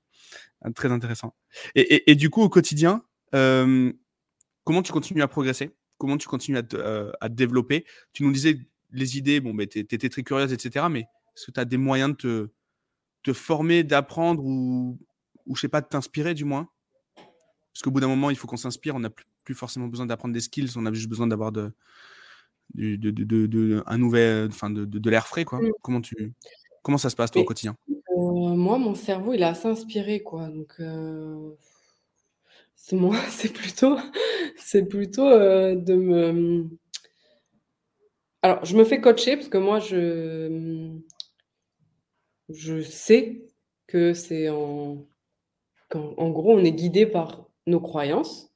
Très 0.75 0.91
intéressant. 0.91 1.35
Et, 1.75 2.11
et, 2.11 2.15
du 2.15 2.31
coup, 2.31 2.43
au 2.43 2.49
quotidien, 2.49 3.03
comment 3.33 4.83
tu 4.83 4.93
continues 4.93 5.23
à 5.23 5.29
progresser? 5.29 5.71
Comment 5.99 6.19
tu 6.19 6.29
continues 6.29 6.59
à 6.59 6.63
te, 6.63 7.13
à 7.21 7.29
développer? 7.29 7.87
Tu 8.13 8.23
nous 8.25 8.33
disais 8.33 8.59
les 8.91 9.19
idées, 9.19 9.41
bon, 9.41 9.53
mais 9.55 9.67
tu 9.67 9.79
étais 9.79 10.09
très 10.09 10.23
curieuse, 10.23 10.53
etc. 10.53 10.87
Mais 10.91 11.01
est-ce 11.01 11.47
que 11.47 11.53
tu 11.53 11.61
as 11.61 11.65
des 11.65 11.77
moyens 11.77 12.11
de 12.11 12.17
te 12.17 12.49
te 13.27 13.33
former, 13.33 13.83
d'apprendre 13.83 14.45
ou, 14.45 14.97
ou, 15.47 15.57
je 15.57 15.61
sais 15.61 15.69
pas, 15.69 15.81
de 15.81 15.87
t'inspirer 15.87 16.33
du 16.33 16.45
moins? 16.45 16.69
Parce 17.73 17.83
qu'au 17.83 17.91
bout 17.91 17.99
d'un 17.99 18.07
moment, 18.07 18.31
il 18.31 18.37
faut 18.37 18.47
qu'on 18.47 18.57
s'inspire. 18.57 18.95
On 18.95 19.01
n'a 19.01 19.11
plus, 19.11 19.55
forcément 19.55 19.89
besoin 19.89 20.07
d'apprendre 20.07 20.33
des 20.33 20.41
skills. 20.41 20.71
On 20.77 20.87
a 20.87 20.93
juste 20.93 21.09
besoin 21.09 21.27
d'avoir 21.27 21.51
de, 21.51 21.73
de, 22.75 22.97
de, 22.97 23.11
de, 23.47 23.83
un 23.87 23.99
nouvel, 23.99 24.47
enfin, 24.47 24.71
de, 24.71 25.11
l'air 25.11 25.27
frais, 25.27 25.45
quoi. 25.45 25.61
Mmh. 25.61 25.73
Comment 25.83 26.01
tu, 26.01 26.35
comment 26.83 26.99
ça 26.99 27.11
se 27.11 27.17
passe 27.17 27.33
toi 27.33 27.43
au 27.43 27.45
quotidien? 27.45 27.77
euh, 27.91 28.15
Moi, 28.17 28.79
mon 28.79 28.95
cerveau, 28.95 29.35
il 29.35 29.43
a 29.43 29.49
assez 29.49 29.67
inspiré, 29.67 30.23
quoi. 30.23 30.49
Donc 30.49 30.75
euh, 30.79 31.51
c'est 32.77 32.97
moi, 32.97 33.17
c'est 33.31 33.53
plutôt, 33.53 33.99
c'est 34.57 34.85
plutôt 34.87 35.29
euh, 35.29 35.75
de 35.75 35.95
me. 35.95 36.69
Alors, 38.43 38.65
je 38.65 38.77
me 38.77 38.85
fais 38.85 39.01
coacher 39.01 39.37
parce 39.37 39.49
que 39.49 39.59
moi, 39.59 39.81
je 39.81 40.97
je 42.49 42.81
sais 42.81 43.43
que 43.87 44.15
c'est 44.15 44.49
en 44.49 45.07
en 45.95 46.31
gros, 46.31 46.53
on 46.53 46.65
est 46.65 46.73
guidé 46.73 47.07
par 47.07 47.49
nos 47.67 47.81
croyances 47.81 48.53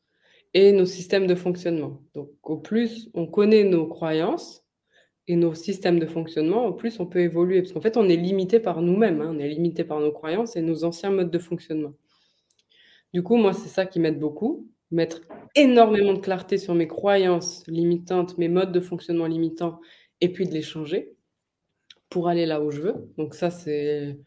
et 0.55 0.73
nos 0.73 0.87
systèmes 0.87 1.27
de 1.27 1.35
fonctionnement. 1.35 2.03
Donc 2.15 2.31
au 2.43 2.57
plus 2.57 3.09
on 3.15 3.27
connaît 3.27 3.65
nos 3.65 3.87
croyances 3.87 4.65
et 5.29 5.37
nos 5.37 5.55
systèmes 5.55 6.01
de 6.01 6.07
fonctionnement, 6.07 6.67
au 6.67 6.73
plus 6.73 6.99
on 6.99 7.07
peut 7.07 7.21
évoluer. 7.21 7.63
Parce 7.63 7.73
qu'en 7.73 7.81
fait, 7.81 7.97
on 7.97 8.09
est 8.09 8.17
limité 8.17 8.59
par 8.59 8.83
nous-mêmes, 8.83 9.21
hein. 9.21 9.33
on 9.33 9.39
est 9.39 9.49
limité 9.49 9.85
par 9.85 10.01
nos 10.01 10.11
croyances 10.11 10.57
et 10.57 10.63
nos 10.63 10.85
anciens 10.85 11.11
modes 11.11 11.31
de 11.31 11.39
fonctionnement. 11.39 11.93
Du 13.13 13.23
coup, 13.23 13.37
moi, 13.37 13.53
c'est 13.53 13.69
ça 13.69 13.87
qui 13.87 14.01
m'aide 14.01 14.19
beaucoup, 14.19 14.69
mettre 14.91 15.21
énormément 15.55 16.15
de 16.15 16.19
clarté 16.19 16.59
sur 16.59 16.75
mes 16.75 16.89
croyances 16.89 17.65
limitantes, 17.69 18.39
mes 18.39 18.49
modes 18.49 18.73
de 18.73 18.81
fonctionnement 18.81 19.27
limitants 19.27 19.81
et 20.21 20.33
puis 20.33 20.47
de 20.47 20.53
les 20.53 20.63
changer 20.63 21.15
pour 22.11 22.29
aller 22.29 22.45
là 22.45 22.61
où 22.61 22.71
je 22.71 22.81
veux. 22.81 23.09
Donc 23.17 23.35
ça, 23.35 23.51
c'est 23.51 24.19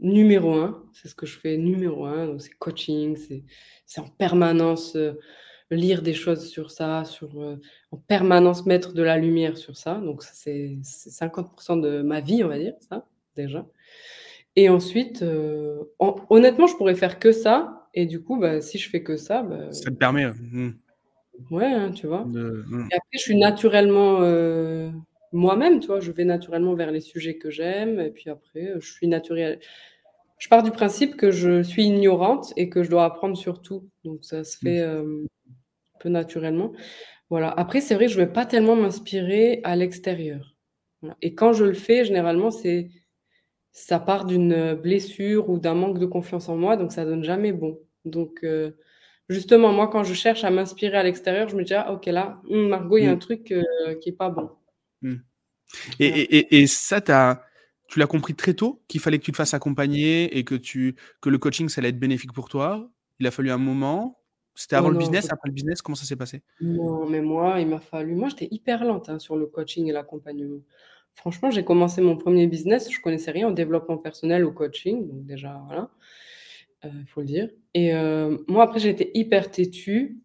numéro 0.00 0.54
un. 0.54 0.82
C'est 0.92 1.08
ce 1.08 1.14
que 1.14 1.26
je 1.26 1.38
fais 1.38 1.56
numéro 1.56 2.06
un. 2.06 2.26
Donc 2.26 2.42
c'est 2.42 2.54
coaching, 2.58 3.16
c'est 3.86 4.00
en 4.00 4.08
permanence 4.08 4.96
euh, 4.96 5.12
lire 5.70 6.02
des 6.02 6.14
choses 6.14 6.48
sur 6.48 6.70
ça, 6.70 7.04
sur, 7.04 7.40
euh, 7.40 7.60
en 7.90 7.96
permanence 7.96 8.66
mettre 8.66 8.92
de 8.92 9.02
la 9.02 9.18
lumière 9.18 9.56
sur 9.56 9.76
ça. 9.76 9.94
Donc 9.94 10.22
c'est 10.22 10.78
50% 10.82 11.80
de 11.80 12.02
ma 12.02 12.20
vie, 12.20 12.42
on 12.42 12.48
va 12.48 12.58
dire, 12.58 12.74
ça, 12.88 13.06
déjà. 13.36 13.66
Et 14.56 14.70
ensuite, 14.70 15.22
euh, 15.22 15.82
honnêtement, 16.30 16.66
je 16.66 16.76
pourrais 16.76 16.94
faire 16.94 17.18
que 17.18 17.30
ça. 17.30 17.88
Et 17.92 18.06
du 18.06 18.22
coup, 18.22 18.38
bah, 18.38 18.60
si 18.60 18.78
je 18.78 18.88
fais 18.88 19.02
que 19.02 19.16
ça... 19.16 19.42
Bah, 19.42 19.70
ça 19.72 19.90
te 19.90 19.96
permet... 19.96 20.26
Mmh. 20.26 20.70
Ouais, 21.50 21.66
hein, 21.66 21.90
tu 21.90 22.06
vois. 22.06 22.24
Mmh. 22.24 22.88
Et 22.90 22.94
après, 22.94 23.10
je 23.12 23.18
suis 23.18 23.36
naturellement 23.36 24.20
moi-même, 25.36 25.80
tu 25.80 25.88
vois, 25.88 26.00
je 26.00 26.10
vais 26.10 26.24
naturellement 26.24 26.74
vers 26.74 26.90
les 26.90 27.00
sujets 27.00 27.36
que 27.36 27.50
j'aime, 27.50 28.00
et 28.00 28.10
puis 28.10 28.30
après, 28.30 28.74
je 28.78 28.92
suis 28.92 29.06
naturelle. 29.06 29.60
Je 30.38 30.48
pars 30.48 30.62
du 30.62 30.70
principe 30.70 31.16
que 31.16 31.30
je 31.30 31.62
suis 31.62 31.84
ignorante 31.84 32.52
et 32.56 32.68
que 32.68 32.82
je 32.82 32.90
dois 32.90 33.04
apprendre 33.04 33.36
sur 33.36 33.62
tout. 33.62 33.88
Donc 34.04 34.24
ça 34.24 34.44
se 34.44 34.58
fait 34.58 34.80
mmh. 34.80 34.90
euh, 34.90 35.24
un 35.24 35.98
peu 35.98 36.08
naturellement. 36.08 36.72
Voilà. 37.30 37.50
Après, 37.50 37.80
c'est 37.80 37.94
vrai 37.94 38.06
que 38.06 38.12
je 38.12 38.20
ne 38.20 38.26
vais 38.26 38.32
pas 38.32 38.46
tellement 38.46 38.76
m'inspirer 38.76 39.60
à 39.64 39.76
l'extérieur. 39.76 40.54
Et 41.22 41.34
quand 41.34 41.52
je 41.52 41.64
le 41.64 41.74
fais, 41.74 42.04
généralement, 42.04 42.50
c'est 42.50 42.88
ça 43.72 44.00
part 44.00 44.24
d'une 44.24 44.74
blessure 44.74 45.50
ou 45.50 45.58
d'un 45.58 45.74
manque 45.74 45.98
de 45.98 46.06
confiance 46.06 46.48
en 46.48 46.56
moi, 46.56 46.76
donc 46.76 46.92
ça 46.92 47.04
donne 47.04 47.22
jamais 47.22 47.52
bon. 47.52 47.78
Donc 48.04 48.40
euh, 48.42 48.72
justement, 49.28 49.72
moi, 49.72 49.88
quand 49.88 50.02
je 50.02 50.14
cherche 50.14 50.44
à 50.44 50.50
m'inspirer 50.50 50.96
à 50.96 51.02
l'extérieur, 51.02 51.48
je 51.48 51.56
me 51.56 51.62
dis 51.62 51.74
ah, 51.74 51.92
ok 51.92 52.06
là, 52.06 52.40
Margot, 52.48 52.96
il 52.98 53.04
y 53.04 53.06
a 53.06 53.10
un 53.10 53.16
mmh. 53.16 53.18
truc 53.18 53.52
euh, 53.52 53.94
qui 54.00 54.10
est 54.10 54.16
pas 54.16 54.30
bon. 54.30 54.50
Mmh. 55.06 55.22
Et, 56.00 56.06
et, 56.06 56.60
et, 56.60 56.66
ça, 56.66 57.00
tu 57.00 57.12
as, 57.12 57.42
tu 57.88 57.98
l'as 57.98 58.06
compris 58.06 58.34
très 58.34 58.54
tôt 58.54 58.82
qu'il 58.88 59.00
fallait 59.00 59.18
que 59.18 59.24
tu 59.24 59.32
te 59.32 59.36
fasses 59.36 59.54
accompagner 59.54 60.36
et 60.36 60.44
que, 60.44 60.54
tu, 60.54 60.96
que 61.20 61.28
le 61.28 61.38
coaching, 61.38 61.68
ça 61.68 61.80
allait 61.80 61.90
être 61.90 61.98
bénéfique 61.98 62.32
pour 62.32 62.48
toi. 62.48 62.90
Il 63.18 63.26
a 63.26 63.30
fallu 63.30 63.50
un 63.50 63.58
moment. 63.58 64.20
C'était 64.54 64.76
avant 64.76 64.88
le 64.88 64.96
business, 64.96 65.30
après 65.30 65.50
le 65.50 65.52
business 65.52 65.82
Comment 65.82 65.96
ça 65.96 66.06
s'est 66.06 66.16
passé? 66.16 66.42
Non, 66.62 67.06
mais 67.06 67.20
moi, 67.20 67.60
il 67.60 67.68
m'a 67.68 67.78
fallu 67.78 68.14
moi, 68.14 68.30
j'étais 68.30 68.48
hyper 68.50 68.84
lente, 68.84 69.10
hein, 69.10 69.18
sur 69.18 69.36
le 69.36 69.46
coaching 69.46 69.86
et 69.86 69.92
l'accompagnement. 69.92 70.60
Franchement, 71.14 71.50
j'ai 71.50 71.64
commencé 71.64 72.00
mon 72.00 72.16
premier 72.16 72.46
business, 72.46 72.90
je 72.90 73.00
connaissais 73.00 73.30
rien 73.30 73.48
au 73.48 73.52
développement 73.52 73.98
personnel, 73.98 74.44
au 74.44 74.52
coaching, 74.52 75.08
donc 75.08 75.26
déjà, 75.26 75.62
voilà, 75.66 75.90
il 76.84 77.06
faut 77.06 77.20
le 77.20 77.26
dire. 77.26 77.50
Et 77.74 77.94
heu, 77.94 78.44
moi, 78.48 78.64
après, 78.64 78.86
été 78.86 79.10
hyper 79.18 79.50
têtue 79.50 80.20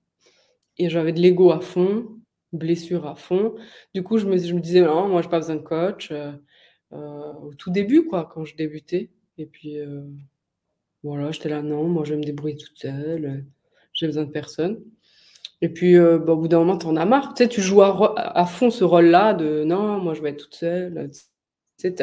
et 0.78 0.90
j'avais 0.90 1.12
de 1.12 1.20
l'ego 1.20 1.52
à 1.52 1.60
fond, 1.60 2.21
blessure 2.54 3.08
à 3.08 3.16
fond. 3.16 3.56
Du 3.94 4.04
coup, 4.04 4.18
je 4.18 4.26
me 4.28 4.38
je 4.38 4.56
disais: 4.56 4.82
«Non, 4.82 5.08
moi, 5.10 5.22
j'ai 5.22 5.30
pas 5.30 5.40
besoin 5.40 5.56
de 5.58 5.62
coach», 5.62 6.12
heu 6.12 6.34
heu, 6.94 6.98
au 7.44 7.54
tout 7.56 7.72
début, 7.72 8.06
quoi, 8.08 8.30
quand 8.34 8.46
je 8.46 8.56
débutais 8.56 9.12
et 9.38 9.46
puis, 9.48 9.78
heu, 9.80 10.06
voilà, 11.04 11.32
j'étais 11.32 11.50
là: 11.50 11.62
«Non, 11.64 11.86
moi, 11.90 12.04
je 12.06 12.12
vais 12.14 12.20
me 12.20 12.24
débrouiller 12.26 12.58
toute 12.58 12.78
seule, 12.80 13.46
j'ai 13.94 14.08
besoin 14.08 14.26
de 14.26 14.32
personne» 14.32 14.80
et 15.62 15.70
puis, 15.70 15.98
bah, 16.00 16.34
au 16.34 16.38
bout 16.38 16.48
d'un 16.50 16.60
moment, 16.60 16.78
tu 16.78 16.88
en 16.88 16.96
as 16.98 17.06
marre. 17.06 17.34
Tu 17.36 17.44
sais, 17.44 17.50
tu 17.50 17.62
joues 17.62 17.82
à 17.84 18.46
fond 18.48 18.70
ce 18.72 18.84
rôle-là 18.86 19.34
de: 19.36 19.64
«Non, 19.66 20.00
moi, 20.00 20.14
je 20.16 20.22
vais 20.24 20.32
être 20.32 20.44
toute 20.46 20.56
seule», 20.56 21.12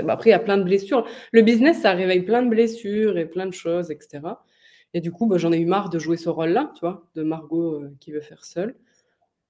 après, 0.08 0.30
il 0.30 0.32
y 0.32 0.34
a 0.34 0.38
plein 0.40 0.58
de 0.58 0.64
blessures. 0.64 1.06
Le 1.32 1.42
business, 1.42 1.80
ça 1.82 1.92
réveille 1.92 2.22
plein 2.22 2.42
de 2.42 2.50
blessures 2.50 3.18
et 3.18 3.26
plein 3.26 3.46
de 3.46 3.52
choses 3.54 3.90
et 3.90 3.98
cetera 4.00 4.44
et 4.94 5.00
du 5.02 5.12
coup, 5.12 5.26
bah, 5.26 5.38
j'en 5.38 5.52
ai 5.52 5.58
eu 5.60 5.66
marre 5.66 5.90
de 5.90 5.98
jouer 5.98 6.16
ce 6.16 6.30
rôle-là, 6.30 6.72
tu 6.74 6.80
vois? 6.80 7.06
De 7.14 7.22
Margot, 7.22 7.82
qui 8.00 8.10
veut 8.12 8.20
faire 8.22 8.44
seule. 8.44 8.74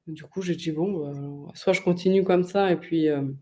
Du 0.09 0.25
coup, 0.25 0.43
j'ai 0.43 0.57
dit: 0.57 0.73
«Bon, 0.73 1.47
bah, 1.47 1.53
soit 1.55 1.73
je 1.75 1.83
continue 1.83 2.25
comme 2.25 2.45
ça 2.45 2.73
et 2.73 2.77
puis, 2.77 3.07
hem, 3.07 3.37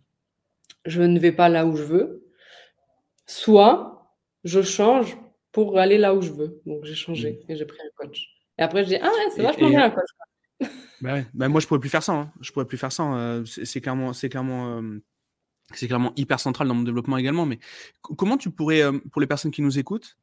je 0.87 1.03
ne 1.03 1.19
vais 1.21 1.33
pas 1.33 1.49
là 1.51 1.67
où 1.67 1.77
je 1.77 1.85
veux, 1.85 2.27
soit 3.27 4.15
je 4.45 4.63
change 4.63 5.17
pour 5.53 5.79
aller 5.79 5.99
là 5.99 6.15
où 6.15 6.23
je 6.23 6.33
veux». 6.33 6.63
Donc 6.67 6.85
j'ai 6.85 6.95
Mmh. 6.95 6.97
changé 6.97 7.41
et 7.49 7.57
j'ai 7.57 7.67
pris 7.67 7.79
un 7.83 7.91
coach 7.97 8.29
et 8.59 8.63
après 8.63 8.85
je 8.85 8.91
dis: 8.91 8.97
«Ah 8.97 9.07
ouais, 9.09 9.31
c'est 9.31 9.43
vachement 9.43 9.69
et 9.69 9.71
bien 9.71 9.85
un 9.87 9.91
coach, 9.91 10.09
quoi». 10.19 10.27
bah, 11.01 11.15
ouais, 11.15 11.27
bah, 11.35 11.49
moi, 11.49 11.61
je 11.61 11.67
pourrais 11.67 11.81
plus 11.81 11.91
faire 11.91 12.03
ça, 12.03 12.13
hein. 12.15 12.33
Je 12.41 12.53
pourrais 12.53 12.67
plus 12.67 12.79
faire 12.79 12.93
ça, 12.93 13.03
hein, 13.05 13.41
heu, 13.43 13.47
c'est 13.47 13.81
clairement 13.81 14.13
c'est 14.13 14.29
clairement, 14.29 14.79
hem, 14.79 15.03
c'est 15.75 15.89
clairement 15.89 16.13
hyper 16.17 16.41
central 16.41 16.69
dans 16.69 16.75
mon 16.75 16.85
développement 16.85 17.19
également, 17.19 17.47
mais 17.47 17.59
co 18.03 18.15
comment 18.17 18.39
tu 18.39 18.51
pourrais, 18.51 18.83
pour 19.13 19.21
les 19.23 19.29
personnes 19.29 19.53
qui 19.53 19.63
nous 19.63 19.79
écoutent, 19.79 20.19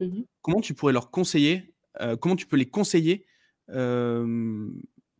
Mmh 0.00 0.06
mh. 0.06 0.24
comment 0.42 0.60
tu 0.60 0.74
pourrais 0.74 0.92
leur 0.92 1.10
conseiller, 1.10 1.74
comment 2.20 2.36
tu 2.36 2.46
peux 2.46 2.56
les 2.56 2.68
conseiller, 2.68 3.26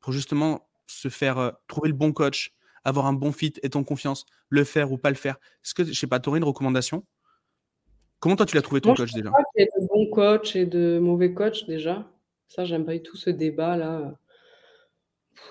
pour 0.03 0.13
justement 0.15 0.69
se 0.89 1.09
faire, 1.11 1.55
trouver 1.69 1.89
le 1.91 1.95
bon 1.97 2.13
coach, 2.13 2.55
avoir 2.85 3.07
un 3.07 3.15
bon 3.15 3.33
fit, 3.33 3.55
être 3.65 3.77
en 3.77 3.85
confiance, 3.85 4.27
le 4.51 4.65
faire 4.65 4.93
ou 4.93 4.99
pas 4.99 5.11
le 5.11 5.17
faire? 5.17 5.37
Est-ce 5.65 5.75
que 5.75 5.85
je 5.85 5.95
sais 5.95 6.09
pas, 6.09 6.21
tu 6.21 6.31
aurais 6.31 6.39
une 6.41 6.45
recommandation? 6.45 7.07
Comment 8.21 8.37
toi 8.37 8.47
tu 8.47 8.55
l'as 8.57 8.63
trouvé 8.63 8.81
ton 8.81 8.93
Moi, 8.93 8.95
coach 8.95 9.13
déjà? 9.13 9.35
pas 9.35 9.43
qu'il 9.53 9.63
y 9.63 9.65
ait 9.65 9.69
de 9.81 9.87
bons 9.89 10.07
coachs 10.11 10.57
et 10.57 10.67
de 10.67 10.99
mauvais 11.01 11.35
coachs 11.35 11.67
déjà. 11.67 12.09
Ça, 12.49 12.65
j'aime 12.65 12.85
pas 12.85 12.93
du 12.95 13.03
tout 13.03 13.17
ce 13.17 13.31
débat-là, 13.31 14.15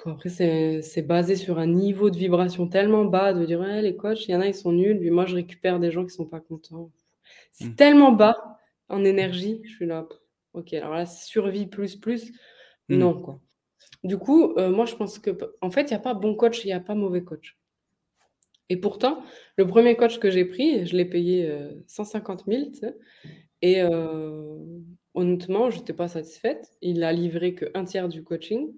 après 0.05 0.29
c'est 0.29 0.81
c'est 0.81 1.01
basé 1.01 1.35
sur 1.35 1.57
un 1.59 1.65
niveau 1.67 2.09
de 2.09 2.17
vibration 2.17 2.67
tellement 2.67 3.05
bas 3.05 3.33
de 3.33 3.45
dire: 3.45 3.59
«Ouais, 3.59 3.81
les 3.81 3.95
coachs, 3.95 4.27
il 4.27 4.31
y 4.31 4.35
en 4.35 4.41
a, 4.41 4.47
ils 4.47 4.53
sont 4.55 4.71
nuls», 4.71 4.99
puis 4.99 5.09
moi 5.11 5.25
je 5.25 5.35
récupère 5.35 5.79
des 5.79 5.91
gens 5.91 6.03
qui 6.05 6.11
sont 6.13 6.25
pas 6.27 6.39
contents. 6.41 6.91
C'est 7.53 7.67
Mmh. 7.67 7.75
tellement 7.75 8.11
bas 8.13 8.37
en 8.89 9.03
énergie, 9.05 9.61
je 9.65 9.71
suis 9.75 9.85
là: 9.87 10.07
«OK, 10.53 10.73
alors 10.73 10.93
là, 10.95 11.05
survie 11.07 11.67
plus, 11.67 11.95
plus, 11.97 12.31
Mmh. 12.89 12.97
non, 12.97 13.21
quoi». 13.21 13.41
Du 14.03 14.17
coup, 14.17 14.53
heu, 14.57 14.69
moi 14.71 14.85
je 14.85 14.95
pense 14.95 15.19
que 15.19 15.29
en 15.61 15.69
fait, 15.69 15.83
il 15.83 15.91
y 15.91 15.93
a 15.93 15.99
pas 15.99 16.15
bon 16.15 16.33
coach, 16.35 16.65
il 16.65 16.69
y 16.69 16.71
a 16.73 16.79
pas 16.79 16.95
mauvais 16.95 17.23
coach 17.23 17.55
et 18.69 18.77
pourtant, 18.77 19.21
le 19.57 19.67
1er 19.67 19.95
coach 19.95 20.19
que 20.19 20.29
j'ai 20.31 20.45
pris, 20.45 20.85
je 20.85 20.95
l'ai 20.95 21.05
payé, 21.05 21.47
heu, 21.49 21.83
150 21.87 22.47
000, 22.47 22.71
tu 22.71 22.79
sais 22.79 22.95
et 23.63 23.81
heu, 23.83 24.59
honnêtement, 25.15 25.69
j'étais 25.71 25.93
pas 25.93 26.07
satisfaite. 26.09 26.71
Il 26.81 27.03
a 27.03 27.13
livré 27.13 27.55
qu'1 27.55 27.85
tiers 27.85 28.09
du 28.09 28.23
coaching, 28.23 28.73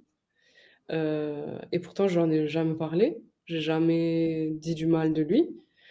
et 0.91 1.79
pourtant 1.81 2.07
j'en 2.09 2.29
ai 2.31 2.47
jamais 2.47 2.75
parlé. 2.75 3.21
J'ai 3.45 3.61
jamais 3.61 4.51
dit 4.55 4.75
du 4.75 4.87
mal 4.87 5.13
de 5.13 5.23
lui. 5.23 5.49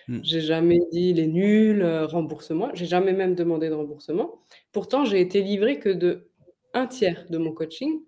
Mmh. 0.08 0.20
J'ai 0.24 0.40
jamais 0.42 0.80
dit: 0.92 1.10
«Il 1.10 1.20
est 1.20 1.26
nul, 1.28 1.82
heu, 1.82 2.04
rembourse-moi». 2.06 2.72
J'ai 2.74 2.86
jamais 2.86 3.12
même 3.14 3.34
demandé 3.36 3.68
de 3.70 3.74
remboursement. 3.74 4.42
Pourtant, 4.72 5.04
j'ai 5.06 5.20
été 5.20 5.42
livrée 5.42 5.78
que 5.80 5.90
d'1 5.90 6.86
tiers 6.88 7.26
de 7.30 7.38
mon 7.38 7.52
coaching 7.52 8.00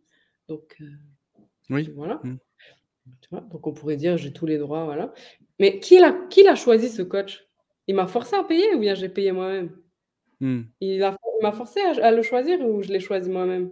donc 0.48 0.78
Oui. 1.70 1.90
voilà, 1.94 2.20
Mmh. 2.24 2.36
tu 3.22 3.30
vois? 3.30 3.40
Donc 3.42 3.66
on 3.66 3.72
pourrait 3.74 3.96
dire: 3.96 4.16
«J'ai 4.18 4.32
tous 4.32 4.46
les 4.46 4.58
droits», 4.58 4.84
voilà. 4.86 5.14
Mais 5.60 5.80
qui 5.80 5.98
l'a 6.00 6.12
qui 6.30 6.42
l'a 6.44 6.56
choisi 6.56 6.88
ce 6.90 7.02
coach? 7.02 7.46
Il 7.88 7.96
m'a 7.96 8.06
forcé 8.08 8.36
à 8.36 8.44
payer 8.44 8.74
ou 8.74 8.80
bien 8.80 8.94
j'ai 8.94 9.08
payé 9.10 9.32
moi-même? 9.32 9.76
Mmh. 10.40 10.62
Il 10.80 11.00
m'a 11.42 11.52
forcé 11.52 11.80
à 11.80 12.06
à 12.06 12.12
le 12.12 12.22
choisir 12.22 12.60
ou 12.62 12.82
je 12.82 12.90
l'ai 12.92 13.00
choisi 13.00 13.30
moi-même? 13.30 13.70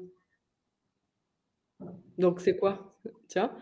Donc 2.18 2.40
c'est 2.40 2.56
quoi? 2.56 2.96
Tu 3.28 3.38
vois? 3.38 3.52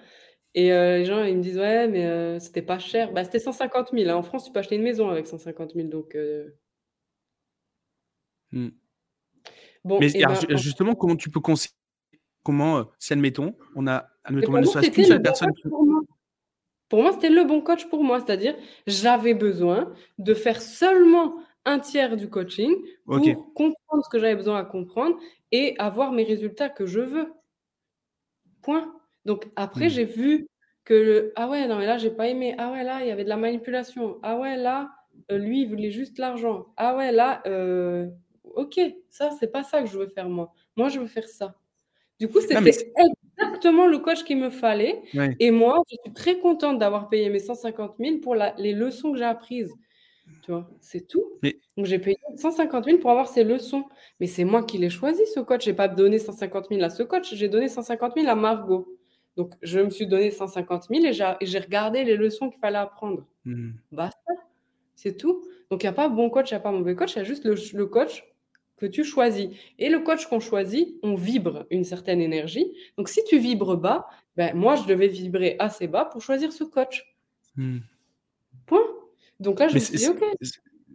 Et 0.55 0.73
heu, 0.73 0.99
les 0.99 1.05
gens 1.07 1.25
ils 1.25 1.37
me 1.39 1.43
disent: 1.43 1.59
«Ouais, 1.59 1.89
mais 1.89 2.07
heu, 2.07 2.39
c'était 2.41 2.63
pas 2.63 2.79
cher». 2.81 3.13
Bah, 3.13 3.25
c'était 3.25 3.39
150 3.41 3.93
000, 3.95 4.11
hein. 4.11 4.17
En 4.17 4.23
France, 4.23 4.47
tu 4.47 4.53
peux 4.53 4.61
acheter 4.61 4.77
une 4.77 4.83
maison 4.85 5.11
avec 5.11 5.27
150 5.29 5.75
000 5.77 5.91
donc 5.91 6.15
heu 6.17 6.57
Mmh. 8.53 8.71
Bon 9.85 10.01
Mais 10.01 10.23
alors 10.23 10.35
ben, 10.35 10.41
ju 10.41 10.47
en 10.55 10.57
justement, 10.57 10.95
comment 10.95 11.17
tu 11.17 11.31
peux 11.31 11.41
conseiller 11.41 11.75
comment, 12.45 12.91
si 12.99 13.13
admettons, 13.15 13.55
on 13.77 13.87
a 13.89 14.09
admettons, 14.31 14.53
ne 14.59 14.67
serait-ce 14.67 14.91
qu'une 14.91 15.03
le 15.05 15.09
seule 15.09 15.19
bon 15.19 15.23
personne 15.25 15.53
pour 15.69 15.85
moi. 15.87 16.01
Pour 16.91 17.03
moi, 17.03 17.13
c'était 17.13 17.31
le 17.31 17.45
bon 17.45 17.61
coach 17.63 17.87
pour 17.89 18.05
moi, 18.05 18.21
c'est-à-dire, 18.21 18.57
j'avais 18.87 19.35
besoin 19.35 19.93
de 20.19 20.35
faire 20.35 20.63
seulement 20.63 21.37
1 21.67 21.81
tiers 21.81 22.17
du 22.17 22.31
coaching 22.31 22.75
pour 23.07 23.55
comprendre 23.55 24.05
ce 24.05 24.11
que 24.11 24.19
j'avais 24.21 24.37
besoin 24.37 24.59
à 24.61 24.65
comprendre 24.65 25.19
et 25.53 25.77
avoir 25.79 26.13
mes 26.13 26.25
résultats 26.25 26.69
que 26.71 26.87
je 26.87 27.01
veux. 27.01 27.33
Point. 28.63 28.93
Donc 29.25 29.49
après, 29.57 29.87
Mmh. 29.87 29.91
j'ai 29.91 30.05
vu 30.05 30.49
que: 30.85 31.33
«Ah 31.37 31.49
ouais, 31.49 31.67
non 31.69 31.79
mais 31.79 31.87
là, 31.87 31.99
j'ai 31.99 32.11
pas 32.11 32.29
aimé. 32.29 32.55
Ah 32.59 32.73
ouais, 32.73 32.85
là, 32.85 33.01
il 33.03 33.09
y 33.09 33.11
avait 33.11 33.25
de 33.25 33.29
la 33.29 33.37
manipulation. 33.37 34.19
Ah 34.23 34.39
ouais, 34.39 34.57
là, 34.57 34.91
heu, 35.31 35.37
lui, 35.39 35.63
il 35.63 35.69
voulait 35.69 35.91
juste 35.91 36.19
l'argent. 36.19 36.67
Ah 36.77 36.97
ouais, 36.97 37.13
là, 37.13 37.43
heu, 37.47 38.11
OK, 38.55 38.81
ça, 39.11 39.31
c'est 39.39 39.51
pas 39.53 39.63
ça 39.63 39.83
que 39.83 39.89
je 39.89 39.99
veux 39.99 40.09
faire 40.09 40.29
moi. 40.29 40.53
Moi, 40.77 40.89
je 40.89 41.01
veux 41.01 41.07
faire 41.07 41.29
ça». 41.29 41.55
Du 42.21 42.29
coup, 42.29 42.41
c'était 42.41 42.57
exactement 43.43 43.87
le 43.87 43.99
coach 43.99 44.25
qu'il 44.25 44.39
me 44.39 44.51
fallait 44.51 45.03
Ouais. 45.15 45.37
et 45.39 45.51
moi, 45.51 45.83
je 45.91 45.97
suis 46.05 46.13
très 46.15 46.39
contente 46.39 46.79
d'avoir 46.79 47.09
payé 47.09 47.29
mes 47.31 47.39
150 47.39 47.97
000 47.99 48.19
pour 48.21 48.35
la 48.35 48.55
les 48.59 48.73
leçons 48.73 49.13
que 49.13 49.19
j'ai 49.19 49.25
apprises, 49.25 49.73
tu 50.43 50.53
vois? 50.53 50.69
C'est 50.81 51.07
tout. 51.09 51.25
Mais 51.43 51.59
Donc 51.77 51.87
j'ai 51.87 51.99
payé 51.99 52.19
150 52.37 52.85
000 52.87 52.99
pour 52.99 53.11
avoir 53.11 53.29
ces 53.29 53.45
leçons. 53.45 53.85
Mais 54.21 54.27
c'est 54.27 54.45
moi 54.45 54.63
qui 54.65 54.79
l'ai 54.79 54.91
choisi 54.91 55.27
ce 55.35 55.41
coach. 55.41 55.65
J'ai 55.65 55.75
pas 55.75 55.89
donné 55.89 56.19
150 56.19 56.69
000 56.71 56.83
à 56.83 56.91
ce 56.91 57.03
coach, 57.05 57.35
j'ai 57.35 57.49
donné 57.49 57.69
150 57.69 58.15
000 58.17 58.29
à 58.29 58.35
Margot. 58.37 58.89
Donc 59.37 59.55
je 59.63 59.81
me 59.81 59.91
suis 59.91 60.07
donné 60.07 60.31
150 60.31 60.85
000 60.91 61.05
et 61.07 61.13
j'a 61.13 61.37
et 61.41 61.47
j'ai 61.47 61.59
regardé 61.61 62.05
les 62.05 62.17
leçons 62.17 62.51
qu'il 62.51 62.61
fallait 62.61 62.79
apprendre. 62.79 63.27
Mmh. 63.47 63.71
Basta, 63.93 64.33
c'est 64.97 65.17
tout. 65.17 65.43
Donc 65.71 65.83
il 65.83 65.87
y 65.87 65.89
a 65.89 65.93
pas 65.93 66.09
bon 66.09 66.31
coach, 66.31 66.51
il 66.51 66.55
y 66.55 66.57
a 66.57 66.61
pas 66.61 66.73
mauvais 66.73 66.95
coach, 66.97 67.15
il 67.15 67.19
y 67.19 67.21
a 67.23 67.25
juste 67.25 67.45
le 67.45 67.55
le 67.75 67.87
coach 67.87 68.25
que 68.81 68.87
tu 68.87 69.05
choisis 69.05 69.49
et 69.79 69.89
le 69.91 70.01
coach 70.01 70.27
qu'on 70.27 70.41
choisit, 70.41 70.97
on 71.03 71.15
vibre 71.15 71.67
une 71.71 71.85
certaine 71.85 72.21
énergie. 72.21 72.67
Donc 72.97 73.09
si 73.09 73.23
tu 73.25 73.39
vibres 73.39 73.77
bas, 73.77 74.09
bah, 74.37 74.55
moi, 74.55 74.75
je 74.77 74.85
devais 74.85 75.09
vibrer 75.09 75.57
assez 75.59 75.87
bas 75.87 76.07
pour 76.07 76.23
choisir 76.23 76.53
ce 76.53 76.65
coach. 76.65 77.15
Mmh. 77.57 77.79
Point. 78.67 78.81
Donc 79.41 79.61
là, 79.61 79.69
je 79.69 79.75
Mais 79.75 79.81
me 79.81 79.85
suis 79.85 79.97
dit: 79.99 80.09
«OK». 80.09 80.23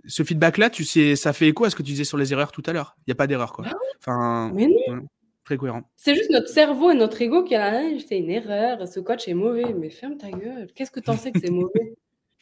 ce 0.08 0.24
feedback-là, 0.24 0.70
tu 0.70 0.84
sais 0.84 1.16
ça 1.16 1.34
fait 1.34 1.48
écho 1.48 1.66
à 1.66 1.70
ce 1.70 1.76
que 1.76 1.82
tu 1.84 1.92
disais 1.92 2.04
sur 2.04 2.18
les 2.18 2.32
erreurs 2.34 2.52
tout 2.52 2.64
à 2.66 2.74
l'heure. 2.74 2.96
Il 3.08 3.10
y 3.10 3.14
a 3.14 3.16
pas 3.16 3.28
d'erreur, 3.28 3.54
quoi. 3.54 3.66
Bah 3.66 3.72
oui, 3.74 3.88
Enfin, 4.00 4.52
mais 4.54 4.68
non! 4.68 4.76
voilà, 4.88 5.02
très 5.44 5.58
cohérent. 5.58 5.84
C'est 5.96 6.16
juste 6.16 6.30
notre 6.32 6.48
cerveau 6.50 6.92
et 6.92 6.96
notre 6.96 7.22
ego 7.22 7.44
qui 7.44 7.54
est 7.54 7.58
là: 7.58 7.78
«Hein, 7.80 7.98
fait 8.00 8.18
une 8.20 8.30
erreur, 8.32 8.88
ce 8.88 9.00
coach 9.00 9.28
est 9.28 9.34
mauvais». 9.34 9.74
Mais 9.74 9.90
ferme 9.90 10.18
ta 10.18 10.32
gueule, 10.32 10.72
qu'est-ce 10.76 10.92
que 10.92 11.00
tu 11.00 11.10
en 11.12 11.18
sais 11.18 11.32
que 11.32 11.40
c'est 11.40 11.50
mauvais? 11.52 11.96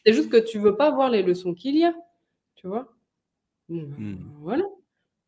C'est 0.05 0.13
juste 0.13 0.29
que 0.29 0.37
tu 0.37 0.59
veux 0.59 0.75
pas 0.75 0.91
voir 0.91 1.09
les 1.09 1.23
leçons 1.23 1.53
qu'il 1.53 1.77
y 1.77 1.85
a, 1.85 1.93
tu 2.55 2.67
vois? 2.67 2.93
Ben, 3.69 3.87
Mmh. 3.97 4.15
voilà. 4.41 4.65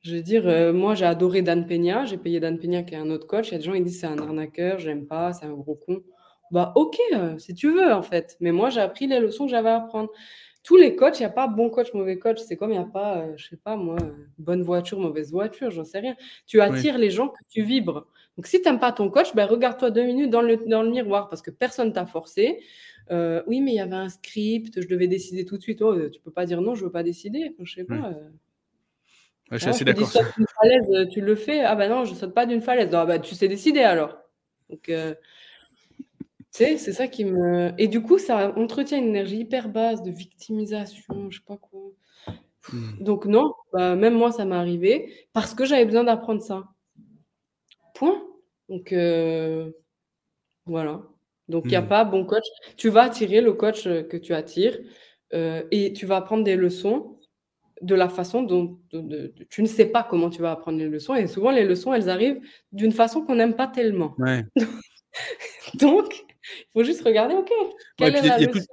Je 0.06 0.16
veux 0.18 0.22
dire, 0.22 0.48
heu, 0.48 0.72
moi, 0.72 0.94
j'ai 0.96 1.06
adoré 1.06 1.42
Dan 1.42 1.66
Peña, 1.66 2.06
j'ai 2.06 2.18
payé 2.18 2.40
Dan 2.40 2.60
Peña 2.60 2.84
qui 2.84 2.94
est 2.94 2.98
un 2.98 3.10
autre 3.10 3.26
coach. 3.28 3.50
Il 3.50 3.54
y 3.54 3.56
a 3.56 3.58
des 3.60 3.64
gens, 3.66 3.74
ils 3.74 3.84
disent: 3.84 4.02
«C'est 4.02 4.08
un 4.08 4.20
arnaqueur, 4.20 4.78
j'aime 4.80 5.08
pas, 5.08 5.34
c'est 5.34 5.46
un 5.46 5.54
gros 5.54 5.76
con». 5.76 6.04
Bah 6.52 6.74
OK, 6.76 6.96
heu, 7.14 7.40
si 7.40 7.56
tu 7.56 7.72
veux, 7.72 7.92
en 7.92 8.04
fait, 8.04 8.38
mais 8.40 8.52
moi, 8.52 8.70
j'ai 8.70 8.82
appris 8.82 9.08
les 9.08 9.20
leçons 9.20 9.46
que 9.46 9.52
j'avais 9.52 9.70
à 9.70 9.78
apprendre. 9.78 10.12
Tous 10.64 10.78
les 10.78 10.96
coachs, 10.98 11.20
il 11.20 11.24
y 11.24 11.26
a 11.26 11.30
pas 11.30 11.48
bon 11.48 11.70
coach, 11.72 11.94
mauvais 11.94 12.20
coach. 12.20 12.40
C'est 12.40 12.58
comme 12.58 12.72
il 12.72 12.76
y 12.76 12.78
a 12.80 12.86
pas, 12.86 13.26
heu, 13.28 13.34
je 13.38 13.48
sais 13.50 13.58
pas 13.58 13.78
moi, 13.78 13.98
heu, 14.04 14.28
bonne 14.40 14.64
voiture, 14.64 15.00
mauvaise 15.00 15.32
voiture, 15.32 15.72
j'en 15.72 15.86
sais 15.86 16.00
rien. 16.00 16.16
Tu 16.48 16.62
attires 16.62 16.98
les 17.00 17.12
gens 17.12 17.30
que 17.30 17.40
tu 17.50 17.64
vibres. 17.64 18.08
Donc 18.38 18.48
si 18.48 18.62
tu 18.62 18.70
aimes 18.70 18.80
pas 18.80 18.92
ton 18.92 19.10
coach, 19.12 19.34
bah, 19.36 19.46
regarde-toi 19.48 19.92
2 19.92 20.04
minutes 20.06 20.32
dans 20.32 20.42
le 20.42 20.58
dans 20.68 20.84
le 20.84 20.90
miroir 20.92 21.30
parce 21.30 21.44
que 21.44 21.52
personne 21.52 21.94
t'a 21.94 22.06
forcé. 22.08 22.60
Oui, 23.12 23.62
mais 23.62 23.72
il 23.74 23.76
y 23.76 23.80
avait 23.80 23.96
un 23.96 24.10
script, 24.10 24.82
je 24.82 24.88
devais 24.88 25.08
décider 25.08 25.46
tout 25.46 25.58
de 25.58 25.62
suite. 25.64 25.82
Oh, 25.82 25.96
tu 26.10 26.20
peux 26.22 26.32
pas 26.32 26.46
dire: 26.46 26.62
«Non, 26.62 26.76
je 26.76 26.86
veux 26.86 26.92
pas 26.92 27.04
décider». 27.04 27.56
Je 27.62 27.74
sais 27.76 27.86
pas, 27.86 28.12
Ouais, 29.52 29.58
je 29.58 29.60
suis 29.60 29.70
assez 29.70 29.86
d'accord. 29.86 30.12
Heu, 30.92 31.08
tu 31.08 31.22
le 31.22 31.36
fais? 31.36 31.62
«Ah 31.62 31.76
bah 31.76 31.88
non, 31.88 32.04
je 32.06 32.14
saute 32.16 32.34
pas 32.34 32.46
d'une 32.46 32.62
falaise». 32.62 32.90
«Ah 32.94 33.06
bah, 33.06 33.20
tu 33.20 33.36
sais 33.36 33.48
décider 33.48 33.82
alors». 33.82 34.18
Donc 34.70 34.90
sais, 36.52 36.78
c'est 36.78 36.94
ça 36.94 37.08
qui 37.08 37.26
me 37.26 37.74
et 37.78 37.88
du 37.88 38.02
coup, 38.02 38.18
ça 38.18 38.58
entretient 38.58 38.98
une 38.98 39.10
énergie 39.10 39.40
hyper 39.40 39.70
basse 39.70 40.04
de 40.04 40.12
victimisation, 40.12 41.30
je 41.30 41.38
sais 41.40 41.44
pas 41.46 41.58
quoi. 41.58 41.82
Mmh. 42.74 43.04
Donc 43.04 43.26
non, 43.26 43.54
bah, 43.74 43.96
même 43.96 44.16
moi, 44.16 44.32
ça 44.32 44.46
m'est 44.46 44.56
arrivé 44.56 45.28
parce 45.34 45.54
que 45.54 45.66
j'avais 45.66 45.86
besoin 45.86 46.04
d'apprendre 46.06 46.42
ça. 46.42 46.64
Point. 47.94 48.22
Donc 48.70 48.92
heu, 48.94 49.76
voilà. 50.66 51.04
Donc 51.50 51.66
il 51.68 51.74
y 51.74 51.76
a 51.76 51.82
Mmh. 51.82 51.88
pas 51.90 52.06
bon 52.06 52.26
coach. 52.26 52.46
Tu 52.78 52.90
vas 52.90 53.04
attirer 53.04 53.42
le 53.42 53.54
coach, 53.54 53.88
heu, 53.88 54.04
que 54.04 54.18
tu 54.18 54.34
attires, 54.34 54.78
et 55.72 55.94
tu 55.94 56.06
vas 56.06 56.18
apprendre 56.18 56.44
des 56.46 56.56
leçons 56.56 57.15
de 57.82 57.96
la 57.96 58.10
façon 58.10 58.44
dont 58.44 58.80
de 58.92 59.02
de 59.02 59.34
tu 59.50 59.62
ne 59.62 59.68
sais 59.68 59.86
pas 59.86 60.04
comment 60.04 60.30
tu 60.30 60.42
vas 60.42 60.52
apprendre 60.52 60.78
les 60.78 60.88
leçons 60.88 61.16
et 61.16 61.28
souvent 61.28 61.52
les 61.52 61.66
leçons, 61.66 61.94
elles 61.94 62.10
arrivent 62.10 62.40
d'une 62.72 62.92
façon 62.92 63.22
qu'on 63.22 63.36
n'aime 63.36 63.56
pas 63.56 63.68
tellement. 63.68 64.16
Ouais. 64.18 64.44
Donc 65.76 66.26
il 66.60 66.66
faut 66.74 66.84
juste 66.84 67.02
regarder, 67.04 67.36
OK, 67.36 67.52
Ouais, 67.52 67.74
quelle 67.98 68.16
est 68.18 68.22
la 68.28 68.38
leçon? 68.38 68.66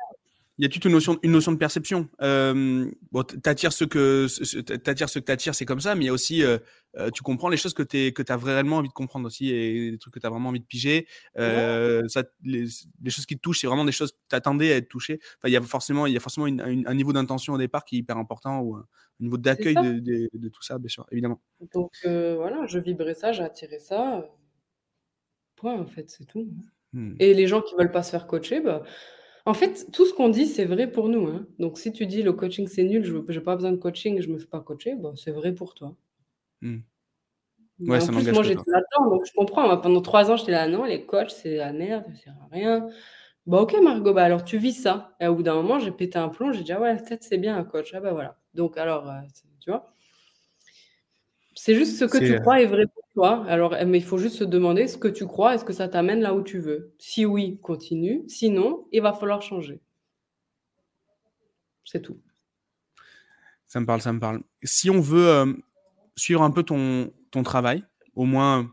Il 0.58 0.64
y 0.64 0.66
a 0.66 0.68
toute 0.68 0.84
une 0.84 0.92
notion 0.92 1.18
une 1.22 1.32
notion 1.32 1.52
de 1.52 1.56
perception. 1.58 2.08
Hem, 2.20 2.92
bon, 3.10 3.24
tu 3.24 3.36
attires 3.48 3.72
ce 3.72 3.84
que 3.84 4.28
ce 4.28 4.44
ce 4.44 4.58
que 4.60 5.52
c'est 5.54 5.64
comme 5.64 5.80
ça, 5.80 5.94
mais 5.94 6.04
il 6.04 6.06
y 6.06 6.10
a 6.10 6.12
aussi, 6.12 6.42
heu 6.42 6.60
heu, 6.98 7.10
tu 7.10 7.22
comprends 7.22 7.48
les 7.48 7.56
choses 7.56 7.74
que 7.74 7.82
tu 7.82 7.98
es 7.98 8.12
que 8.12 8.22
tu 8.22 8.32
as 8.32 8.36
réellement 8.36 8.76
envie 8.78 8.88
de 8.88 8.92
comprendre 8.92 9.26
aussi 9.26 9.50
et 9.50 9.90
des 9.92 9.98
trucs 9.98 10.14
que 10.14 10.20
tu 10.20 10.26
as 10.26 10.30
vraiment 10.30 10.50
envie 10.50 10.60
de 10.60 10.66
piger. 10.66 11.06
Ouais. 11.42 11.82
Heu, 11.84 12.02
ça 12.08 12.24
les 12.44 12.66
les 13.02 13.10
choses 13.10 13.26
qui 13.26 13.36
te 13.36 13.40
touchent, 13.40 13.60
c'est 13.60 13.66
vraiment 13.66 13.84
des 13.86 13.92
choses 13.92 14.12
que 14.12 14.18
tu 14.30 14.36
attendais 14.36 14.72
à 14.72 14.76
être 14.76 14.88
touché. 14.88 15.20
Enfin, 15.38 15.48
il 15.48 15.52
y 15.52 15.56
a 15.56 15.62
forcément 15.62 16.06
il 16.06 16.12
y 16.12 16.16
a 16.16 16.20
forcément 16.20 16.46
une 16.46 16.60
une 16.66 16.86
un 16.86 16.94
niveau 16.94 17.12
d'intention 17.12 17.54
au 17.54 17.58
départ 17.58 17.84
qui 17.84 17.96
est 17.96 17.98
hyper 18.00 18.18
important 18.18 18.60
ou 18.60 18.76
un 18.76 18.84
niveau 19.20 19.38
d'accueil 19.38 19.76
de 19.78 20.00
de 20.00 20.28
de 20.32 20.48
tout 20.48 20.62
ça, 20.62 20.78
bien 20.78 20.88
sûr, 20.88 21.06
évidemment. 21.12 21.40
Donc 21.72 21.92
voilà, 22.04 22.66
je 22.66 22.78
vibrais 22.78 23.14
ça, 23.14 23.32
j'ai 23.32 23.42
attiré 23.42 23.78
ça, 23.78 24.28
point, 25.56 25.78
en 25.80 25.86
fait, 25.86 26.10
c'est 26.10 26.24
tout, 26.26 26.48
Mmh. 26.92 27.20
et 27.20 27.34
les 27.34 27.46
gens 27.48 27.62
qui 27.62 27.74
veulent 27.76 27.92
pas 27.92 28.02
se 28.04 28.12
faire 28.12 28.26
coacher, 28.28 28.60
bah 28.60 28.84
en 29.46 29.54
fait, 29.54 29.86
tout 29.92 30.06
ce 30.06 30.14
qu'on 30.14 30.28
dit, 30.28 30.46
c'est 30.46 30.64
vrai 30.64 30.90
pour 30.90 31.08
nous, 31.08 31.26
hein. 31.28 31.46
Donc 31.58 31.78
si 31.78 31.92
tu 31.92 32.06
dis: 32.06 32.22
«Le 32.22 32.32
coaching, 32.32 32.66
c'est 32.68 32.84
nul, 32.84 33.04
je 33.04 33.14
j'ai 33.28 33.40
pas 33.40 33.56
besoin 33.56 33.72
de 33.72 33.76
coaching, 33.76 34.20
je 34.20 34.28
me 34.28 34.38
fais 34.38 34.46
pas 34.46 34.60
coacher», 34.60 34.94
bah, 34.96 35.12
c'est 35.16 35.32
vrai 35.32 35.52
pour 35.54 35.74
toi. 35.74 35.96
Mmh. 36.62 36.78
Ouais, 37.88 38.00
en 38.00 38.00
ça 38.00 38.12
plus, 38.12 38.30
moi, 38.30 38.42
j'étais 38.44 38.62
là-dedans, 38.70 39.10
donc 39.10 39.22
je 39.26 39.32
comprends. 39.32 39.66
Moi, 39.66 39.80
pendant 39.82 40.00
3 40.02 40.30
ans, 40.30 40.36
j'étais 40.36 40.52
là: 40.52 40.68
«Non, 40.68 40.84
les 40.84 41.04
coachs, 41.04 41.30
c'est 41.32 41.56
la 41.56 41.72
merde, 41.72 42.04
ça 42.14 42.14
sert 42.24 42.34
à 42.42 42.48
rien». 42.54 42.86
Bah, 43.46 43.60
OK 43.62 43.74
Margot, 43.82 44.14
bah, 44.14 44.24
alors 44.24 44.44
tu 44.44 44.58
vis 44.58 44.72
ça 44.74 45.16
et 45.20 45.26
au 45.26 45.34
bout 45.36 45.42
d'un 45.42 45.54
moment, 45.56 45.78
j'ai 45.80 45.90
pété 45.92 46.18
un 46.18 46.28
plomb, 46.28 46.52
j'ai 46.52 46.62
dit: 46.64 46.72
«Ah 46.72 46.80
ouais, 46.80 46.96
peut-être 46.96 47.24
c'est 47.24 47.38
bien 47.38 47.56
un 47.58 47.64
coach. 47.64 47.92
Ah 47.94 48.00
bah, 48.00 48.12
voilà». 48.12 48.38
Donc 48.54 48.78
alors, 48.78 49.06
heu, 49.08 49.12
t 49.34 49.42
tu 49.60 49.70
vois? 49.70 49.94
C'est 51.64 51.76
juste 51.76 51.96
ce 51.96 52.04
que 52.06 52.18
tu 52.18 52.32
heu 52.32 52.40
crois 52.40 52.60
est 52.60 52.66
vrai 52.66 52.88
pour 52.88 53.04
toi. 53.14 53.44
Alors, 53.46 53.76
mais 53.86 53.98
il 53.98 54.04
faut 54.04 54.18
juste 54.18 54.34
se 54.34 54.42
demander 54.42 54.88
ce 54.88 54.98
que 54.98 55.06
tu 55.06 55.26
crois, 55.26 55.54
est-ce 55.54 55.64
que 55.64 55.72
ça 55.72 55.86
t'amène 55.86 56.20
là 56.20 56.34
où 56.34 56.42
tu 56.42 56.58
veux? 56.58 56.92
Si 56.98 57.24
oui, 57.24 57.60
continue, 57.62 58.24
sinon, 58.26 58.88
il 58.90 59.00
va 59.00 59.12
falloir 59.12 59.42
changer. 59.42 59.80
C'est 61.84 62.02
tout. 62.02 62.20
Ça 63.68 63.80
me 63.80 63.86
parle, 63.86 64.00
ça 64.00 64.12
me 64.12 64.18
parle. 64.18 64.42
Si 64.64 64.90
on 64.90 65.00
veut, 65.00 65.28
hem, 65.28 65.62
suivre 66.16 66.42
un 66.42 66.50
peu 66.50 66.64
ton 66.64 67.12
ton 67.30 67.44
travail, 67.44 67.84
au 68.16 68.24
moins 68.24 68.70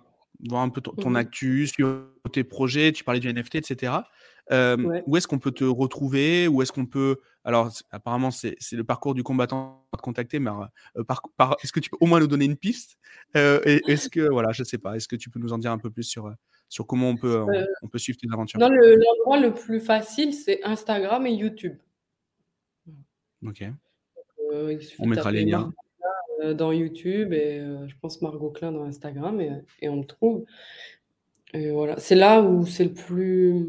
voir 0.49 0.63
un 0.63 0.69
peu 0.69 0.81
ton 0.81 0.93
Mmh 0.97 1.01
ton 1.01 1.11
mh. 1.11 1.15
actu, 1.15 1.67
suivre 1.67 2.07
tes 2.33 2.43
projets, 2.43 2.91
tu 2.91 3.03
parlais 3.03 3.19
du 3.19 3.29
NFT 3.29 3.55
et 3.55 3.61
Ouais. 4.51 5.03
où 5.05 5.17
est-ce 5.17 5.27
qu'on 5.27 5.39
peut 5.39 5.51
te 5.51 5.63
retrouver? 5.63 6.47
Où 6.47 6.61
est-ce 6.61 6.71
qu'on 6.71 6.85
peut 6.85 7.17
alors 7.43 7.71
apparemment, 7.91 8.31
c'est 8.31 8.55
le 8.73 8.83
parcours 8.83 9.13
du 9.13 9.23
combattant 9.23 9.85
à 9.93 9.97
te 9.97 10.01
contacter, 10.01 10.39
mais 10.39 10.51
par 11.07 11.23
par 11.37 11.55
est-ce 11.63 11.71
que 11.71 11.79
tu 11.79 11.89
peux 11.89 11.97
au 11.99 12.05
moins 12.05 12.19
nous 12.19 12.27
donner 12.27 12.45
une 12.45 12.57
piste? 12.57 12.97
Est-ce 13.33 14.09
que 14.09 14.19
voilà, 14.31 14.51
je 14.51 14.63
sais 14.63 14.77
pas, 14.77 14.95
est-ce 14.95 15.07
que 15.07 15.15
tu 15.15 15.29
peux 15.29 15.39
nous 15.39 15.53
en 15.53 15.57
dire 15.57 15.71
un 15.71 15.77
peu 15.77 15.89
plus 15.89 16.03
sur, 16.03 16.33
sur 16.67 16.85
comment 16.85 17.09
on 17.09 17.15
peut 17.15 17.39
on 17.39 17.65
on 17.83 17.87
peut 17.87 17.97
suivre 17.97 18.19
tes 18.19 18.27
aventures? 18.31 18.59
le 18.59 18.95
l'endroit 18.95 19.39
le 19.39 19.53
plus 19.53 19.79
facile, 19.79 20.33
c'est 20.33 20.63
Instagram 20.63 21.25
et 21.25 21.33
YouTube. 21.33 21.77
Mmh. 22.85 23.49
OK. 23.49 23.61
Il 24.51 24.79
On 24.99 25.07
mettra 25.07 25.31
les 25.31 25.45
liens. 25.45 25.71
Heu, 26.43 26.53
dans 26.53 26.71
YouTube 26.71 27.33
et 27.33 27.59
je 27.87 27.95
pense 28.01 28.21
Margot 28.21 28.49
Klein 28.49 28.71
dans 28.71 28.83
Instagram 28.83 29.39
et 29.41 29.51
et 29.81 29.89
on 29.89 29.97
me 29.97 30.05
trouve 30.05 30.45
et 31.53 31.71
voilà. 31.71 31.99
C'est 31.99 32.15
là 32.15 32.41
où 32.41 32.65
c'est 32.65 32.83
le 32.83 32.93
plus 32.93 33.67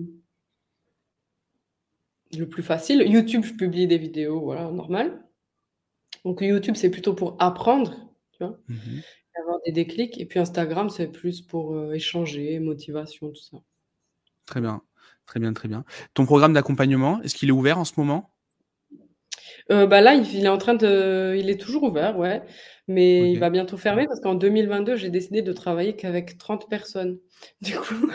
le 2.39 2.49
plus 2.49 2.63
facile. 2.63 3.03
YouTube, 3.09 3.45
je 3.45 3.55
publie 3.55 3.87
des 3.87 3.99
vidéos, 3.99 4.41
voilà, 4.41 4.71
normal. 4.71 5.23
Donc 6.25 6.41
YouTube, 6.43 6.77
c'est 6.77 6.91
plutôt 6.91 7.15
pour 7.15 7.37
apprendre, 7.41 7.93
tu 8.33 8.45
vois? 8.45 8.59
Mh. 8.69 8.75
Et 9.37 9.41
avoir 9.43 9.59
des 9.67 9.73
déclics 9.73 10.21
et 10.21 10.27
puis 10.27 10.39
Instagram, 10.41 10.91
c'est 10.91 11.09
plus 11.13 11.43
pour, 11.43 11.75
heu, 11.75 11.95
échanger, 11.95 12.59
motivation, 12.61 13.31
tout 13.31 13.37
ça. 13.43 13.59
Très 14.47 14.61
bien, 14.61 14.83
très 15.27 15.41
bien, 15.41 15.53
très 15.53 15.69
bien. 15.69 15.85
Ton 16.15 16.25
programme 16.27 16.53
d'accompagnement, 16.53 17.23
est-ce 17.23 17.35
qu'il 17.35 17.49
est 17.49 17.53
ouvert 17.53 17.79
en 17.79 17.85
ce 17.85 17.93
moment? 17.97 18.33
Heu, 19.69 19.87
bah, 19.87 20.01
là, 20.01 20.15
il 20.15 20.45
est 20.45 20.49
en 20.49 20.59
train 20.59 20.75
de 20.75 21.35
il 21.39 21.51
est 21.51 21.61
toujours 21.61 21.83
ouvert, 21.85 22.19
ouais, 22.19 22.43
mais 22.89 23.31
il 23.33 23.37
va 23.39 23.51
bientôt 23.51 23.77
fermer 23.77 24.07
parce 24.07 24.21
qu'en 24.21 24.35
2022, 24.35 24.97
j'ai 24.97 25.11
décidé 25.11 25.43
de 25.43 25.53
travailler 25.53 25.95
qu'avec 25.97 26.39
30 26.39 26.69
personnes. 26.69 27.19
Du 27.61 27.77
coup, 27.79 28.07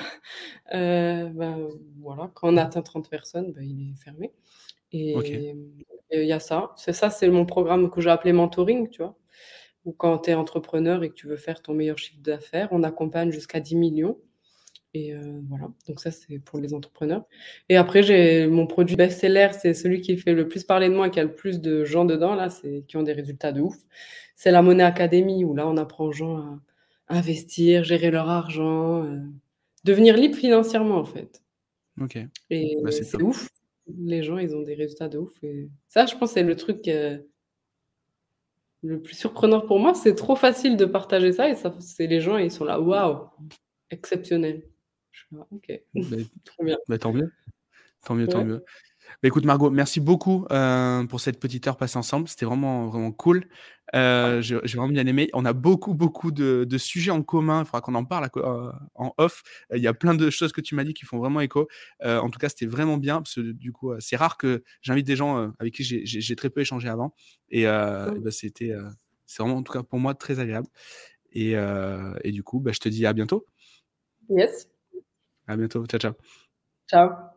heu, 0.74 1.30
ben, 1.34 1.68
voilà, 2.02 2.32
quand 2.36 2.50
on 2.54 2.58
atteint 2.58 2.82
30 2.82 3.10
personnes, 3.10 3.54
bah, 3.54 3.62
il 3.64 3.91
est 3.91 3.96
fermé 4.04 4.32
et 4.91 5.56
et 6.12 6.22
il 6.24 6.28
y 6.28 6.34
a 6.34 6.39
ça. 6.39 6.74
C'est 6.78 6.93
ça, 6.93 7.10
c'est 7.12 7.30
mon 7.30 7.46
programme 7.46 7.89
que 7.91 8.02
j'ai 8.02 8.10
appelé 8.12 8.34
mentoring, 8.34 8.89
tu 8.89 9.02
vois? 9.04 9.18
Où 9.86 9.93
quand 9.93 10.20
tu 10.20 10.32
es 10.32 10.36
entrepreneur 10.36 11.04
et 11.04 11.10
que 11.10 11.16
tu 11.16 11.28
veux 11.28 11.38
faire 11.38 11.62
ton 11.62 11.74
meilleur 11.76 11.98
chiffre 12.00 12.22
d'affaires, 12.22 12.70
on 12.72 12.84
accompagne 12.84 13.32
jusqu'à 13.32 13.60
10 13.62 13.76
000 13.78 13.96
000 13.96 14.22
et 14.96 15.14
heu, 15.14 15.43
voilà, 15.50 15.68
donc 15.88 16.00
ça, 16.00 16.10
c'est 16.10 16.39
pour 16.39 16.60
les 16.60 16.74
entrepreneurs 16.74 17.26
et 17.70 17.76
après, 17.76 18.02
j'ai 18.02 18.48
mon 18.48 18.66
produit 18.66 18.96
best-seller, 18.96 19.50
c'est 19.60 19.74
celui 19.74 20.00
qui 20.02 20.18
fait 20.18 20.34
le 20.34 20.48
plus 20.48 20.64
parler 20.64 20.88
de 20.89 20.93
moi 20.96 21.08
et 21.08 21.10
qui 21.12 21.20
a 21.20 21.24
le 21.24 21.34
plus 21.36 21.60
de 21.60 21.84
gens 21.84 22.06
dedans, 22.06 22.34
là, 22.34 22.50
c'est 22.50 22.84
qui 22.88 22.96
ont 22.98 23.04
des 23.04 23.14
résultats 23.14 23.52
de 23.52 23.62
ouf. 23.62 23.76
C'est 24.36 24.52
la 24.52 24.62
Money 24.62 24.84
Academy 24.84 25.43
où 25.43 25.54
là, 25.54 25.68
on 25.68 25.78
apprend 25.78 26.06
aux 26.06 26.12
gens 26.14 26.38
à 26.38 26.60
investir, 27.18 27.84
gérer 27.84 28.10
leur 28.10 28.30
argent, 28.30 29.04
heu, 29.04 29.22
devenir 29.84 30.16
libre 30.18 30.36
financièrement, 30.38 30.98
en 30.98 31.06
fait 31.06 31.41
OK. 32.02 32.18
et 32.50 32.78
Bah, 32.82 32.91
c'est 32.91 33.22
ouf. 33.22 33.50
Les 34.00 34.24
gens, 34.24 34.38
ils 34.38 34.56
ont 34.56 34.62
des 34.64 34.74
résultats 34.76 35.10
de 35.10 35.18
ouf 35.20 35.34
et 35.43 35.70
ça, 35.89 36.06
je 36.06 36.16
pense, 36.16 36.32
c'est 36.32 36.43
le 36.43 36.56
truc, 36.56 36.88
heu 36.88 37.28
le 38.84 39.02
plus 39.02 39.16
surprenant 39.16 39.62
pour 39.62 39.80
moi, 39.80 39.93
c'est 39.96 40.16
trop 40.16 40.36
facile 40.36 40.78
de 40.78 40.86
partager 40.86 41.32
ça 41.32 41.50
et 41.50 41.56
ça 41.56 41.74
c'est 41.80 42.08
les 42.08 42.22
gens, 42.22 42.38
ils 42.38 42.52
sont 42.52 42.66
là: 42.66 42.80
«Waouh, 42.80 43.28
exceptionnel». 43.89 44.64
Je 45.16 45.22
suis 45.22 45.36
là: 45.38 45.47
«OK, 45.51 45.72
trop 46.43 46.63
bien». 46.66 46.78
bah, 46.89 46.97
tant 46.97 47.13
mieux, 47.13 47.32
tant 48.05 48.16
mieux, 48.16 48.28
tant 48.28 48.41
mieux. 48.41 48.63
Bah, 49.24 49.28
écoute 49.30 49.45
Margot, 49.45 49.72
merci 49.72 49.99
beaucoup, 50.01 50.47
heu, 50.51 51.05
pour 51.09 51.22
cette 51.22 51.39
petite 51.39 51.68
heure 51.68 51.78
passée 51.78 51.97
ensemble. 51.97 52.28
C'était 52.28 52.45
vraiment, 52.45 52.88
vraiment 52.88 53.11
cool. 53.11 53.47
Heu, 53.95 54.41
j'ai 54.41 54.55
vraiment 54.57 54.89
bien 54.89 55.05
aimé. 55.07 55.30
On 55.34 55.45
a 55.45 55.53
beaucoup, 55.53 55.93
beaucoup 55.95 56.32
de 56.32 56.66
de 56.68 56.78
sujets 56.80 57.11
en 57.11 57.24
commun. 57.24 57.61
Il 57.61 57.66
faudra 57.66 57.82
qu'on 57.82 57.95
en 57.95 58.05
parle 58.05 58.26
à 58.26 58.32
heu, 58.38 58.72
en 58.95 59.13
off. 59.18 59.43
Il 59.76 59.82
y 59.82 59.88
a 59.88 59.93
plein 59.93 60.16
de 60.16 60.30
choses 60.32 60.53
que 60.53 60.61
tu 60.61 60.76
m'as 60.76 60.84
dit 60.86 60.93
qui 60.93 61.05
font 61.05 61.20
vraiment 61.20 61.41
écho. 61.41 61.68
En 62.03 62.30
tout 62.30 62.39
cas, 62.39 62.49
c'était 62.49 62.68
vraiment 62.68 62.97
bien 62.97 63.18
parce 63.22 63.36
que 63.36 63.41
du 63.53 63.72
coup, 63.74 63.93
c'est 63.99 64.18
rare 64.18 64.38
que 64.38 64.63
j'invite 64.82 65.07
des 65.07 65.16
gens, 65.18 65.53
avec 65.59 65.74
qui 65.76 65.84
j'ai 65.84 66.36
très 66.36 66.49
peu 66.49 66.61
échangé 66.61 66.89
avant 66.89 67.13
et 67.49 67.66
bah, 67.66 68.32
c'était, 68.32 68.74
c'est 69.28 69.43
vraiment 69.43 69.57
en 69.57 69.63
tout 69.63 69.74
cas 69.74 69.84
pour 69.84 69.99
moi 69.99 70.16
très 70.16 70.39
agréable 70.39 70.68
et 71.34 71.55
du 72.32 72.43
coup, 72.43 72.59
bah, 72.61 72.72
je 72.74 72.80
te 72.80 72.89
dis 72.89 73.05
à 73.05 73.13
bientôt. 73.13 73.45
Yes. 74.30 74.68
À 75.48 75.56
bientôt. 75.58 75.86
Ciao, 75.88 76.00
ciao. 76.00 76.14
Ciao. 76.88 77.34